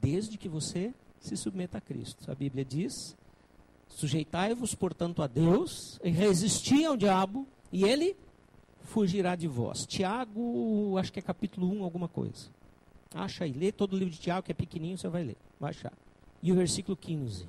Desde 0.00 0.36
que 0.36 0.48
você 0.48 0.92
se 1.20 1.36
submeta 1.36 1.78
a 1.78 1.80
Cristo. 1.80 2.28
A 2.30 2.34
Bíblia 2.34 2.64
diz 2.64 3.14
Sujeitai-vos, 3.96 4.74
portanto, 4.74 5.22
a 5.22 5.26
Deus, 5.26 6.00
e 6.02 6.10
resisti 6.10 6.84
ao 6.84 6.96
diabo, 6.96 7.46
e 7.70 7.84
ele 7.84 8.16
fugirá 8.80 9.36
de 9.36 9.46
vós. 9.46 9.86
Tiago, 9.86 10.96
acho 10.98 11.12
que 11.12 11.18
é 11.18 11.22
capítulo 11.22 11.70
1, 11.70 11.84
alguma 11.84 12.08
coisa. 12.08 12.50
Acha 13.14 13.44
aí, 13.44 13.52
lê 13.52 13.70
todo 13.70 13.92
o 13.92 13.98
livro 13.98 14.12
de 14.12 14.20
Tiago, 14.20 14.44
que 14.44 14.52
é 14.52 14.54
pequenininho, 14.54 14.98
você 14.98 15.08
vai 15.08 15.24
ler, 15.24 15.36
vai 15.60 15.70
achar. 15.70 15.92
E 16.42 16.50
o 16.50 16.54
versículo 16.54 16.96
15. 16.96 17.46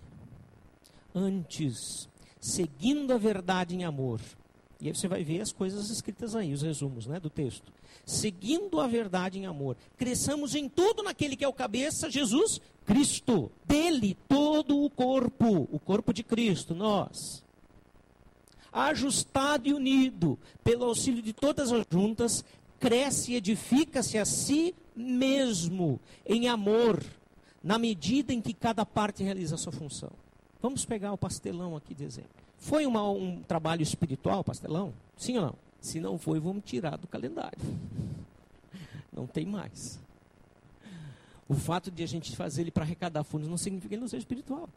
Antes, 1.15 2.09
seguindo 2.39 3.13
a 3.13 3.17
verdade 3.17 3.75
em 3.75 3.85
amor, 3.85 4.19
e 4.79 4.87
aí 4.87 4.95
você 4.95 5.07
vai 5.07 5.23
ver 5.23 5.39
as 5.39 5.53
coisas 5.53 5.89
escritas 5.89 6.35
aí, 6.35 6.53
os 6.53 6.61
resumos 6.61 7.07
né, 7.07 7.17
do 7.17 7.29
texto. 7.29 7.71
Seguindo 8.05 8.81
a 8.81 8.87
verdade 8.87 9.39
em 9.39 9.45
amor, 9.45 9.77
cresçamos 9.95 10.55
em 10.55 10.67
tudo 10.67 11.01
naquele 11.01 11.37
que 11.37 11.45
é 11.45 11.47
o 11.47 11.53
cabeça, 11.53 12.11
Jesus 12.11 12.59
Cristo. 12.85 13.51
Dele 13.65 14.17
todo 14.27 14.83
o 14.83 14.89
corpo, 14.89 15.67
o 15.71 15.79
corpo 15.79 16.13
de 16.13 16.23
Cristo, 16.23 16.75
nós. 16.75 17.43
Ajustado 18.71 19.67
e 19.67 19.73
unido 19.73 20.37
pelo 20.63 20.85
auxílio 20.85 21.21
de 21.21 21.33
todas 21.33 21.71
as 21.71 21.85
juntas, 21.91 22.43
cresce 22.79 23.31
e 23.31 23.35
edifica-se 23.35 24.17
a 24.17 24.25
si 24.25 24.75
mesmo 24.95 25.99
em 26.25 26.47
amor, 26.47 27.03
na 27.63 27.77
medida 27.77 28.33
em 28.33 28.41
que 28.41 28.53
cada 28.53 28.85
parte 28.85 29.23
realiza 29.23 29.55
a 29.55 29.57
sua 29.57 29.71
função. 29.71 30.11
Vamos 30.61 30.85
pegar 30.85 31.13
o 31.13 31.17
pastelão 31.17 31.75
aqui 31.75 31.93
de 31.93 32.03
exemplo. 32.03 32.31
Foi 32.57 32.85
uma, 32.85 33.09
um 33.09 33.41
trabalho 33.43 33.81
espiritual, 33.83 34.43
pastelão? 34.43 34.93
Sim 35.17 35.37
ou 35.37 35.45
não? 35.47 35.55
Se 35.81 35.99
não 35.99 36.17
foi, 36.17 36.39
vamos 36.39 36.63
tirar 36.65 36.97
do 36.97 37.07
calendário. 37.07 37.59
Não 39.11 39.27
tem 39.27 39.45
mais. 39.45 39.99
O 41.47 41.53
fato 41.53 41.91
de 41.91 42.03
a 42.03 42.07
gente 42.07 42.35
fazer 42.35 42.61
ele 42.61 42.71
para 42.71 42.83
arrecadar 42.83 43.23
fundos 43.23 43.47
não 43.47 43.57
significa 43.57 43.89
que 43.89 43.95
ele 43.95 44.01
não 44.01 44.07
seja 44.07 44.21
espiritual. 44.21 44.69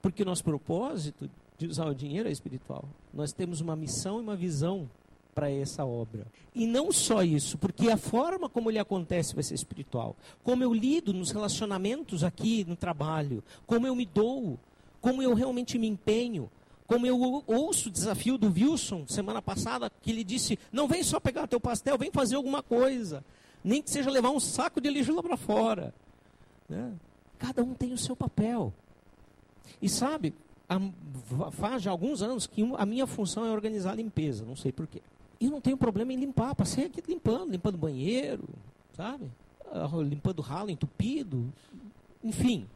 Porque 0.00 0.22
o 0.22 0.26
nosso 0.26 0.44
propósito 0.44 1.30
de 1.58 1.66
usar 1.66 1.86
o 1.86 1.94
dinheiro 1.94 2.28
é 2.28 2.32
espiritual. 2.32 2.84
Nós 3.12 3.32
temos 3.32 3.60
uma 3.60 3.76
missão 3.76 4.18
e 4.18 4.22
uma 4.22 4.36
visão 4.36 4.88
para 5.34 5.50
essa 5.50 5.84
obra. 5.84 6.26
E 6.54 6.66
não 6.66 6.92
só 6.92 7.22
isso, 7.22 7.58
porque 7.58 7.90
a 7.90 7.96
forma 7.96 8.48
como 8.48 8.70
ele 8.70 8.78
acontece 8.78 9.34
vai 9.34 9.42
ser 9.42 9.54
espiritual. 9.54 10.16
Como 10.42 10.62
eu 10.62 10.72
lido 10.72 11.12
nos 11.12 11.30
relacionamentos 11.30 12.22
aqui 12.22 12.64
no 12.64 12.76
trabalho, 12.76 13.42
como 13.66 13.86
eu 13.86 13.94
me 13.94 14.06
dou, 14.06 14.58
como 15.00 15.22
eu 15.22 15.34
realmente 15.34 15.76
me 15.78 15.88
empenho, 15.88 16.50
como 16.86 17.06
eu 17.06 17.42
ouço 17.46 17.88
o 17.88 17.92
desafio 17.92 18.38
do 18.38 18.52
Wilson 18.52 19.06
semana 19.08 19.42
passada, 19.42 19.90
que 20.02 20.10
ele 20.10 20.22
disse: 20.22 20.58
não 20.70 20.86
vem 20.86 21.02
só 21.02 21.18
pegar 21.18 21.46
teu 21.46 21.60
pastel, 21.60 21.98
vem 21.98 22.10
fazer 22.10 22.36
alguma 22.36 22.62
coisa. 22.62 23.24
Nem 23.64 23.80
que 23.80 23.90
seja 23.90 24.10
levar 24.10 24.30
um 24.30 24.38
saco 24.38 24.80
de 24.80 24.90
lixo 24.90 25.14
lá 25.14 25.22
para 25.22 25.36
fora. 25.36 25.94
Né? 26.68 26.92
Cada 27.38 27.64
um 27.64 27.72
tem 27.74 27.92
o 27.92 27.98
seu 27.98 28.14
papel. 28.14 28.72
E 29.80 29.88
sabe, 29.88 30.34
faz 31.52 31.82
já 31.82 31.90
alguns 31.90 32.22
anos 32.22 32.46
que 32.46 32.62
a 32.76 32.86
minha 32.86 33.06
função 33.06 33.44
é 33.44 33.50
organizar 33.50 33.92
a 33.92 33.96
limpeza, 33.96 34.44
não 34.44 34.54
sei 34.54 34.70
porquê. 34.70 35.00
E 35.40 35.48
não 35.48 35.60
tenho 35.60 35.76
problema 35.76 36.12
em 36.12 36.16
limpar, 36.16 36.54
passei 36.54 36.86
aqui 36.86 37.02
limpando, 37.08 37.50
limpando 37.50 37.76
banheiro, 37.76 38.44
sabe? 38.92 39.30
Ah, 39.72 39.90
limpando 39.96 40.40
ralo 40.42 40.70
entupido, 40.70 41.52
enfim. 42.22 42.66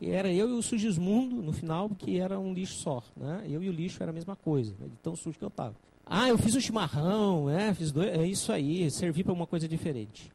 Era 0.00 0.32
eu 0.32 0.48
e 0.48 0.52
o 0.52 0.62
Sugismundo, 0.62 1.36
no 1.36 1.52
final, 1.52 1.88
que 1.90 2.18
era 2.18 2.38
um 2.38 2.52
lixo 2.52 2.74
só. 2.74 3.02
Né? 3.16 3.46
Eu 3.48 3.62
e 3.62 3.68
o 3.68 3.72
lixo 3.72 4.02
era 4.02 4.10
a 4.10 4.14
mesma 4.14 4.34
coisa, 4.34 4.74
né? 4.78 4.88
de 4.88 4.96
tão 4.96 5.14
sujo 5.14 5.38
que 5.38 5.44
eu 5.44 5.48
estava. 5.48 5.74
Ah, 6.14 6.28
eu 6.28 6.36
fiz 6.36 6.54
um 6.54 6.60
chimarrão, 6.60 7.48
é, 7.48 7.72
fiz 7.72 7.90
dois, 7.90 8.08
é 8.08 8.26
isso 8.26 8.52
aí, 8.52 8.90
servi 8.90 9.24
para 9.24 9.32
uma 9.32 9.46
coisa 9.46 9.66
diferente. 9.66 10.30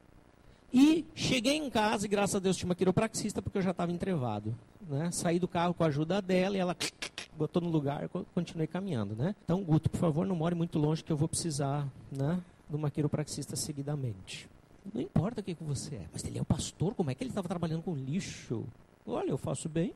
E 0.74 1.06
cheguei 1.14 1.56
em 1.56 1.70
casa 1.70 2.08
e 2.08 2.10
graças 2.10 2.34
a 2.34 2.40
Deus 2.40 2.58
tinha 2.58 2.68
uma 2.68 2.74
quiropraxista 2.74 3.44
porque 3.44 3.60
eu 3.60 3.62
já 3.62 3.70
estava 3.70 3.92
entrevado. 3.92 4.56
Né? 4.90 5.12
Saí 5.12 5.38
do 5.38 5.48
carro 5.48 5.76
com 5.76 5.84
a 5.84 5.88
ajuda 5.88 6.20
dela 6.20 6.58
e 6.58 6.60
ela 6.60 6.76
botou 7.38 7.62
no 7.62 7.70
lugar 7.70 8.04
e 8.04 8.10
continuei 8.34 8.66
caminhando. 8.66 9.16
Né? 9.16 9.36
Então, 9.44 9.64
Guto, 9.64 9.88
por 9.88 10.00
favor, 10.00 10.26
não 10.26 10.36
more 10.36 10.56
muito 10.56 10.80
longe 10.80 11.04
que 11.04 11.12
eu 11.12 11.18
vou 11.18 11.28
precisar 11.28 11.88
né, 12.12 12.42
de 12.68 12.76
uma 12.76 12.90
quiropraxista 12.90 13.56
seguidamente. 13.56 14.50
Não 14.92 15.00
importa 15.00 15.42
o 15.42 15.44
que, 15.44 15.54
que 15.54 15.64
você 15.64 15.94
é, 15.94 16.06
mas 16.12 16.24
ele 16.24 16.40
é 16.40 16.42
o 16.42 16.46
pastor, 16.46 16.96
como 16.96 17.12
é 17.12 17.14
que 17.14 17.24
ele 17.24 17.30
estava 17.30 17.48
trabalhando 17.48 17.84
com 17.84 17.94
lixo? 17.94 18.64
Olha, 19.06 19.30
eu 19.30 19.38
faço 19.38 19.70
bem. 19.70 19.94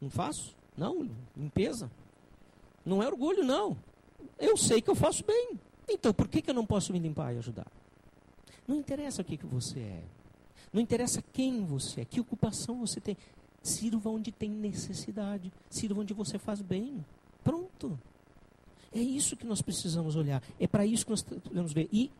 Não 0.00 0.10
faço? 0.10 0.54
Não, 0.76 1.10
limpeza. 1.36 1.90
Não 2.86 3.02
é 3.02 3.06
orgulho, 3.08 3.42
não. 3.42 3.76
Eu 4.38 4.56
sei 4.56 4.80
que 4.80 4.90
eu 4.90 4.94
faço 4.94 5.24
bem. 5.24 5.58
Então, 5.88 6.12
por 6.12 6.28
que, 6.28 6.40
que 6.40 6.50
eu 6.50 6.54
não 6.54 6.66
posso 6.66 6.92
me 6.92 6.98
limpar 6.98 7.34
e 7.34 7.38
ajudar? 7.38 7.66
Não 8.66 8.76
interessa 8.76 9.22
o 9.22 9.24
que, 9.24 9.36
que 9.36 9.46
você 9.46 9.80
é. 9.80 10.02
Não 10.72 10.80
interessa 10.80 11.22
quem 11.32 11.64
você 11.64 12.00
é, 12.00 12.04
que 12.04 12.20
ocupação 12.20 12.80
você 12.80 13.00
tem. 13.00 13.16
Sirva 13.62 14.10
onde 14.10 14.32
tem 14.32 14.50
necessidade. 14.50 15.52
Sirva 15.70 16.00
onde 16.00 16.12
você 16.12 16.38
faz 16.38 16.60
bem. 16.60 17.04
Pronto. 17.42 17.98
É 18.92 19.00
isso 19.00 19.36
que 19.36 19.46
nós 19.46 19.60
precisamos 19.60 20.16
olhar. 20.16 20.42
É 20.58 20.66
para 20.66 20.86
isso 20.86 21.04
que 21.04 21.10
nós 21.10 21.22
precisamos 21.22 21.72
ver. 21.72 21.88
E 21.92 22.10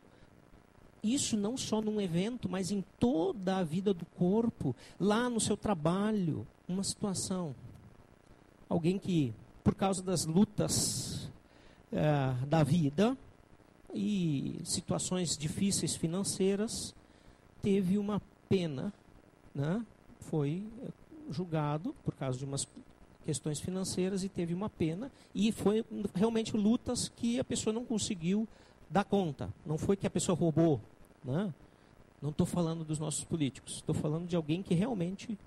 isso 1.03 1.37
não 1.37 1.57
só 1.57 1.81
num 1.81 2.01
evento, 2.01 2.49
mas 2.49 2.71
em 2.71 2.83
toda 2.99 3.59
a 3.59 3.65
vida 3.65 3.93
do 3.93 4.07
corpo, 4.07 4.75
lá 4.99 5.29
no 5.29 5.39
seu 5.39 5.57
trabalho, 5.57 6.47
uma 6.67 6.83
situação. 6.83 7.55
Alguém 8.69 8.99
que, 8.99 9.35
por 9.63 9.75
causa 9.75 10.03
das 10.03 10.25
lutas 10.25 11.24
é, 11.95 12.47
da 12.47 12.63
vida 12.63 13.17
e 13.95 14.61
situações 14.65 15.39
difíceis 15.39 15.95
financeiras, 15.95 16.95
teve 17.63 17.97
uma 17.97 18.21
pena, 18.49 18.93
né? 19.55 19.85
foi 20.19 20.67
julgado 21.31 21.95
por 22.05 22.15
causa 22.15 22.39
de 22.39 22.45
umas 22.45 22.67
questões 23.25 23.61
financeiras 23.61 24.25
e 24.25 24.29
teve 24.29 24.53
uma 24.53 24.69
pena 24.69 25.11
e 25.35 25.51
foi 25.53 25.85
realmente 26.15 26.57
lutas 26.57 27.09
que 27.09 27.39
a 27.41 27.45
pessoa 27.45 27.73
não 27.73 27.85
conseguiu 27.85 28.47
dar 28.91 29.05
conta. 29.05 29.49
Não 29.65 29.79
foi 29.79 29.97
que 29.97 30.07
a 30.07 30.11
pessoa 30.11 30.37
roubou, 30.37 30.81
né? 31.25 31.53
Não 32.21 32.31
estou 32.31 32.47
falando 32.47 32.85
dos 32.85 32.99
nossos 32.99 33.25
políticos. 33.25 33.77
Estou 33.77 33.95
falando 33.95 34.27
de 34.27 34.37
alguém 34.37 34.63
que 34.63 34.75
realmente 34.75 35.39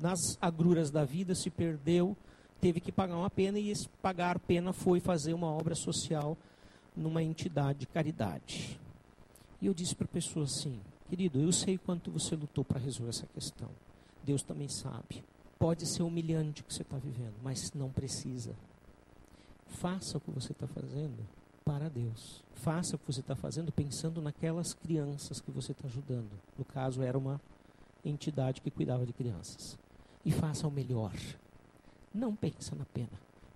nas 0.00 0.38
agruras 0.40 0.90
da 0.90 1.04
vida 1.04 1.34
se 1.34 1.50
perdeu, 1.50 2.16
teve 2.60 2.80
que 2.80 2.92
pagar 2.92 3.16
uma 3.16 3.30
pena 3.30 3.58
e 3.58 3.70
esse 3.70 3.88
pagar 4.02 4.38
pena 4.38 4.72
foi 4.72 5.00
fazer 5.00 5.34
uma 5.34 5.50
obra 5.50 5.74
social 5.74 6.36
numa 6.96 7.22
entidade 7.22 7.80
de 7.80 7.86
caridade. 7.86 8.78
E 9.60 9.66
eu 9.66 9.74
disse 9.74 9.94
para 9.94 10.04
a 10.04 10.08
pessoa 10.08 10.44
assim: 10.44 10.80
Querido, 11.08 11.40
eu 11.40 11.50
sei 11.52 11.78
quanto 11.78 12.10
você 12.10 12.36
lutou 12.36 12.64
para 12.64 12.78
resolver 12.78 13.10
essa 13.10 13.26
questão. 13.26 13.68
Deus 14.22 14.42
também 14.42 14.68
sabe. 14.68 15.24
Pode 15.58 15.86
ser 15.86 16.02
humilhante 16.02 16.60
o 16.60 16.64
que 16.64 16.74
você 16.74 16.82
está 16.82 16.98
vivendo, 16.98 17.34
mas 17.42 17.72
não 17.72 17.90
precisa. 17.90 18.54
Faça 19.66 20.18
o 20.18 20.20
que 20.20 20.30
você 20.30 20.52
está 20.52 20.66
fazendo 20.66 21.26
para 21.64 21.88
Deus. 21.88 22.42
Faça 22.56 22.96
o 22.96 22.98
que 22.98 23.06
você 23.06 23.20
está 23.20 23.34
fazendo 23.34 23.72
pensando 23.72 24.20
naquelas 24.20 24.74
crianças 24.74 25.40
que 25.40 25.50
você 25.50 25.72
está 25.72 25.86
ajudando. 25.86 26.30
No 26.56 26.64
caso, 26.64 27.02
era 27.02 27.16
uma 27.16 27.40
entidade 28.04 28.60
que 28.60 28.70
cuidava 28.70 29.04
de 29.04 29.12
crianças. 29.12 29.78
E 30.24 30.30
faça 30.30 30.68
o 30.68 30.70
melhor. 30.70 31.12
Não 32.18 32.34
pensa 32.34 32.74
na 32.74 32.84
pena. 32.84 33.08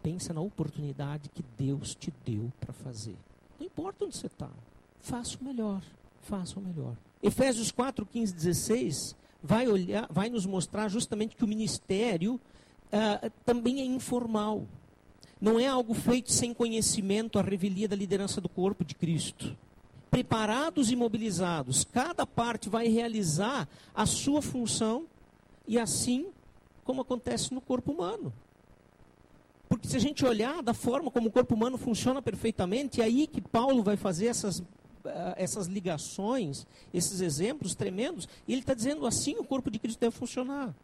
Pensa 0.04 0.32
na 0.32 0.40
oportunidade 0.40 1.28
que 1.28 1.44
Deus 1.58 1.96
te 1.96 2.12
deu 2.24 2.52
para 2.60 2.72
fazer. 2.72 3.16
Não 3.58 3.66
importa 3.66 4.04
onde 4.04 4.16
você 4.16 4.28
está. 4.28 4.48
Faça 5.00 5.36
o 5.40 5.44
melhor. 5.44 5.82
Faça 6.22 6.60
o 6.60 6.62
melhor. 6.62 6.94
Efésios 7.20 7.72
4, 7.72 8.06
15, 8.06 8.32
16 8.32 9.16
vai, 9.42 9.66
olhar, 9.66 10.06
vai 10.10 10.30
nos 10.30 10.46
mostrar 10.46 10.88
justamente 10.88 11.34
que 11.34 11.44
o 11.44 11.48
ministério 11.48 12.34
uh, 12.34 13.30
também 13.44 13.80
é 13.80 13.84
informal. 13.84 14.64
Não 15.40 15.58
é 15.58 15.66
algo 15.66 15.92
feito 15.92 16.30
sem 16.30 16.54
conhecimento, 16.54 17.40
a 17.40 17.42
revelia 17.42 17.88
da 17.88 17.96
liderança 17.96 18.40
do 18.40 18.48
corpo 18.48 18.84
de 18.84 18.94
Cristo. 18.94 19.56
Preparados 20.08 20.88
e 20.92 20.94
mobilizados, 20.94 21.84
cada 21.84 22.24
parte 22.24 22.68
vai 22.68 22.86
realizar 22.86 23.68
a 23.92 24.06
sua 24.06 24.40
função 24.40 25.06
e 25.66 25.80
assim 25.80 26.28
como 26.84 27.02
acontece 27.02 27.52
no 27.52 27.60
corpo 27.60 27.90
humano. 27.90 28.32
Porque 29.72 29.88
se 29.88 29.96
a 29.96 30.00
gente 30.00 30.22
olhar 30.22 30.62
da 30.62 30.74
forma 30.74 31.10
como 31.10 31.28
o 31.28 31.32
corpo 31.32 31.54
humano 31.54 31.78
funciona 31.78 32.20
perfeitamente, 32.20 33.00
é 33.00 33.04
aí 33.04 33.26
que 33.26 33.40
Paulo 33.40 33.82
vai 33.82 33.96
fazer 33.96 34.26
essas 34.26 34.62
eh, 35.02 35.34
essas 35.38 35.66
ligações, 35.66 36.66
esses 36.92 37.22
exemplos 37.22 37.74
tremendos, 37.74 38.28
e 38.46 38.52
ele 38.52 38.60
está 38.60 38.74
dizendo 38.74 39.06
assim 39.06 39.34
o 39.38 39.44
corpo 39.44 39.70
de 39.70 39.78
Cristo 39.78 39.98
deve 39.98 40.14
funcionar. 40.14 40.74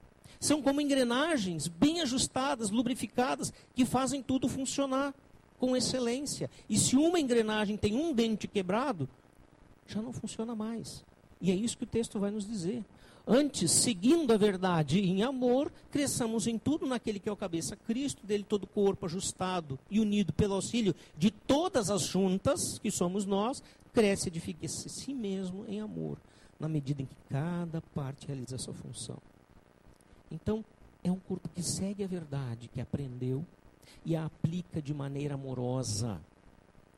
São 0.41 0.62
como 0.62 0.80
engrenagens 0.80 1.68
bem 1.68 2.01
ajustadas, 2.01 2.70
lubrificadas, 2.70 3.53
que 3.74 3.84
fazem 3.84 4.22
tudo 4.22 4.49
funcionar 4.49 5.12
com 5.59 5.76
excelência. 5.76 6.49
E 6.66 6.78
se 6.78 6.97
uma 6.97 7.20
engrenagem 7.20 7.76
tem 7.76 7.95
um 7.95 8.14
dente 8.14 8.49
quebrado, 8.49 9.07
já 9.86 10.01
não 10.01 10.14
funciona 10.14 10.55
mais. 10.55 11.05
E 11.43 11.51
é 11.51 11.55
isso 11.55 11.76
que 11.76 11.84
o 11.84 11.86
texto 11.86 12.18
vai 12.18 12.30
nos 12.30 12.49
dizer. 12.49 12.82
Antes, 13.30 13.72
seguindo 13.72 14.32
a 14.32 14.38
verdade 14.38 15.00
em 15.00 15.22
amor, 15.22 15.70
cresçamos 15.90 16.46
em 16.46 16.58
tudo 16.58 16.86
naquele 16.86 17.20
que 17.20 17.28
é 17.28 17.32
o 17.32 17.36
cabeça, 17.36 17.76
Cristo, 17.76 18.26
dele 18.26 18.42
todo 18.42 18.64
o 18.64 18.66
corpo 18.66 19.04
ajustado 19.04 19.78
e 19.90 20.00
unido 20.00 20.32
pelo 20.32 20.54
auxílio 20.54 20.94
de 21.14 21.30
todas 21.30 21.90
as 21.90 22.04
juntas, 22.04 22.78
que 22.78 22.90
somos 22.90 23.26
nós, 23.26 23.62
cresce 23.92 24.28
e 24.28 24.30
edifica-se 24.30 24.88
si 24.88 25.12
mesmo 25.12 25.66
em 25.68 25.78
amor, 25.78 26.16
na 26.58 26.70
medida 26.70 27.02
em 27.02 27.04
que 27.04 27.16
cada 27.28 27.82
parte 27.94 28.26
realiza 28.26 28.56
a 28.56 28.58
sua 28.58 28.72
função. 28.72 29.18
Então, 30.30 30.64
é 31.04 31.12
um 31.12 31.20
corpo 31.20 31.50
que 31.50 31.62
segue 31.62 32.02
a 32.02 32.08
verdade, 32.08 32.68
que 32.68 32.80
aprendeu 32.80 33.44
e 34.06 34.16
a 34.16 34.24
aplica 34.24 34.80
de 34.80 34.94
maneira 34.94 35.34
amorosa 35.34 36.18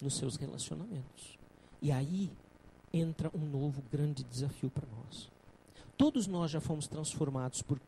nos 0.00 0.16
seus 0.16 0.36
relacionamentos. 0.36 1.36
E 1.82 1.90
aí 1.90 2.30
entra 2.92 3.32
um 3.34 3.44
novo 3.44 3.82
grande 3.90 4.22
desafio 4.22 4.70
para 4.70 4.86
nós. 4.86 5.28
Todos 6.00 6.26
nós 6.26 6.50
já 6.50 6.62
fomos 6.62 6.86
transformados 6.86 7.60
por 7.60 7.78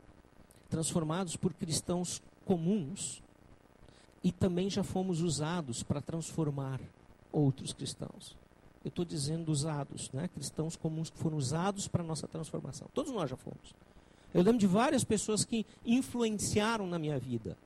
transformados 0.69 1.35
por 1.35 1.55
cristãos 1.55 2.21
comuns 2.45 3.23
e 4.23 4.31
também 4.31 4.69
já 4.69 4.83
fomos 4.83 5.23
usados 5.23 5.83
para 5.83 6.03
transformar 6.03 6.79
outros 7.33 7.73
cristãos. 7.73 8.37
Eu 8.85 8.91
estou 8.91 9.03
dizendo 9.03 9.51
usados, 9.51 10.11
né? 10.13 10.29
cristãos 10.29 10.77
comuns 10.77 11.09
que 11.09 11.17
foram 11.17 11.39
usados 11.39 11.89
para 11.89 12.03
a 12.03 12.07
nossa 12.07 12.29
transformação. 12.29 12.87
Todos 12.93 13.11
nós 13.11 13.31
já 13.31 13.37
fomos. 13.37 13.75
Eu 14.35 14.43
lembro 14.43 14.59
de 14.59 14.67
várias 14.67 15.05
pessoas 15.05 15.43
que 15.43 15.65
influenciaram 15.83 16.87
na 16.87 16.99
minha 16.99 17.19
vida. 17.19 17.57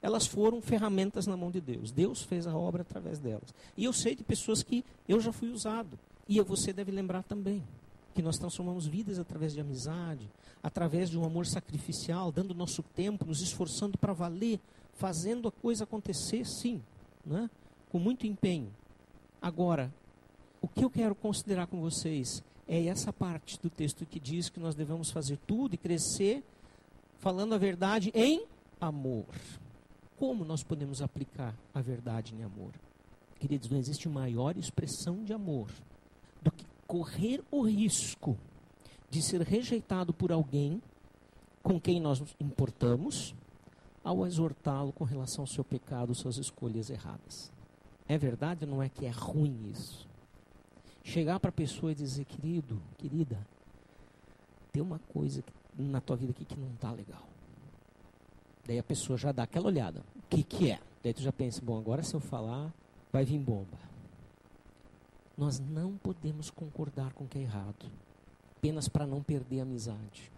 Elas 0.00 0.26
foram 0.26 0.62
ferramentas 0.62 1.26
na 1.26 1.36
mão 1.36 1.50
de 1.50 1.60
Deus. 1.60 1.92
Deus 1.92 2.22
fez 2.22 2.46
a 2.46 2.56
obra 2.56 2.80
através 2.80 3.18
delas. 3.18 3.54
E 3.76 3.84
eu 3.84 3.92
sei 3.92 4.14
de 4.14 4.24
pessoas 4.24 4.62
que 4.62 4.82
eu 5.06 5.20
já 5.20 5.30
fui 5.30 5.50
usado. 5.50 5.98
E 6.26 6.40
você 6.40 6.72
deve 6.72 6.90
lembrar 6.90 7.22
também. 7.22 7.62
Que 8.14 8.22
nós 8.22 8.36
transformamos 8.36 8.86
vidas 8.86 9.18
através 9.18 9.52
de 9.52 9.60
amizade, 9.60 10.28
através 10.62 11.10
de 11.10 11.18
um 11.18 11.24
amor 11.24 11.46
sacrificial, 11.46 12.32
dando 12.32 12.54
nosso 12.54 12.82
tempo, 12.82 13.24
nos 13.24 13.40
esforçando 13.40 13.96
para 13.96 14.12
valer, 14.12 14.60
fazendo 14.94 15.48
a 15.48 15.52
coisa 15.52 15.84
acontecer, 15.84 16.44
sim, 16.44 16.82
né? 17.24 17.48
com 17.90 17.98
muito 17.98 18.26
empenho. 18.26 18.70
Agora, 19.40 19.92
o 20.60 20.68
que 20.68 20.84
eu 20.84 20.90
quero 20.90 21.14
considerar 21.14 21.66
com 21.66 21.80
vocês 21.80 22.42
é 22.68 22.84
essa 22.86 23.12
parte 23.12 23.58
do 23.60 23.70
texto 23.70 24.04
que 24.06 24.20
diz 24.20 24.48
que 24.48 24.60
nós 24.60 24.74
devemos 24.74 25.10
fazer 25.10 25.38
tudo 25.46 25.74
e 25.74 25.78
crescer 25.78 26.44
falando 27.18 27.54
a 27.54 27.58
verdade 27.58 28.10
em 28.14 28.44
amor. 28.80 29.26
Como 30.18 30.44
nós 30.44 30.62
podemos 30.62 31.00
aplicar 31.00 31.54
a 31.74 31.80
verdade 31.80 32.34
em 32.34 32.42
amor? 32.42 32.72
Queridos, 33.38 33.70
não 33.70 33.78
existe 33.78 34.08
maior 34.08 34.56
expressão 34.56 35.24
de 35.24 35.32
amor 35.32 35.70
do 36.42 36.50
que 36.52 36.64
correr 36.90 37.40
o 37.52 37.62
risco 37.62 38.36
de 39.08 39.22
ser 39.22 39.40
rejeitado 39.42 40.12
por 40.12 40.32
alguém 40.32 40.82
com 41.62 41.80
quem 41.80 42.00
nós 42.00 42.18
nos 42.18 42.34
importamos, 42.40 43.32
ao 44.02 44.26
exortá-lo 44.26 44.92
com 44.92 45.04
relação 45.04 45.44
ao 45.44 45.46
seu 45.46 45.62
pecado, 45.62 46.12
suas 46.16 46.36
escolhas 46.36 46.90
erradas. 46.90 47.52
É 48.08 48.18
verdade 48.18 48.64
ou 48.64 48.70
não 48.72 48.82
é 48.82 48.88
que 48.88 49.06
é 49.06 49.10
ruim 49.10 49.70
isso? 49.70 50.10
chegar 51.02 51.40
para 51.40 51.50
a 51.50 51.52
pessoa 51.52 51.92
e 51.92 51.94
dizer, 51.94 52.24
querido, 52.24 52.80
querida, 52.98 53.38
tem 54.72 54.82
uma 54.82 54.98
coisa 55.12 55.42
na 55.78 56.00
tua 56.00 56.16
vida 56.16 56.32
aqui 56.32 56.44
que 56.44 56.58
não 56.58 56.72
está 56.72 56.90
legal. 56.92 57.26
Daí 58.66 58.78
a 58.78 58.82
pessoa 58.82 59.16
já 59.16 59.32
dá 59.32 59.44
aquela 59.44 59.66
olhada. 59.66 60.04
O 60.16 60.22
que, 60.28 60.42
que 60.42 60.70
é? 60.70 60.80
Daí 61.02 61.14
tu 61.14 61.22
já 61.22 61.32
pensa, 61.32 61.60
bom, 61.62 61.78
agora 61.78 62.02
se 62.02 62.14
eu 62.14 62.20
falar, 62.20 62.72
vai 63.12 63.24
vir 63.24 63.38
bomba. 63.38 63.89
Nós 65.36 65.58
não 65.58 65.96
podemos 65.96 66.50
concordar 66.50 67.12
com 67.12 67.24
o 67.24 67.28
que 67.28 67.38
é 67.38 67.42
errado. 67.42 67.90
Apenas 68.56 68.88
para 68.88 69.06
não 69.06 69.22
perder 69.22 69.60
a 69.60 69.62
amizade. 69.62 70.30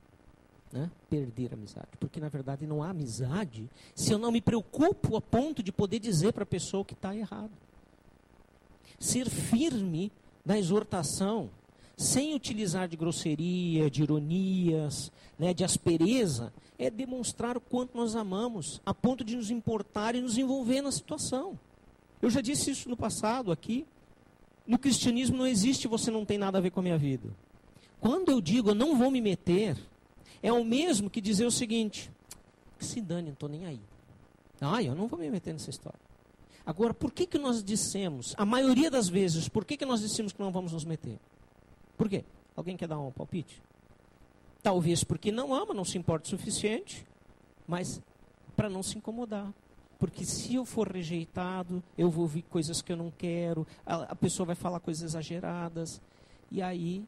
Né? 0.72 0.90
Perder 1.10 1.50
a 1.52 1.54
amizade. 1.54 1.88
Porque 1.98 2.20
na 2.20 2.28
verdade 2.28 2.66
não 2.66 2.82
há 2.82 2.90
amizade 2.90 3.68
se 3.94 4.12
eu 4.12 4.18
não 4.18 4.30
me 4.32 4.40
preocupo 4.40 5.16
a 5.16 5.20
ponto 5.20 5.62
de 5.62 5.72
poder 5.72 5.98
dizer 5.98 6.32
para 6.32 6.44
a 6.44 6.46
pessoa 6.46 6.84
que 6.84 6.94
está 6.94 7.14
errado. 7.14 7.50
Ser 8.98 9.28
firme 9.28 10.12
na 10.44 10.58
exortação, 10.58 11.50
sem 11.96 12.34
utilizar 12.34 12.88
de 12.88 12.96
grosseria, 12.96 13.90
de 13.90 14.02
ironias, 14.02 15.10
né, 15.38 15.52
de 15.52 15.64
aspereza, 15.64 16.52
é 16.78 16.90
demonstrar 16.90 17.56
o 17.56 17.60
quanto 17.60 17.96
nós 17.96 18.16
amamos, 18.16 18.80
a 18.84 18.92
ponto 18.92 19.24
de 19.24 19.36
nos 19.36 19.50
importar 19.50 20.14
e 20.14 20.20
nos 20.20 20.38
envolver 20.38 20.82
na 20.82 20.90
situação. 20.90 21.58
Eu 22.20 22.30
já 22.30 22.40
disse 22.40 22.70
isso 22.70 22.88
no 22.88 22.96
passado 22.96 23.52
aqui. 23.52 23.86
No 24.66 24.78
cristianismo 24.78 25.36
não 25.36 25.46
existe 25.46 25.88
você 25.88 26.10
não 26.10 26.24
tem 26.24 26.38
nada 26.38 26.58
a 26.58 26.60
ver 26.60 26.70
com 26.70 26.80
a 26.80 26.82
minha 26.82 26.98
vida. 26.98 27.28
Quando 28.00 28.30
eu 28.30 28.40
digo 28.40 28.70
eu 28.70 28.74
não 28.74 28.96
vou 28.96 29.10
me 29.10 29.20
meter, 29.20 29.76
é 30.42 30.52
o 30.52 30.64
mesmo 30.64 31.08
que 31.10 31.20
dizer 31.20 31.46
o 31.46 31.50
seguinte: 31.50 32.10
que 32.78 32.84
se 32.84 33.00
dane, 33.00 33.28
não 33.28 33.32
estou 33.32 33.48
nem 33.48 33.66
aí. 33.66 33.80
Ah, 34.60 34.82
eu 34.82 34.94
não 34.94 35.08
vou 35.08 35.18
me 35.18 35.30
meter 35.30 35.52
nessa 35.52 35.70
história. 35.70 35.98
Agora, 36.64 36.94
por 36.94 37.10
que, 37.10 37.26
que 37.26 37.38
nós 37.38 37.62
dissemos, 37.62 38.34
a 38.38 38.46
maioria 38.46 38.90
das 38.90 39.08
vezes, 39.08 39.48
por 39.48 39.64
que, 39.64 39.76
que 39.76 39.84
nós 39.84 40.00
dissemos 40.00 40.32
que 40.32 40.40
não 40.40 40.52
vamos 40.52 40.72
nos 40.72 40.84
meter? 40.84 41.18
Por 41.96 42.08
quê? 42.08 42.24
Alguém 42.54 42.76
quer 42.76 42.86
dar 42.86 42.98
um 43.00 43.10
palpite? 43.10 43.60
Talvez 44.62 45.02
porque 45.02 45.32
não 45.32 45.52
ama, 45.52 45.74
não 45.74 45.84
se 45.84 45.98
importa 45.98 46.26
o 46.26 46.30
suficiente, 46.30 47.04
mas 47.66 48.00
para 48.54 48.70
não 48.70 48.82
se 48.82 48.96
incomodar. 48.96 49.52
Porque 50.02 50.24
se 50.24 50.56
eu 50.56 50.64
for 50.64 50.90
rejeitado, 50.90 51.80
eu 51.96 52.10
vou 52.10 52.22
ouvir 52.22 52.42
coisas 52.42 52.82
que 52.82 52.90
eu 52.90 52.96
não 52.96 53.08
quero, 53.08 53.64
a, 53.86 54.02
a 54.02 54.16
pessoa 54.16 54.46
vai 54.46 54.56
falar 54.56 54.80
coisas 54.80 55.04
exageradas. 55.04 56.02
E 56.50 56.60
aí, 56.60 57.04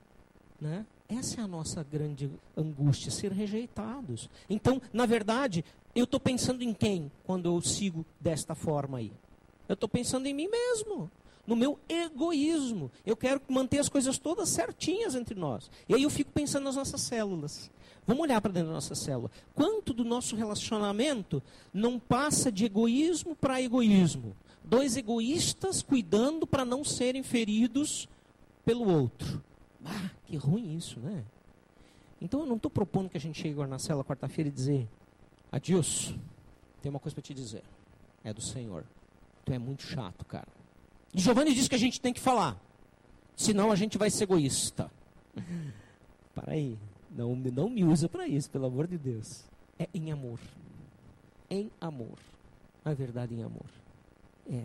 né? 0.60 0.86
Essa 1.08 1.40
é 1.40 1.42
a 1.42 1.48
nossa 1.48 1.82
grande 1.82 2.30
angústia, 2.56 3.10
ser 3.10 3.32
rejeitados. 3.32 4.30
Então, 4.48 4.80
na 4.92 5.06
verdade, 5.06 5.64
eu 5.92 6.04
estou 6.04 6.20
pensando 6.20 6.62
em 6.62 6.72
quem 6.72 7.10
quando 7.24 7.46
eu 7.46 7.60
sigo 7.60 8.06
desta 8.20 8.54
forma 8.54 8.98
aí? 8.98 9.10
Eu 9.68 9.74
estou 9.74 9.88
pensando 9.88 10.28
em 10.28 10.32
mim 10.32 10.46
mesmo, 10.46 11.10
no 11.46 11.56
meu 11.56 11.78
egoísmo. 11.88 12.90
Eu 13.04 13.16
quero 13.16 13.40
manter 13.48 13.78
as 13.78 13.88
coisas 13.88 14.18
todas 14.18 14.48
certinhas 14.48 15.14
entre 15.14 15.34
nós. 15.34 15.70
E 15.88 15.94
aí 15.94 16.02
eu 16.02 16.10
fico 16.10 16.32
pensando 16.32 16.64
nas 16.64 16.76
nossas 16.76 17.00
células. 17.02 17.70
Vamos 18.06 18.22
olhar 18.22 18.40
para 18.40 18.52
dentro 18.52 18.68
da 18.68 18.74
nossa 18.74 18.94
célula. 18.94 19.30
Quanto 19.54 19.92
do 19.92 20.04
nosso 20.04 20.36
relacionamento 20.36 21.42
não 21.72 21.98
passa 21.98 22.52
de 22.52 22.64
egoísmo 22.64 23.34
para 23.34 23.62
egoísmo? 23.62 24.36
Dois 24.62 24.96
egoístas 24.96 25.82
cuidando 25.82 26.46
para 26.46 26.64
não 26.64 26.84
serem 26.84 27.22
feridos 27.22 28.08
pelo 28.64 28.88
outro. 28.90 29.42
Ah, 29.84 30.10
que 30.26 30.36
ruim 30.36 30.76
isso, 30.76 30.98
né? 31.00 31.24
Então 32.20 32.40
eu 32.40 32.46
não 32.46 32.56
estou 32.56 32.70
propondo 32.70 33.10
que 33.10 33.16
a 33.16 33.20
gente 33.20 33.36
chegue 33.36 33.52
agora 33.52 33.68
na 33.68 33.78
célula 33.78 34.04
quarta-feira 34.04 34.48
e 34.48 34.52
dizer: 34.52 34.88
Adilson, 35.52 36.18
tem 36.80 36.90
uma 36.90 36.98
coisa 36.98 37.14
para 37.14 37.22
te 37.22 37.34
dizer. 37.34 37.62
É 38.22 38.32
do 38.32 38.40
Senhor. 38.40 38.84
Tu 39.44 39.52
é 39.52 39.58
muito 39.58 39.82
chato, 39.82 40.24
cara. 40.24 40.48
Giovanni 41.14 41.54
disse 41.54 41.68
que 41.68 41.76
a 41.76 41.78
gente 41.78 42.00
tem 42.00 42.12
que 42.12 42.20
falar. 42.20 42.60
Senão 43.36 43.70
a 43.70 43.76
gente 43.76 43.96
vai 43.96 44.10
ser 44.10 44.24
egoísta. 44.24 44.90
Para 46.34 46.52
aí. 46.52 46.76
Não, 47.10 47.36
não 47.36 47.70
me 47.70 47.84
usa 47.84 48.08
para 48.08 48.26
isso, 48.26 48.50
pelo 48.50 48.66
amor 48.66 48.88
de 48.88 48.98
Deus. 48.98 49.44
É 49.78 49.88
em 49.94 50.10
amor. 50.10 50.40
Em 51.48 51.70
amor. 51.80 52.18
A 52.84 52.92
verdade 52.92 53.34
em 53.34 53.42
amor. 53.44 53.70
É. 54.50 54.64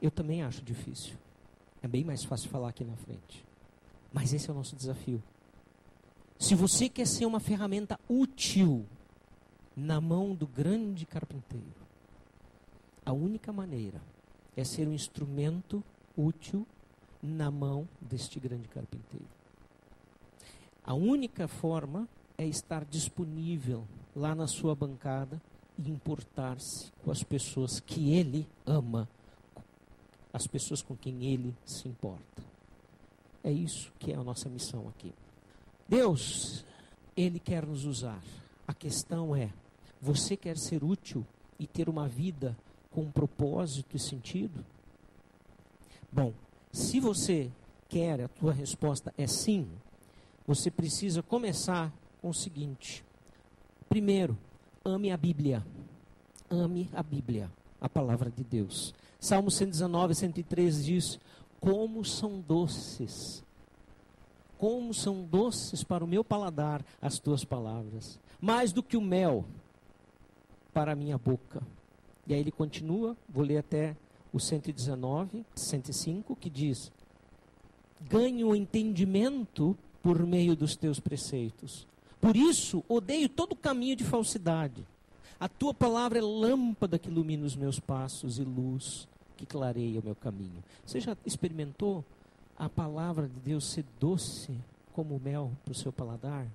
Eu 0.00 0.10
também 0.10 0.44
acho 0.44 0.62
difícil. 0.62 1.16
É 1.82 1.88
bem 1.88 2.04
mais 2.04 2.22
fácil 2.22 2.48
falar 2.50 2.68
aqui 2.68 2.84
na 2.84 2.94
frente. 2.96 3.44
Mas 4.12 4.32
esse 4.32 4.48
é 4.48 4.52
o 4.52 4.56
nosso 4.56 4.76
desafio. 4.76 5.20
Se 6.38 6.54
você 6.54 6.88
quer 6.88 7.06
ser 7.06 7.26
uma 7.26 7.40
ferramenta 7.40 7.98
útil 8.08 8.86
na 9.76 10.00
mão 10.00 10.36
do 10.36 10.46
grande 10.46 11.04
carpinteiro, 11.04 11.66
a 13.04 13.12
única 13.12 13.52
maneira 13.52 14.00
é 14.58 14.64
ser 14.64 14.88
um 14.88 14.92
instrumento 14.92 15.84
útil 16.16 16.66
na 17.22 17.48
mão 17.48 17.88
deste 18.00 18.40
grande 18.40 18.66
carpinteiro. 18.66 19.24
A 20.84 20.94
única 20.94 21.46
forma 21.46 22.08
é 22.36 22.44
estar 22.44 22.84
disponível 22.84 23.86
lá 24.16 24.34
na 24.34 24.48
sua 24.48 24.74
bancada 24.74 25.40
e 25.78 25.88
importar-se 25.88 26.90
com 27.04 27.12
as 27.12 27.22
pessoas 27.22 27.78
que 27.78 28.12
ele 28.12 28.48
ama, 28.66 29.08
as 30.32 30.48
pessoas 30.48 30.82
com 30.82 30.96
quem 30.96 31.24
ele 31.26 31.54
se 31.64 31.86
importa. 31.86 32.42
É 33.44 33.52
isso 33.52 33.92
que 33.96 34.10
é 34.10 34.16
a 34.16 34.24
nossa 34.24 34.48
missão 34.48 34.88
aqui. 34.88 35.12
Deus, 35.88 36.64
ele 37.16 37.38
quer 37.38 37.64
nos 37.64 37.84
usar. 37.84 38.20
A 38.66 38.74
questão 38.74 39.36
é: 39.36 39.52
você 40.00 40.36
quer 40.36 40.58
ser 40.58 40.82
útil 40.82 41.24
e 41.60 41.66
ter 41.66 41.88
uma 41.88 42.08
vida 42.08 42.56
com 42.90 43.10
propósito 43.10 43.96
e 43.96 43.98
sentido? 43.98 44.64
Bom, 46.10 46.32
se 46.72 47.00
você 47.00 47.50
quer, 47.88 48.20
a 48.20 48.28
tua 48.28 48.52
resposta 48.52 49.12
é 49.16 49.26
sim, 49.26 49.68
você 50.46 50.70
precisa 50.70 51.22
começar 51.22 51.92
com 52.20 52.30
o 52.30 52.34
seguinte: 52.34 53.04
primeiro, 53.88 54.36
ame 54.84 55.10
a 55.10 55.16
Bíblia. 55.16 55.64
Ame 56.50 56.88
a 56.94 57.02
Bíblia, 57.02 57.50
a 57.78 57.88
palavra 57.88 58.30
de 58.30 58.42
Deus. 58.42 58.94
Salmo 59.20 59.50
119, 59.50 60.14
103 60.14 60.84
diz: 60.84 61.20
Como 61.60 62.04
são 62.04 62.40
doces, 62.40 63.44
como 64.56 64.94
são 64.94 65.24
doces 65.24 65.84
para 65.84 66.02
o 66.02 66.08
meu 66.08 66.24
paladar 66.24 66.84
as 67.02 67.18
tuas 67.18 67.44
palavras, 67.44 68.18
mais 68.40 68.72
do 68.72 68.82
que 68.82 68.96
o 68.96 69.00
mel 69.00 69.44
para 70.72 70.92
a 70.92 70.96
minha 70.96 71.18
boca. 71.18 71.62
E 72.28 72.34
aí 72.34 72.40
ele 72.40 72.52
continua, 72.52 73.16
vou 73.26 73.42
ler 73.42 73.56
até 73.56 73.96
o 74.32 74.38
119, 74.38 75.44
105, 75.54 76.36
que 76.36 76.50
diz: 76.50 76.92
Ganho 78.08 78.54
entendimento 78.54 79.76
por 80.02 80.24
meio 80.26 80.54
dos 80.54 80.76
teus 80.76 81.00
preceitos. 81.00 81.86
Por 82.20 82.36
isso, 82.36 82.84
odeio 82.86 83.28
todo 83.28 83.56
caminho 83.56 83.96
de 83.96 84.04
falsidade. 84.04 84.84
A 85.40 85.48
tua 85.48 85.72
palavra 85.72 86.18
é 86.18 86.22
lâmpada 86.22 86.98
que 86.98 87.08
ilumina 87.08 87.46
os 87.46 87.56
meus 87.56 87.80
passos 87.80 88.38
e 88.38 88.44
luz 88.44 89.08
que 89.36 89.46
clareia 89.46 90.00
o 90.00 90.04
meu 90.04 90.16
caminho. 90.16 90.62
Você 90.84 91.00
já 91.00 91.16
experimentou 91.24 92.04
a 92.58 92.68
palavra 92.68 93.28
de 93.28 93.38
Deus 93.40 93.64
ser 93.64 93.84
doce 94.00 94.52
como 94.92 95.20
mel 95.20 95.52
para 95.64 95.72
o 95.72 95.76
seu 95.76 95.92
paladar? 95.92 96.46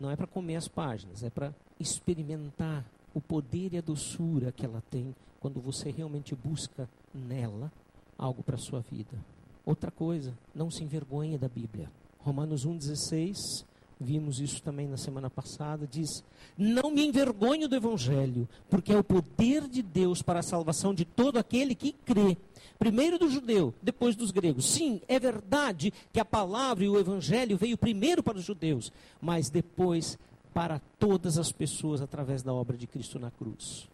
Não 0.00 0.10
é 0.10 0.16
para 0.16 0.26
comer 0.26 0.56
as 0.56 0.66
páginas, 0.66 1.22
é 1.22 1.30
para 1.30 1.54
experimentar 1.78 2.84
o 3.14 3.20
poder 3.20 3.74
e 3.74 3.78
a 3.78 3.82
doçura 3.82 4.52
que 4.52 4.64
ela 4.64 4.82
tem 4.90 5.14
quando 5.40 5.60
você 5.60 5.90
realmente 5.90 6.34
busca 6.34 6.88
nela 7.14 7.72
algo 8.16 8.42
para 8.42 8.56
a 8.56 8.58
sua 8.58 8.80
vida. 8.80 9.16
Outra 9.64 9.90
coisa, 9.90 10.32
não 10.54 10.70
se 10.70 10.82
envergonhe 10.82 11.38
da 11.38 11.48
Bíblia. 11.48 11.90
Romanos 12.18 12.66
1,16 12.66 13.64
vimos 14.00 14.40
isso 14.40 14.62
também 14.62 14.86
na 14.86 14.96
semana 14.96 15.28
passada, 15.28 15.86
diz: 15.86 16.22
Não 16.56 16.90
me 16.90 17.06
envergonho 17.06 17.68
do 17.68 17.76
Evangelho, 17.76 18.48
porque 18.70 18.92
é 18.92 18.98
o 18.98 19.04
poder 19.04 19.68
de 19.68 19.82
Deus 19.82 20.22
para 20.22 20.40
a 20.40 20.42
salvação 20.42 20.94
de 20.94 21.04
todo 21.04 21.38
aquele 21.38 21.74
que 21.74 21.92
crê. 21.92 22.36
Primeiro 22.78 23.18
do 23.18 23.28
judeu, 23.28 23.74
depois 23.82 24.14
dos 24.14 24.30
gregos. 24.30 24.66
Sim, 24.66 25.00
é 25.08 25.18
verdade 25.18 25.92
que 26.12 26.20
a 26.20 26.24
palavra 26.24 26.84
e 26.84 26.88
o 26.88 26.98
Evangelho 26.98 27.56
veio 27.56 27.76
primeiro 27.76 28.22
para 28.22 28.38
os 28.38 28.44
judeus, 28.44 28.92
mas 29.20 29.50
depois 29.50 30.16
para 30.52 30.80
todas 30.98 31.38
as 31.38 31.52
pessoas 31.52 32.00
através 32.00 32.42
da 32.42 32.52
obra 32.52 32.76
de 32.76 32.86
Cristo 32.86 33.18
na 33.18 33.30
cruz. 33.30 33.88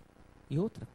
E 0.50 0.58
outra, 0.58 0.86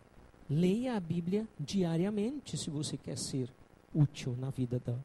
leia 0.49 0.95
a 0.95 0.99
Bíblia 0.99 1.47
diariamente 1.59 2.57
se 2.57 2.69
você 2.69 2.97
quer 2.97 3.17
ser 3.17 3.49
útil 3.93 4.35
na 4.37 4.49
vida 4.49 4.81
da, 4.85 4.95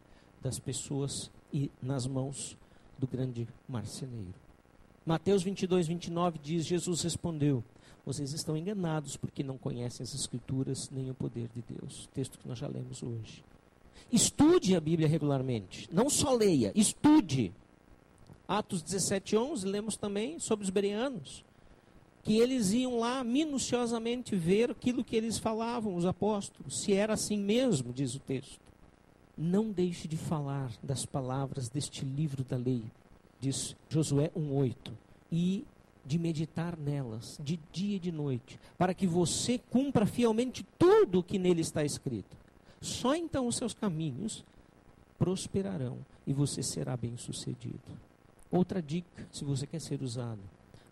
das 0.42 0.59
pessoas 0.59 1.30
e 1.52 1.70
nas 1.82 2.07
mãos 2.07 2.57
do 2.98 3.07
grande 3.07 3.46
marceneiro. 3.68 4.34
Mateus 5.05 5.42
22, 5.42 5.86
29 5.86 6.38
diz: 6.42 6.66
Jesus 6.66 7.02
respondeu: 7.02 7.62
Vocês 8.07 8.32
estão 8.32 8.57
enganados 8.57 9.16
porque 9.16 9.42
não 9.42 9.59
conhecem 9.59 10.02
as 10.02 10.14
Escrituras 10.14 10.88
nem 10.90 11.11
o 11.11 11.14
poder 11.14 11.48
de 11.55 11.62
Deus. 11.62 12.09
Texto 12.14 12.38
que 12.38 12.48
nós 12.48 12.59
já 12.59 12.66
lemos 12.66 13.02
hoje. 13.02 13.44
Estude 14.11 14.74
a 14.76 14.80
Bíblia 14.80 15.09
regularmente. 15.09 15.88
Não 15.92 16.09
só 16.09 16.34
leia, 16.34 16.72
estude. 16.74 17.52
Atos 18.47 18.82
17, 18.82 19.36
11, 19.36 19.66
lemos 19.66 19.97
também 19.97 20.38
sobre 20.38 20.64
os 20.64 20.70
bereanos. 20.70 21.45
Que 22.22 22.38
eles 22.38 22.72
iam 22.72 22.99
lá 22.99 23.22
minuciosamente 23.22 24.34
ver 24.34 24.70
aquilo 24.70 25.05
que 25.05 25.16
eles 25.16 25.38
falavam, 25.38 25.95
os 25.95 26.07
apóstolos, 26.07 26.82
se 26.82 26.92
era 26.95 27.14
assim 27.14 27.38
mesmo, 27.38 27.92
diz 27.92 28.14
o 28.14 28.20
texto. 28.20 28.61
Não 29.36 29.70
deixe 29.70 30.07
de 30.07 30.16
falar 30.16 30.72
das 30.82 31.05
palavras 31.05 31.68
deste 31.68 32.05
livro 32.05 32.45
da 32.45 32.57
lei, 32.57 32.82
diz 33.40 33.76
Josué 33.88 34.30
1,8, 34.36 34.92
e 35.30 35.64
de 36.05 36.18
meditar 36.18 36.76
nelas, 36.78 37.38
de 37.42 37.59
dia 37.72 37.97
e 37.97 38.01
de 38.01 38.12
noite, 38.12 38.61
para 38.76 38.95
que 38.95 39.07
você 39.07 39.59
cumpra 39.70 40.07
fielmente 40.07 40.64
tudo 40.78 41.18
o 41.18 41.22
que 41.22 41.38
nele 41.38 41.62
está 41.62 41.82
escrito. 41.84 42.36
Só 42.80 43.14
então 43.14 43.47
os 43.47 43.57
seus 43.57 43.72
caminhos 43.72 44.45
prosperarão 45.18 45.99
e 46.26 46.32
você 46.32 46.62
será 46.62 46.97
bem-sucedido. 46.97 47.80
Outra 48.55 48.80
dica, 48.80 49.26
se 49.32 49.44
você 49.44 49.66
quer 49.66 49.80
ser 49.80 50.00
usado: 50.00 50.38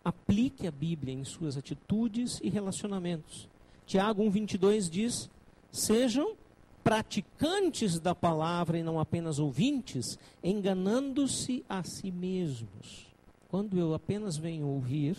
aplique 0.03 0.67
a 0.67 0.71
Bíblia 0.71 1.13
em 1.13 1.23
suas 1.23 1.55
atitudes 1.55 2.37
e 2.43 2.49
relacionamentos. 2.49 3.47
Tiago 3.85 4.21
1,22 4.21 4.89
diz: 4.89 5.29
sejam 5.71 6.35
praticantes 6.83 8.01
da 8.01 8.13
palavra 8.13 8.77
e 8.77 8.83
não 8.83 8.99
apenas 8.99 9.39
ouvintes, 9.39 10.19
enganando-se 10.43 11.63
a 11.69 11.81
si 11.83 12.11
mesmos. 12.11 13.07
Quando 13.47 13.79
eu 13.79 13.93
apenas 13.93 14.35
venho 14.35 14.67
ouvir 14.67 15.15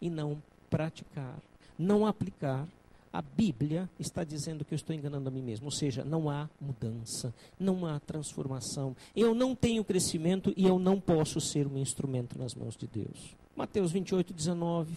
e 0.00 0.08
não 0.08 0.40
praticar, 0.70 1.36
não 1.76 2.06
aplicar, 2.06 2.68
a 3.12 3.20
Bíblia 3.20 3.90
está 3.98 4.24
dizendo 4.24 4.64
que 4.64 4.72
eu 4.72 4.76
estou 4.76 4.96
enganando 4.96 5.28
a 5.28 5.32
mim 5.32 5.42
mesmo. 5.42 5.66
Ou 5.66 5.70
seja, 5.70 6.04
não 6.04 6.30
há 6.30 6.48
mudança, 6.60 7.34
não 7.58 7.84
há 7.84 8.00
transformação. 8.00 8.96
Eu 9.14 9.34
não 9.34 9.54
tenho 9.54 9.84
crescimento 9.84 10.52
e 10.56 10.66
eu 10.66 10.78
não 10.78 10.98
posso 10.98 11.40
ser 11.40 11.66
um 11.66 11.76
instrumento 11.76 12.38
nas 12.38 12.54
mãos 12.54 12.76
de 12.76 12.86
Deus. 12.86 13.36
Mateus 13.54 13.92
28, 13.92 14.32
19, 14.32 14.94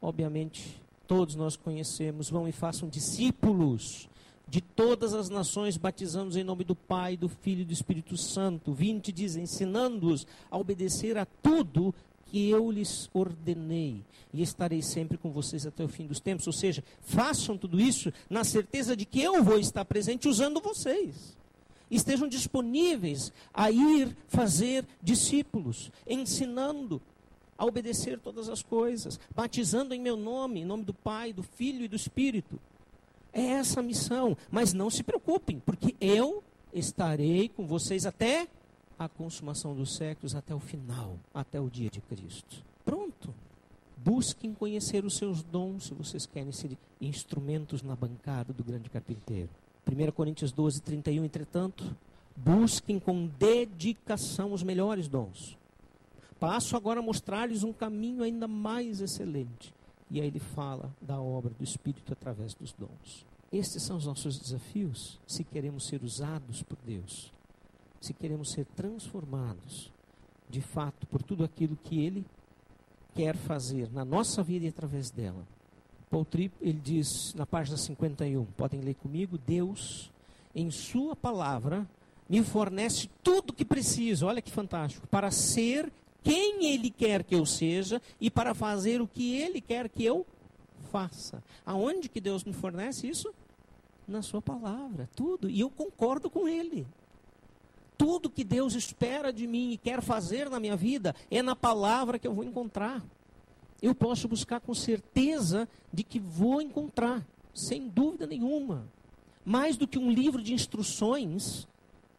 obviamente, 0.00 0.80
todos 1.08 1.34
nós 1.34 1.56
conhecemos. 1.56 2.30
Vão 2.30 2.46
e 2.46 2.52
façam 2.52 2.88
discípulos 2.88 4.08
de 4.48 4.60
todas 4.60 5.12
as 5.12 5.28
nações, 5.28 5.76
batizando-os 5.76 6.36
em 6.36 6.44
nome 6.44 6.62
do 6.62 6.76
Pai, 6.76 7.16
do 7.16 7.28
Filho 7.28 7.62
e 7.62 7.64
do 7.64 7.72
Espírito 7.72 8.16
Santo. 8.16 8.72
20 8.72 9.10
diz: 9.10 9.34
ensinando-os 9.34 10.24
a 10.48 10.56
obedecer 10.56 11.18
a 11.18 11.26
tudo 11.26 11.92
que 12.26 12.50
eu 12.50 12.70
lhes 12.70 13.08
ordenei, 13.14 14.02
e 14.32 14.42
estarei 14.42 14.82
sempre 14.82 15.16
com 15.16 15.30
vocês 15.30 15.66
até 15.66 15.84
o 15.84 15.88
fim 15.88 16.06
dos 16.06 16.20
tempos. 16.20 16.46
Ou 16.46 16.52
seja, 16.52 16.84
façam 17.00 17.56
tudo 17.56 17.80
isso 17.80 18.12
na 18.28 18.44
certeza 18.44 18.96
de 18.96 19.04
que 19.04 19.20
eu 19.20 19.42
vou 19.42 19.58
estar 19.58 19.84
presente 19.84 20.28
usando 20.28 20.60
vocês. 20.60 21.36
Estejam 21.90 22.28
disponíveis 22.28 23.32
a 23.54 23.70
ir 23.70 24.16
fazer 24.28 24.84
discípulos, 25.02 25.90
ensinando 26.06 27.00
a 27.56 27.64
obedecer 27.64 28.18
todas 28.18 28.48
as 28.48 28.62
coisas, 28.62 29.18
batizando 29.34 29.94
em 29.94 30.00
meu 30.00 30.16
nome, 30.16 30.60
em 30.60 30.64
nome 30.64 30.84
do 30.84 30.92
Pai, 30.92 31.32
do 31.32 31.42
Filho 31.42 31.84
e 31.84 31.88
do 31.88 31.96
Espírito. 31.96 32.58
É 33.32 33.42
essa 33.42 33.80
a 33.80 33.82
missão. 33.82 34.36
Mas 34.50 34.72
não 34.72 34.90
se 34.90 35.02
preocupem, 35.02 35.62
porque 35.64 35.94
eu 36.00 36.42
estarei 36.72 37.48
com 37.48 37.66
vocês 37.66 38.04
até 38.04 38.48
a 38.98 39.08
consumação 39.08 39.74
dos 39.74 39.96
séculos, 39.96 40.34
até 40.34 40.54
o 40.54 40.60
final, 40.60 41.18
até 41.34 41.60
o 41.60 41.68
dia 41.68 41.90
de 41.90 42.00
Cristo. 42.00 42.62
Pronto. 42.84 43.34
Busquem 43.96 44.54
conhecer 44.54 45.04
os 45.04 45.16
seus 45.16 45.42
dons 45.42 45.86
se 45.86 45.94
vocês 45.94 46.26
querem 46.26 46.52
ser 46.52 46.76
instrumentos 47.00 47.82
na 47.82 47.96
bancada 47.96 48.52
do 48.52 48.62
grande 48.62 48.88
carpinteiro. 48.88 49.48
1 49.86 50.10
Coríntios 50.12 50.52
12, 50.52 50.82
31, 50.82 51.24
entretanto, 51.24 51.96
busquem 52.36 52.98
com 52.98 53.26
dedicação 53.26 54.52
os 54.52 54.62
melhores 54.62 55.08
dons. 55.08 55.56
Passo 56.38 56.76
agora 56.76 57.00
a 57.00 57.02
mostrar-lhes 57.02 57.62
um 57.62 57.72
caminho 57.72 58.22
ainda 58.22 58.46
mais 58.46 59.00
excelente. 59.00 59.72
E 60.10 60.20
aí 60.20 60.26
ele 60.26 60.38
fala 60.38 60.94
da 61.00 61.20
obra 61.20 61.52
do 61.52 61.64
Espírito 61.64 62.12
através 62.12 62.54
dos 62.54 62.72
dons. 62.72 63.26
Estes 63.52 63.82
são 63.82 63.96
os 63.96 64.06
nossos 64.06 64.38
desafios 64.38 65.18
se 65.26 65.42
queremos 65.44 65.86
ser 65.86 66.02
usados 66.02 66.62
por 66.62 66.76
Deus, 66.84 67.32
se 68.06 68.14
queremos 68.14 68.50
ser 68.52 68.64
transformados 68.76 69.90
de 70.48 70.60
fato 70.60 71.06
por 71.08 71.22
tudo 71.22 71.44
aquilo 71.44 71.76
que 71.84 72.00
Ele 72.00 72.24
quer 73.14 73.36
fazer 73.36 73.90
na 73.92 74.04
nossa 74.04 74.42
vida 74.42 74.64
e 74.64 74.68
através 74.68 75.10
dela. 75.10 75.44
Paul 76.08 76.24
Tripp, 76.24 76.54
ele 76.60 76.80
diz 76.82 77.34
na 77.34 77.44
página 77.44 77.76
51, 77.76 78.44
podem 78.56 78.80
ler 78.80 78.94
comigo, 78.94 79.36
Deus, 79.36 80.10
em 80.54 80.70
sua 80.70 81.16
palavra, 81.16 81.84
me 82.28 82.44
fornece 82.44 83.10
tudo 83.24 83.50
o 83.50 83.52
que 83.52 83.64
preciso, 83.64 84.26
olha 84.26 84.40
que 84.40 84.50
fantástico, 84.50 85.06
para 85.08 85.30
ser 85.32 85.92
quem 86.22 86.72
Ele 86.72 86.90
quer 86.90 87.24
que 87.24 87.34
eu 87.34 87.44
seja 87.44 88.00
e 88.20 88.30
para 88.30 88.54
fazer 88.54 89.00
o 89.00 89.08
que 89.08 89.34
Ele 89.34 89.60
quer 89.60 89.88
que 89.88 90.04
eu 90.04 90.24
faça. 90.92 91.42
Aonde 91.64 92.08
que 92.08 92.20
Deus 92.20 92.44
me 92.44 92.52
fornece 92.52 93.08
isso? 93.08 93.34
Na 94.06 94.22
Sua 94.22 94.40
palavra, 94.40 95.08
tudo. 95.16 95.50
E 95.50 95.58
eu 95.58 95.70
concordo 95.70 96.30
com 96.30 96.46
Ele. 96.46 96.86
Tudo 97.96 98.30
que 98.30 98.44
Deus 98.44 98.74
espera 98.74 99.32
de 99.32 99.46
mim 99.46 99.72
e 99.72 99.76
quer 99.76 100.02
fazer 100.02 100.50
na 100.50 100.60
minha 100.60 100.76
vida 100.76 101.14
é 101.30 101.42
na 101.42 101.56
palavra 101.56 102.18
que 102.18 102.26
eu 102.26 102.34
vou 102.34 102.44
encontrar. 102.44 103.02
Eu 103.80 103.94
posso 103.94 104.28
buscar 104.28 104.60
com 104.60 104.74
certeza 104.74 105.68
de 105.92 106.02
que 106.02 106.18
vou 106.18 106.60
encontrar, 106.60 107.26
sem 107.54 107.88
dúvida 107.88 108.26
nenhuma. 108.26 108.86
Mais 109.44 109.76
do 109.76 109.86
que 109.86 109.98
um 109.98 110.10
livro 110.10 110.42
de 110.42 110.52
instruções, 110.52 111.66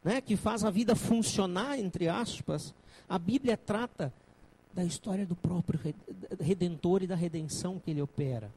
né, 0.03 0.21
que 0.21 0.35
faz 0.35 0.63
a 0.63 0.69
vida 0.69 0.95
funcionar, 0.95 1.77
entre 1.77 2.07
aspas, 2.07 2.73
a 3.09 3.19
Bíblia 3.19 3.57
trata 3.57 4.13
da 4.73 4.83
história 4.83 5.25
do 5.25 5.35
próprio 5.35 5.79
Redentor 6.39 7.03
e 7.03 7.07
da 7.07 7.15
redenção 7.15 7.79
que 7.79 7.91
ele 7.91 8.01
opera. 8.01 8.51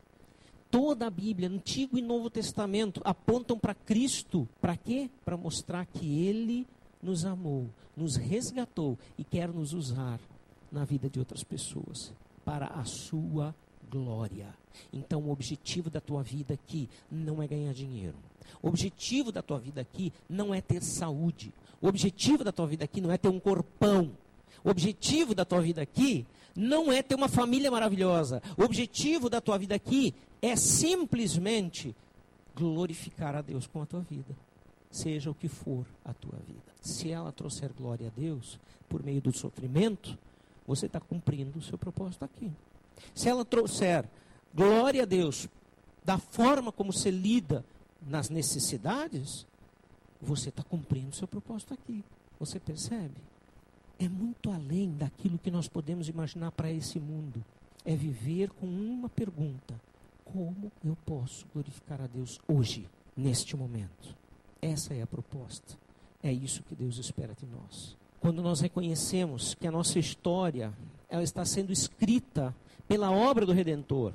Toda 0.70 1.06
a 1.08 1.10
Bíblia, 1.10 1.48
Antigo 1.48 1.98
e 1.98 2.02
Novo 2.02 2.30
Testamento, 2.30 3.00
apontam 3.04 3.58
para 3.58 3.74
Cristo. 3.74 4.48
Para 4.60 4.76
quê? 4.76 5.10
Para 5.24 5.36
mostrar 5.36 5.84
que 5.84 6.24
Ele 6.24 6.64
nos 7.02 7.24
amou, 7.24 7.68
nos 7.96 8.16
resgatou 8.16 8.98
e 9.18 9.24
quer 9.24 9.48
nos 9.48 9.72
usar 9.72 10.20
na 10.70 10.84
vida 10.84 11.08
de 11.08 11.18
outras 11.18 11.42
pessoas 11.42 12.12
para 12.44 12.66
a 12.66 12.84
sua 12.84 13.54
glória. 13.90 14.46
Então, 14.92 15.20
o 15.22 15.30
objetivo 15.30 15.90
da 15.90 16.00
tua 16.00 16.22
vida 16.22 16.54
aqui 16.54 16.88
não 17.10 17.42
é 17.42 17.46
ganhar 17.46 17.72
dinheiro. 17.72 18.16
O 18.62 18.68
objetivo 18.68 19.32
da 19.32 19.42
tua 19.42 19.58
vida 19.58 19.80
aqui 19.80 20.12
não 20.28 20.54
é 20.54 20.60
ter 20.60 20.82
saúde. 20.82 21.52
O 21.80 21.88
objetivo 21.88 22.44
da 22.44 22.52
tua 22.52 22.66
vida 22.66 22.84
aqui 22.84 23.00
não 23.00 23.10
é 23.10 23.18
ter 23.18 23.28
um 23.28 23.40
corpão. 23.40 24.10
O 24.62 24.70
objetivo 24.70 25.34
da 25.34 25.44
tua 25.44 25.60
vida 25.60 25.82
aqui 25.82 26.26
não 26.54 26.92
é 26.92 27.02
ter 27.02 27.14
uma 27.14 27.28
família 27.28 27.70
maravilhosa. 27.70 28.42
O 28.56 28.62
objetivo 28.62 29.30
da 29.30 29.40
tua 29.40 29.58
vida 29.58 29.74
aqui 29.74 30.14
é 30.42 30.56
simplesmente 30.56 31.94
glorificar 32.54 33.34
a 33.34 33.42
Deus 33.42 33.66
com 33.66 33.82
a 33.82 33.86
tua 33.86 34.00
vida. 34.00 34.36
Seja 34.90 35.30
o 35.30 35.34
que 35.34 35.48
for 35.48 35.86
a 36.04 36.12
tua 36.12 36.38
vida. 36.46 36.72
Se 36.80 37.10
ela 37.10 37.32
trouxer 37.32 37.72
glória 37.72 38.08
a 38.08 38.20
Deus 38.20 38.58
por 38.88 39.02
meio 39.02 39.20
do 39.20 39.36
sofrimento, 39.36 40.18
você 40.66 40.86
está 40.86 40.98
cumprindo 40.98 41.58
o 41.58 41.62
seu 41.62 41.78
propósito 41.78 42.24
aqui. 42.24 42.50
Se 43.14 43.28
ela 43.28 43.44
trouxer 43.44 44.04
glória 44.54 45.02
a 45.02 45.06
Deus 45.06 45.48
da 46.04 46.18
forma 46.18 46.72
como 46.72 46.92
você 46.92 47.10
lida 47.10 47.64
nas 48.02 48.28
necessidades, 48.28 49.46
você 50.20 50.48
está 50.48 50.62
cumprindo 50.62 51.10
o 51.10 51.14
seu 51.14 51.28
propósito 51.28 51.74
aqui. 51.74 52.04
Você 52.38 52.58
percebe? 52.58 53.20
é 54.00 54.08
muito 54.08 54.50
além 54.50 54.96
daquilo 54.96 55.38
que 55.38 55.50
nós 55.50 55.68
podemos 55.68 56.08
imaginar 56.08 56.50
para 56.52 56.72
esse 56.72 56.98
mundo. 56.98 57.44
É 57.84 57.94
viver 57.94 58.50
com 58.50 58.66
uma 58.66 59.10
pergunta: 59.10 59.78
como 60.24 60.72
eu 60.82 60.96
posso 61.04 61.46
glorificar 61.52 62.00
a 62.00 62.06
Deus 62.06 62.40
hoje, 62.48 62.88
neste 63.14 63.54
momento? 63.54 64.16
Essa 64.62 64.94
é 64.94 65.02
a 65.02 65.06
proposta. 65.06 65.78
É 66.22 66.32
isso 66.32 66.62
que 66.62 66.74
Deus 66.74 66.98
espera 66.98 67.34
de 67.34 67.46
nós. 67.46 67.96
Quando 68.20 68.42
nós 68.42 68.60
reconhecemos 68.60 69.54
que 69.54 69.66
a 69.66 69.70
nossa 69.70 69.98
história 69.98 70.72
ela 71.10 71.22
está 71.22 71.44
sendo 71.44 71.72
escrita 71.72 72.54
pela 72.86 73.10
obra 73.10 73.44
do 73.44 73.52
Redentor. 73.52 74.14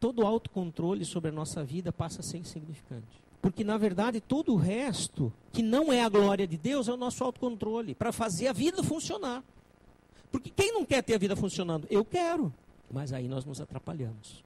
Todo 0.00 0.26
autocontrole 0.26 1.04
sobre 1.04 1.30
a 1.30 1.32
nossa 1.32 1.64
vida 1.64 1.92
passa 1.92 2.20
a 2.20 2.22
ser 2.22 2.38
insignificante. 2.38 3.22
Porque, 3.40 3.62
na 3.62 3.76
verdade, 3.76 4.20
todo 4.20 4.52
o 4.52 4.56
resto, 4.56 5.32
que 5.52 5.62
não 5.62 5.92
é 5.92 6.02
a 6.02 6.08
glória 6.08 6.46
de 6.46 6.56
Deus, 6.56 6.88
é 6.88 6.92
o 6.92 6.96
nosso 6.96 7.22
autocontrole 7.22 7.94
para 7.94 8.12
fazer 8.12 8.48
a 8.48 8.52
vida 8.52 8.82
funcionar. 8.82 9.42
Porque 10.30 10.50
quem 10.50 10.72
não 10.72 10.84
quer 10.84 11.02
ter 11.02 11.14
a 11.14 11.18
vida 11.18 11.36
funcionando? 11.36 11.86
Eu 11.90 12.04
quero. 12.04 12.52
Mas 12.90 13.12
aí 13.12 13.28
nós 13.28 13.44
nos 13.44 13.60
atrapalhamos. 13.60 14.44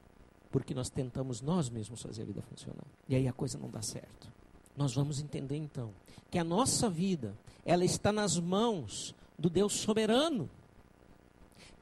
Porque 0.50 0.74
nós 0.74 0.90
tentamos 0.90 1.40
nós 1.40 1.68
mesmos 1.68 2.02
fazer 2.02 2.22
a 2.22 2.24
vida 2.26 2.42
funcionar. 2.42 2.84
E 3.08 3.14
aí 3.14 3.26
a 3.26 3.32
coisa 3.32 3.58
não 3.58 3.70
dá 3.70 3.82
certo. 3.82 4.28
Nós 4.77 4.95
vamos 4.95 5.20
entender 5.20 5.57
então 5.57 5.91
que 6.31 6.39
a 6.39 6.45
nossa 6.45 6.89
vida, 6.89 7.35
ela 7.64 7.85
está 7.85 8.11
nas 8.11 8.39
mãos 8.39 9.14
do 9.39 9.51
Deus 9.51 9.75
soberano, 9.75 10.49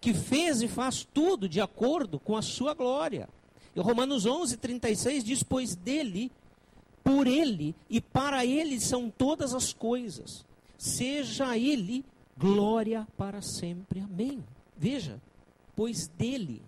que 0.01 0.13
fez 0.13 0.63
e 0.63 0.69
faz 0.69 1.07
tudo 1.15 1.49
de 1.49 1.61
acordo 1.61 2.19
com 2.19 2.37
a 2.37 2.43
sua 2.43 2.75
glória. 2.75 3.29
E 3.77 3.81
Romanos 3.81 4.27
11, 4.27 4.57
36 4.57 5.23
diz: 5.23 5.43
Pois 5.43 5.77
dele 5.77 6.33
por 7.05 7.27
Ele 7.27 7.75
e 7.89 8.01
para 8.01 8.45
Ele 8.45 8.81
são 8.81 9.11
todas 9.11 9.55
as 9.55 9.73
coisas. 9.73 10.45
Seja 10.77 11.57
Ele 11.57 12.05
glória 12.37 13.07
para 13.17 13.43
sempre. 13.43 14.01
Amém. 14.01 14.43
Veja, 14.77 15.21
pois 15.77 16.09
dele, 16.09 16.63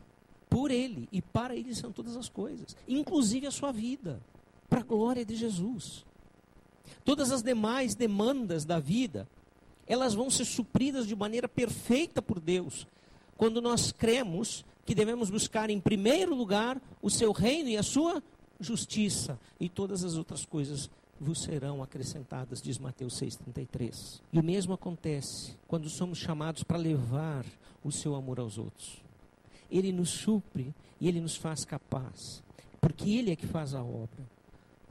por 0.48 0.70
Ele 0.70 1.08
e 1.10 1.22
para 1.22 1.56
Ele 1.56 1.74
são 1.74 1.90
todas 1.90 2.16
as 2.16 2.28
coisas, 2.28 2.76
inclusive 2.86 3.46
a 3.46 3.50
sua 3.50 3.72
vida, 3.72 4.20
para 4.68 4.80
a 4.80 4.84
glória 4.84 5.24
de 5.24 5.34
Jesus. 5.34 6.04
Todas 7.04 7.30
as 7.30 7.42
demais 7.42 7.94
demandas 7.94 8.64
da 8.64 8.78
vida, 8.78 9.28
elas 9.86 10.14
vão 10.14 10.30
ser 10.30 10.44
supridas 10.44 11.06
de 11.06 11.16
maneira 11.16 11.48
perfeita 11.48 12.22
por 12.22 12.40
Deus, 12.40 12.86
quando 13.36 13.60
nós 13.60 13.92
cremos 13.92 14.64
que 14.84 14.94
devemos 14.94 15.30
buscar 15.30 15.70
em 15.70 15.80
primeiro 15.80 16.34
lugar 16.34 16.80
o 17.00 17.10
seu 17.10 17.32
reino 17.32 17.68
e 17.68 17.76
a 17.76 17.82
sua 17.82 18.22
justiça, 18.60 19.38
e 19.58 19.68
todas 19.68 20.04
as 20.04 20.16
outras 20.16 20.44
coisas 20.44 20.88
vos 21.20 21.42
serão 21.42 21.82
acrescentadas, 21.82 22.60
diz 22.60 22.78
Mateus 22.78 23.20
6,33. 23.20 24.20
E 24.32 24.38
o 24.38 24.42
mesmo 24.42 24.74
acontece 24.74 25.56
quando 25.68 25.88
somos 25.88 26.18
chamados 26.18 26.62
para 26.62 26.76
levar 26.76 27.44
o 27.84 27.92
seu 27.92 28.14
amor 28.14 28.40
aos 28.40 28.58
outros. 28.58 29.00
Ele 29.70 29.92
nos 29.92 30.10
supre 30.10 30.74
e 31.00 31.08
ele 31.08 31.20
nos 31.20 31.36
faz 31.36 31.64
capaz, 31.64 32.42
porque 32.80 33.10
ele 33.10 33.30
é 33.30 33.36
que 33.36 33.46
faz 33.46 33.74
a 33.74 33.82
obra. 33.82 34.31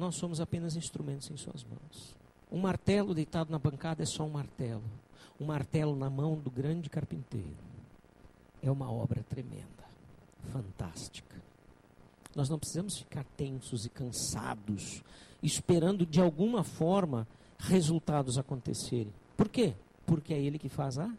Nós 0.01 0.15
somos 0.15 0.41
apenas 0.41 0.75
instrumentos 0.75 1.29
em 1.29 1.37
suas 1.37 1.63
mãos. 1.63 2.15
Um 2.51 2.59
martelo 2.59 3.13
deitado 3.13 3.51
na 3.51 3.59
bancada 3.59 4.01
é 4.01 4.05
só 4.07 4.23
um 4.23 4.31
martelo. 4.31 4.81
Um 5.39 5.45
martelo 5.45 5.95
na 5.95 6.09
mão 6.09 6.39
do 6.39 6.49
grande 6.49 6.89
carpinteiro 6.89 7.55
é 8.63 8.71
uma 8.71 8.91
obra 8.91 9.21
tremenda, 9.21 9.85
fantástica. 10.51 11.39
Nós 12.35 12.49
não 12.49 12.57
precisamos 12.57 12.97
ficar 12.97 13.23
tensos 13.37 13.85
e 13.85 13.89
cansados, 13.91 15.03
esperando 15.43 16.03
de 16.03 16.19
alguma 16.19 16.63
forma 16.63 17.27
resultados 17.59 18.39
acontecerem. 18.39 19.13
Por 19.37 19.49
quê? 19.49 19.75
Porque 20.07 20.33
é 20.33 20.41
Ele 20.41 20.57
que 20.57 20.67
faz 20.67 20.97
a 20.97 21.13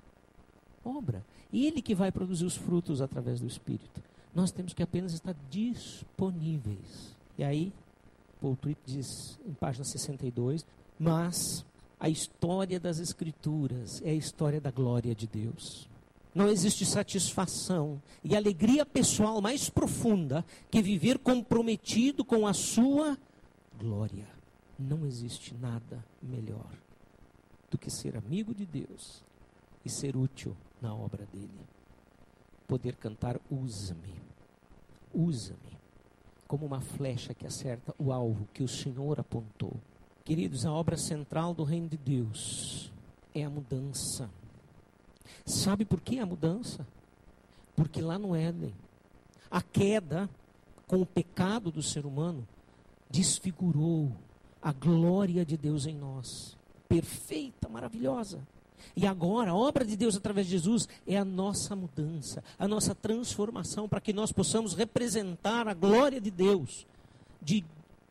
obra. 0.84 1.24
Ele 1.52 1.80
que 1.80 1.94
vai 1.94 2.10
produzir 2.10 2.46
os 2.46 2.56
frutos 2.56 3.00
através 3.00 3.38
do 3.38 3.46
Espírito. 3.46 4.02
Nós 4.34 4.50
temos 4.50 4.74
que 4.74 4.82
apenas 4.82 5.12
estar 5.12 5.36
disponíveis. 5.48 7.16
E 7.38 7.44
aí, 7.44 7.72
Paul 8.42 8.58
diz 8.84 9.38
em 9.46 9.54
página 9.54 9.84
62, 9.84 10.66
mas 10.98 11.64
a 12.00 12.08
história 12.08 12.80
das 12.80 12.98
Escrituras 12.98 14.02
é 14.04 14.10
a 14.10 14.14
história 14.14 14.60
da 14.60 14.72
glória 14.72 15.14
de 15.14 15.28
Deus. 15.28 15.88
Não 16.34 16.48
existe 16.48 16.84
satisfação 16.84 18.02
e 18.24 18.34
alegria 18.34 18.84
pessoal 18.84 19.40
mais 19.40 19.70
profunda 19.70 20.44
que 20.72 20.82
viver 20.82 21.18
comprometido 21.18 22.24
com 22.24 22.44
a 22.44 22.52
sua 22.52 23.16
glória. 23.78 24.26
Não 24.76 25.06
existe 25.06 25.54
nada 25.54 26.04
melhor 26.20 26.72
do 27.70 27.78
que 27.78 27.90
ser 27.90 28.16
amigo 28.16 28.52
de 28.52 28.66
Deus 28.66 29.22
e 29.84 29.88
ser 29.88 30.16
útil 30.16 30.56
na 30.80 30.92
obra 30.92 31.26
dele. 31.26 31.68
Poder 32.66 32.96
cantar 32.96 33.38
usa-me. 33.48 34.20
Usa-me 35.14 35.81
como 36.52 36.66
uma 36.66 36.82
flecha 36.82 37.32
que 37.32 37.46
acerta 37.46 37.94
o 37.98 38.12
alvo 38.12 38.46
que 38.52 38.62
o 38.62 38.68
Senhor 38.68 39.18
apontou. 39.18 39.72
Queridos, 40.22 40.66
a 40.66 40.72
obra 40.72 40.98
central 40.98 41.54
do 41.54 41.64
reino 41.64 41.88
de 41.88 41.96
Deus 41.96 42.92
é 43.34 43.42
a 43.42 43.48
mudança 43.48 44.28
Sabe 45.44 45.84
por 45.84 46.00
que 46.00 46.18
a 46.18 46.26
mudança? 46.26 46.86
Porque 47.74 48.00
lá 48.00 48.18
no 48.18 48.34
Éden, 48.34 48.74
a 49.50 49.60
queda 49.60 50.28
com 50.86 51.00
o 51.00 51.06
pecado 51.06 51.70
do 51.70 51.82
ser 51.82 52.04
humano 52.06 52.46
desfigurou 53.10 54.12
a 54.60 54.72
glória 54.72 55.44
de 55.44 55.56
Deus 55.56 55.86
em 55.86 55.96
nós. 55.96 56.56
Perfeita, 56.88 57.68
maravilhosa. 57.68 58.46
E 58.96 59.06
agora, 59.06 59.50
a 59.50 59.54
obra 59.54 59.84
de 59.84 59.96
Deus 59.96 60.16
através 60.16 60.46
de 60.46 60.52
Jesus 60.52 60.88
é 61.06 61.16
a 61.16 61.24
nossa 61.24 61.74
mudança, 61.74 62.42
a 62.58 62.68
nossa 62.68 62.94
transformação, 62.94 63.88
para 63.88 64.00
que 64.00 64.12
nós 64.12 64.32
possamos 64.32 64.74
representar 64.74 65.68
a 65.68 65.74
glória 65.74 66.20
de 66.20 66.30
Deus, 66.30 66.86
de 67.40 67.64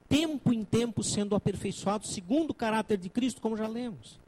tempo 0.10 0.52
em 0.52 0.64
tempo 0.64 1.04
sendo 1.04 1.36
aperfeiçoado 1.36 2.06
segundo 2.06 2.52
o 2.52 2.56
caráter 2.56 2.98
de 2.98 3.10
Cristo, 3.10 3.42
como 3.42 3.56
já 3.56 3.68
lemos. 3.68 4.20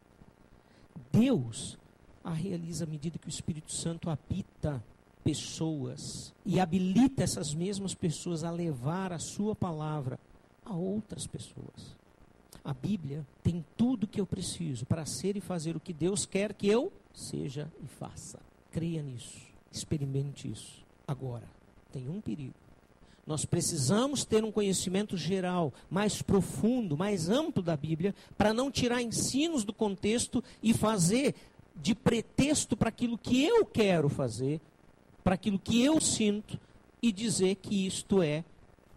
Deus 1.12 1.78
a 2.24 2.32
realiza 2.32 2.86
à 2.86 2.88
medida 2.88 3.20
que 3.20 3.28
o 3.28 3.30
Espírito 3.30 3.74
Santo 3.74 4.10
habita 4.10 4.82
pessoas 5.24 6.34
e 6.46 6.60
habilita 6.60 7.24
essas 7.24 7.54
mesmas 7.54 7.94
pessoas 7.94 8.44
a 8.44 8.52
levar 8.52 9.12
a 9.12 9.20
sua 9.20 9.56
palavra 9.56 10.20
a 10.66 10.74
outras 10.74 11.28
pessoas. 11.28 12.03
A 12.64 12.74
Bíblia 12.74 13.26
tem 13.42 13.64
tudo 13.76 14.08
que 14.08 14.22
eu 14.22 14.26
preciso 14.26 14.86
para 14.86 15.06
ser 15.06 15.36
e 15.36 15.42
fazer 15.42 15.76
o 15.76 15.80
que 15.80 15.92
Deus 15.92 16.26
quer 16.26 16.54
que 16.54 16.68
eu 16.68 16.92
seja 17.14 17.72
e 17.84 17.88
faça. 17.88 18.40
Creia 18.72 19.02
nisso, 19.02 19.38
experimente 19.72 20.50
isso. 20.50 20.84
Agora, 21.06 21.44
tem 21.92 22.10
um 22.10 22.22
perigo. 22.22 22.54
Nós 23.26 23.46
precisamos 23.46 24.26
ter 24.26 24.44
um 24.44 24.52
conhecimento 24.52 25.18
geral, 25.18 25.74
mais 25.90 26.22
profundo, 26.22 26.98
mais 26.98 27.30
amplo 27.30 27.64
da 27.64 27.76
Bíblia, 27.76 28.14
para 28.38 28.54
não 28.54 28.72
tirar 28.72 29.02
ensinos 29.02 29.64
do 29.64 29.74
contexto 29.74 30.44
e 30.62 30.74
fazer 30.74 31.36
de 31.76 31.96
pretexto 31.96 32.76
para 32.76 32.90
aquilo 32.90 33.18
que 33.18 33.44
eu 33.44 33.66
quero 33.66 34.10
fazer, 34.10 34.60
para 35.24 35.36
aquilo 35.36 35.58
que 35.58 35.82
eu 35.82 36.00
sinto 36.02 36.60
e 37.02 37.12
dizer 37.12 37.56
que 37.56 37.86
isto 37.86 38.22
é 38.22 38.44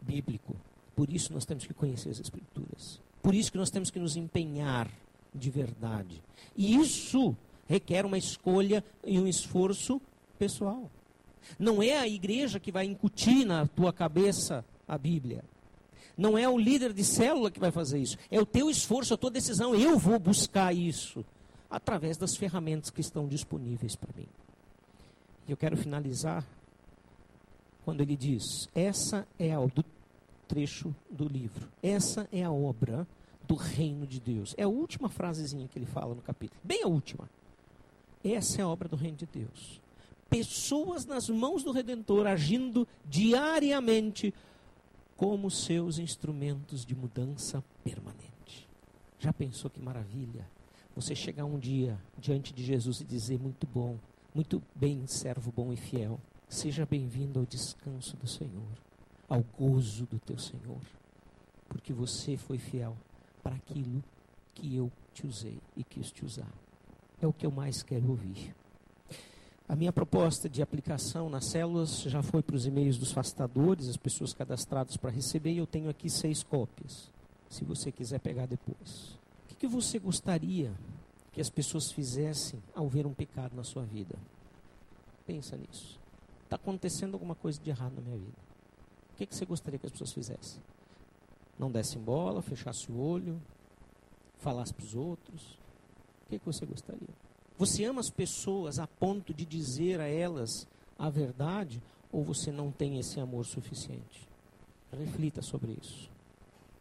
bíblico. 0.00 0.56
Por 0.94 1.12
isso 1.12 1.32
nós 1.32 1.44
temos 1.44 1.66
que 1.66 1.74
conhecer 1.74 2.10
as 2.10 2.20
Escrituras. 2.20 3.05
Por 3.26 3.34
isso 3.34 3.50
que 3.50 3.58
nós 3.58 3.70
temos 3.70 3.90
que 3.90 3.98
nos 3.98 4.14
empenhar 4.14 4.88
de 5.34 5.50
verdade. 5.50 6.22
E 6.56 6.76
isso 6.76 7.36
requer 7.66 8.06
uma 8.06 8.16
escolha 8.16 8.84
e 9.04 9.18
um 9.18 9.26
esforço 9.26 10.00
pessoal. 10.38 10.88
Não 11.58 11.82
é 11.82 11.98
a 11.98 12.06
igreja 12.06 12.60
que 12.60 12.70
vai 12.70 12.86
incutir 12.86 13.44
na 13.44 13.66
tua 13.66 13.92
cabeça 13.92 14.64
a 14.86 14.96
Bíblia. 14.96 15.42
Não 16.16 16.38
é 16.38 16.48
o 16.48 16.56
líder 16.56 16.92
de 16.92 17.02
célula 17.02 17.50
que 17.50 17.58
vai 17.58 17.72
fazer 17.72 17.98
isso. 17.98 18.16
É 18.30 18.40
o 18.40 18.46
teu 18.46 18.70
esforço, 18.70 19.12
a 19.12 19.16
tua 19.16 19.32
decisão. 19.32 19.74
Eu 19.74 19.98
vou 19.98 20.20
buscar 20.20 20.72
isso 20.72 21.24
através 21.68 22.16
das 22.16 22.36
ferramentas 22.36 22.90
que 22.90 23.00
estão 23.00 23.26
disponíveis 23.26 23.96
para 23.96 24.16
mim. 24.16 24.28
E 25.48 25.50
eu 25.50 25.56
quero 25.56 25.76
finalizar 25.76 26.46
quando 27.84 28.02
ele 28.02 28.16
diz: 28.16 28.68
essa 28.72 29.26
é 29.36 29.52
a 29.52 29.58
do 29.58 29.84
trecho 30.46 30.94
do 31.10 31.26
livro. 31.26 31.68
Essa 31.82 32.28
é 32.30 32.44
a 32.44 32.52
obra 32.52 33.04
do 33.46 33.54
reino 33.54 34.06
de 34.06 34.20
Deus. 34.20 34.54
É 34.56 34.64
a 34.64 34.68
última 34.68 35.08
frasezinha 35.08 35.68
que 35.68 35.78
ele 35.78 35.86
fala 35.86 36.14
no 36.14 36.22
capítulo. 36.22 36.60
Bem 36.62 36.82
a 36.82 36.88
última. 36.88 37.28
Essa 38.24 38.60
é 38.60 38.64
a 38.64 38.68
obra 38.68 38.88
do 38.88 38.96
reino 38.96 39.16
de 39.16 39.26
Deus. 39.26 39.80
Pessoas 40.28 41.06
nas 41.06 41.28
mãos 41.28 41.62
do 41.62 41.70
redentor 41.70 42.26
agindo 42.26 42.86
diariamente 43.04 44.34
como 45.16 45.50
seus 45.50 45.98
instrumentos 45.98 46.84
de 46.84 46.94
mudança 46.94 47.62
permanente. 47.84 48.68
Já 49.18 49.32
pensou 49.32 49.70
que 49.70 49.80
maravilha? 49.80 50.46
Você 50.94 51.14
chegar 51.14 51.44
um 51.44 51.58
dia 51.58 51.98
diante 52.18 52.52
de 52.52 52.64
Jesus 52.64 53.00
e 53.00 53.04
dizer: 53.04 53.38
Muito 53.38 53.66
bom, 53.66 53.96
muito 54.34 54.62
bem, 54.74 55.06
servo 55.06 55.52
bom 55.52 55.72
e 55.72 55.76
fiel. 55.76 56.18
Seja 56.48 56.84
bem-vindo 56.84 57.38
ao 57.38 57.46
descanso 57.46 58.16
do 58.16 58.26
Senhor, 58.26 58.68
ao 59.28 59.44
gozo 59.58 60.06
do 60.06 60.18
teu 60.18 60.38
Senhor, 60.38 60.80
porque 61.68 61.92
você 61.92 62.36
foi 62.36 62.58
fiel 62.58 62.96
para 63.46 63.54
aquilo 63.54 64.02
que 64.54 64.74
eu 64.74 64.90
te 65.14 65.26
usei 65.26 65.58
e 65.76 65.84
quis 65.84 66.10
te 66.10 66.24
usar. 66.24 66.52
É 67.20 67.26
o 67.26 67.32
que 67.32 67.46
eu 67.46 67.50
mais 67.50 67.82
quero 67.82 68.10
ouvir. 68.10 68.54
A 69.68 69.76
minha 69.76 69.92
proposta 69.92 70.48
de 70.48 70.62
aplicação 70.62 71.28
nas 71.28 71.46
células 71.50 72.02
já 72.02 72.22
foi 72.22 72.42
para 72.42 72.56
os 72.56 72.66
e-mails 72.66 72.98
dos 72.98 73.12
fastadores, 73.12 73.88
as 73.88 73.96
pessoas 73.96 74.32
cadastradas 74.32 74.96
para 74.96 75.10
receber, 75.10 75.52
e 75.52 75.58
eu 75.58 75.66
tenho 75.66 75.88
aqui 75.88 76.08
seis 76.08 76.42
cópias, 76.42 77.10
se 77.48 77.64
você 77.64 77.92
quiser 77.92 78.20
pegar 78.20 78.46
depois 78.46 79.16
que, 79.46 79.54
que 79.56 79.66
você 79.66 79.98
gostaria 79.98 80.72
que 81.32 81.40
as 81.40 81.50
pessoas 81.50 81.90
fizessem 81.90 82.62
ao 82.74 82.88
ver 82.88 83.06
um 83.06 83.14
pecado 83.14 83.56
na 83.56 83.64
sua 83.64 83.82
vida? 83.82 84.16
Pensa 85.26 85.56
nisso. 85.56 85.98
Está 86.44 86.56
acontecendo 86.56 87.14
alguma 87.14 87.34
coisa 87.34 87.60
de 87.60 87.70
errado 87.70 87.94
na 87.96 88.02
minha 88.02 88.16
vida. 88.16 88.38
O 89.12 89.16
que, 89.16 89.26
que 89.26 89.34
você 89.34 89.44
gostaria 89.44 89.78
que 89.78 89.86
as 89.86 89.92
pessoas 89.92 90.12
fizessem? 90.12 90.62
Não 91.58 91.70
dessem 91.70 92.00
bola, 92.00 92.42
fechasse 92.42 92.90
o 92.90 92.98
olho, 92.98 93.40
falasse 94.38 94.72
para 94.74 94.84
os 94.84 94.94
outros? 94.94 95.58
O 96.24 96.28
que, 96.28 96.38
que 96.38 96.46
você 96.46 96.66
gostaria? 96.66 97.08
Você 97.58 97.84
ama 97.84 98.00
as 98.00 98.10
pessoas 98.10 98.78
a 98.78 98.86
ponto 98.86 99.32
de 99.32 99.46
dizer 99.46 100.00
a 100.00 100.08
elas 100.08 100.66
a 100.98 101.08
verdade 101.08 101.82
ou 102.12 102.22
você 102.22 102.52
não 102.52 102.70
tem 102.70 102.98
esse 102.98 103.18
amor 103.18 103.46
suficiente? 103.46 104.28
Reflita 104.92 105.42
sobre 105.42 105.76
isso. 105.80 106.10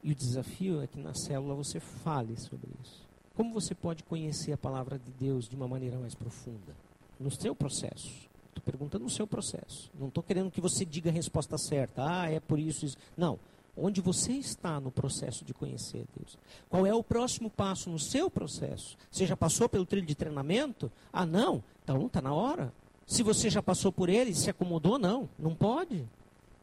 E 0.03 0.11
o 0.11 0.15
desafio 0.15 0.82
é 0.82 0.88
que 0.88 0.99
na 0.99 1.13
célula 1.13 1.55
você 1.55 1.80
fale 1.80 2.38
sobre 2.38 2.69
isso. 2.84 3.03
Como 3.36 3.53
você 3.53 3.73
pode 3.73 4.03
conhecer 4.03 4.53
a 4.53 4.57
palavra 4.57 4.99
de 4.99 5.11
Deus 5.19 5.49
de 5.49 5.55
uma 5.55 5.67
maneira 5.67 5.97
mais 5.97 6.13
profunda? 6.13 6.76
No 7.19 7.32
seu 7.32 7.55
processo. 7.55 8.30
Estou 8.47 8.63
perguntando 8.63 9.03
no 9.03 9.09
seu 9.09 9.28
processo. 9.28 9.91
Não 9.99 10.07
estou 10.07 10.23
querendo 10.23 10.51
que 10.51 10.61
você 10.61 10.86
diga 10.86 11.09
a 11.09 11.13
resposta 11.13 11.57
certa. 11.57 12.03
Ah, 12.05 12.30
é 12.30 12.39
por 12.39 12.59
isso, 12.59 12.86
isso. 12.86 12.97
Não. 13.17 13.38
Onde 13.78 13.99
você 13.99 14.32
está 14.34 14.80
no 14.80 14.89
processo 14.89 15.43
de 15.43 15.53
conhecer 15.53 16.05
Deus? 16.17 16.38
Qual 16.69 16.86
é 16.86 16.93
o 16.93 17.03
próximo 17.03 17.49
passo 17.49 17.89
no 17.89 17.99
seu 17.99 18.30
processo? 18.30 18.97
Você 19.11 19.26
já 19.26 19.36
passou 19.36 19.67
pelo 19.67 19.86
trilho 19.86 20.05
de 20.05 20.15
treinamento? 20.15 20.91
Ah, 21.11 21.26
não? 21.26 21.63
Então 21.84 22.05
está 22.05 22.21
na 22.21 22.34
hora. 22.34 22.71
Se 23.05 23.21
você 23.21 23.49
já 23.49 23.61
passou 23.61 23.91
por 23.91 24.09
ele 24.09 24.34
se 24.34 24.49
acomodou, 24.49 24.97
não. 24.97 25.30
Não 25.38 25.53
pode. 25.53 26.07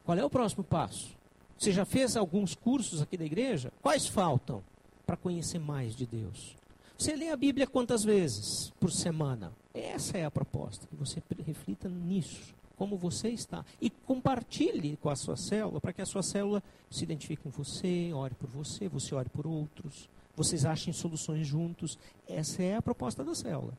Qual 0.05 0.17
é 0.17 0.25
o 0.25 0.31
próximo 0.31 0.65
passo? 0.65 1.15
Você 1.59 1.71
já 1.71 1.85
fez 1.85 2.17
alguns 2.17 2.55
cursos 2.55 3.01
aqui 3.01 3.17
da 3.17 3.25
igreja? 3.25 3.73
Quais 3.83 4.07
faltam 4.07 4.63
para 5.07 5.17
conhecer 5.17 5.59
mais 5.59 5.95
de 5.95 6.07
Deus? 6.07 6.57
Você 6.99 7.15
lê 7.15 7.31
a 7.31 7.37
Bíblia 7.37 7.67
quantas 7.67 8.03
vezes 8.03 8.73
por 8.81 8.91
semana? 8.91 9.53
Essa 9.75 10.19
é 10.19 10.25
a 10.25 10.31
proposta, 10.31 10.87
que 10.87 10.97
você 10.97 11.23
reflita 11.45 11.89
nisso, 11.89 12.55
como 12.77 12.97
você 12.97 13.29
está. 13.29 13.65
E 13.81 13.91
compartilhe 13.91 14.97
com 14.97 15.11
a 15.11 15.17
sua 15.17 15.37
célula, 15.37 15.81
para 15.81 15.93
que 15.93 16.03
a 16.03 16.07
sua 16.07 16.23
célula 16.23 16.63
se 16.91 17.05
identifique 17.05 17.43
com 17.43 17.51
você, 17.51 18.13
ore 18.13 18.35
por 18.35 18.49
você, 18.49 18.89
você 18.89 19.15
ore 19.15 19.29
por 19.29 19.47
outros, 19.47 20.09
vocês 20.37 20.65
achem 20.65 20.93
soluções 20.93 21.47
juntos. 21.47 21.99
Essa 22.29 22.63
é 22.63 22.77
a 22.77 22.83
proposta 22.83 23.25
da 23.25 23.35
célula. 23.35 23.73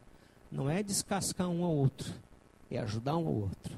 Não 0.51 0.69
é 0.69 0.83
descascar 0.83 1.49
um 1.49 1.63
ao 1.63 1.75
outro, 1.75 2.13
é 2.69 2.77
ajudar 2.79 3.17
um 3.17 3.27
ao 3.27 3.33
outro 3.33 3.77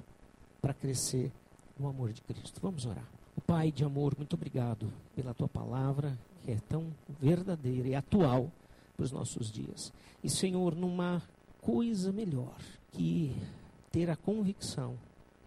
para 0.61 0.74
crescer 0.74 1.32
no 1.80 1.88
amor 1.88 2.11
de 2.11 2.22
Cristo. 2.22 2.59
Vamos 2.61 2.86
orar. 2.86 3.07
Pai 3.45 3.72
de 3.72 3.84
amor, 3.84 4.13
muito 4.18 4.34
obrigado 4.34 4.91
pela 5.16 5.34
tua 5.34 5.47
palavra, 5.47 6.18
que 6.43 6.51
é 6.51 6.57
tão 6.68 6.88
verdadeira 7.20 7.88
e 7.88 7.95
atual 7.95 8.51
para 8.95 9.03
os 9.03 9.11
nossos 9.11 9.51
dias. 9.51 9.93
E, 10.24 10.30
Senhor, 10.30 10.74
numa 10.74 11.22
coisa 11.61 12.11
melhor 12.11 12.55
que 12.91 13.36
ter 13.96 14.10
a 14.10 14.16
convicção 14.18 14.98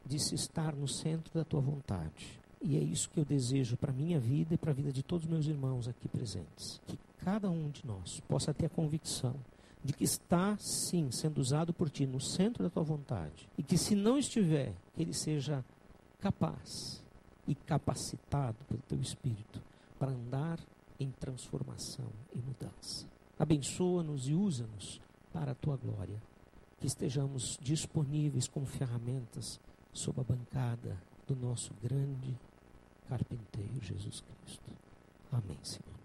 de 0.06 0.18
se 0.18 0.34
estar 0.34 0.74
no 0.74 0.88
centro 0.88 1.34
da 1.34 1.44
tua 1.44 1.60
vontade. 1.60 2.40
E 2.62 2.78
é 2.78 2.80
isso 2.80 3.10
que 3.10 3.20
eu 3.20 3.24
desejo 3.26 3.76
para 3.76 3.92
a 3.92 3.94
minha 3.94 4.18
vida 4.18 4.54
e 4.54 4.56
para 4.56 4.70
a 4.70 4.74
vida 4.74 4.90
de 4.90 5.02
todos 5.02 5.26
os 5.26 5.30
meus 5.30 5.46
irmãos 5.46 5.86
aqui 5.86 6.08
presentes. 6.08 6.80
Que 6.86 6.98
cada 7.18 7.50
um 7.50 7.68
de 7.68 7.86
nós 7.86 8.20
possa 8.20 8.54
ter 8.54 8.64
a 8.64 8.70
convicção 8.70 9.34
de 9.84 9.92
que 9.92 10.02
está, 10.02 10.56
sim, 10.56 11.10
sendo 11.10 11.36
usado 11.36 11.74
por 11.74 11.90
ti 11.90 12.06
no 12.06 12.18
centro 12.22 12.62
da 12.62 12.70
tua 12.70 12.82
vontade. 12.82 13.46
E 13.58 13.62
que 13.62 13.76
se 13.76 13.94
não 13.94 14.16
estiver, 14.16 14.72
que 14.94 15.02
ele 15.02 15.12
seja 15.12 15.62
capaz 16.18 17.04
e 17.46 17.54
capacitado 17.54 18.56
pelo 18.66 18.80
teu 18.88 18.98
Espírito 18.98 19.60
para 19.98 20.10
andar 20.10 20.58
em 20.98 21.10
transformação 21.10 22.08
e 22.34 22.38
mudança. 22.38 23.06
Abençoa-nos 23.38 24.26
e 24.26 24.32
usa-nos 24.32 25.02
para 25.34 25.52
a 25.52 25.54
tua 25.54 25.76
glória. 25.76 26.16
Que 26.80 26.86
estejamos 26.86 27.58
disponíveis 27.60 28.46
como 28.46 28.66
ferramentas 28.66 29.60
sob 29.92 30.20
a 30.20 30.24
bancada 30.24 30.96
do 31.26 31.34
nosso 31.34 31.74
grande 31.82 32.36
carpinteiro 33.08 33.82
Jesus 33.82 34.22
Cristo. 34.22 34.70
Amém, 35.32 35.58
Senhor. 35.62 35.97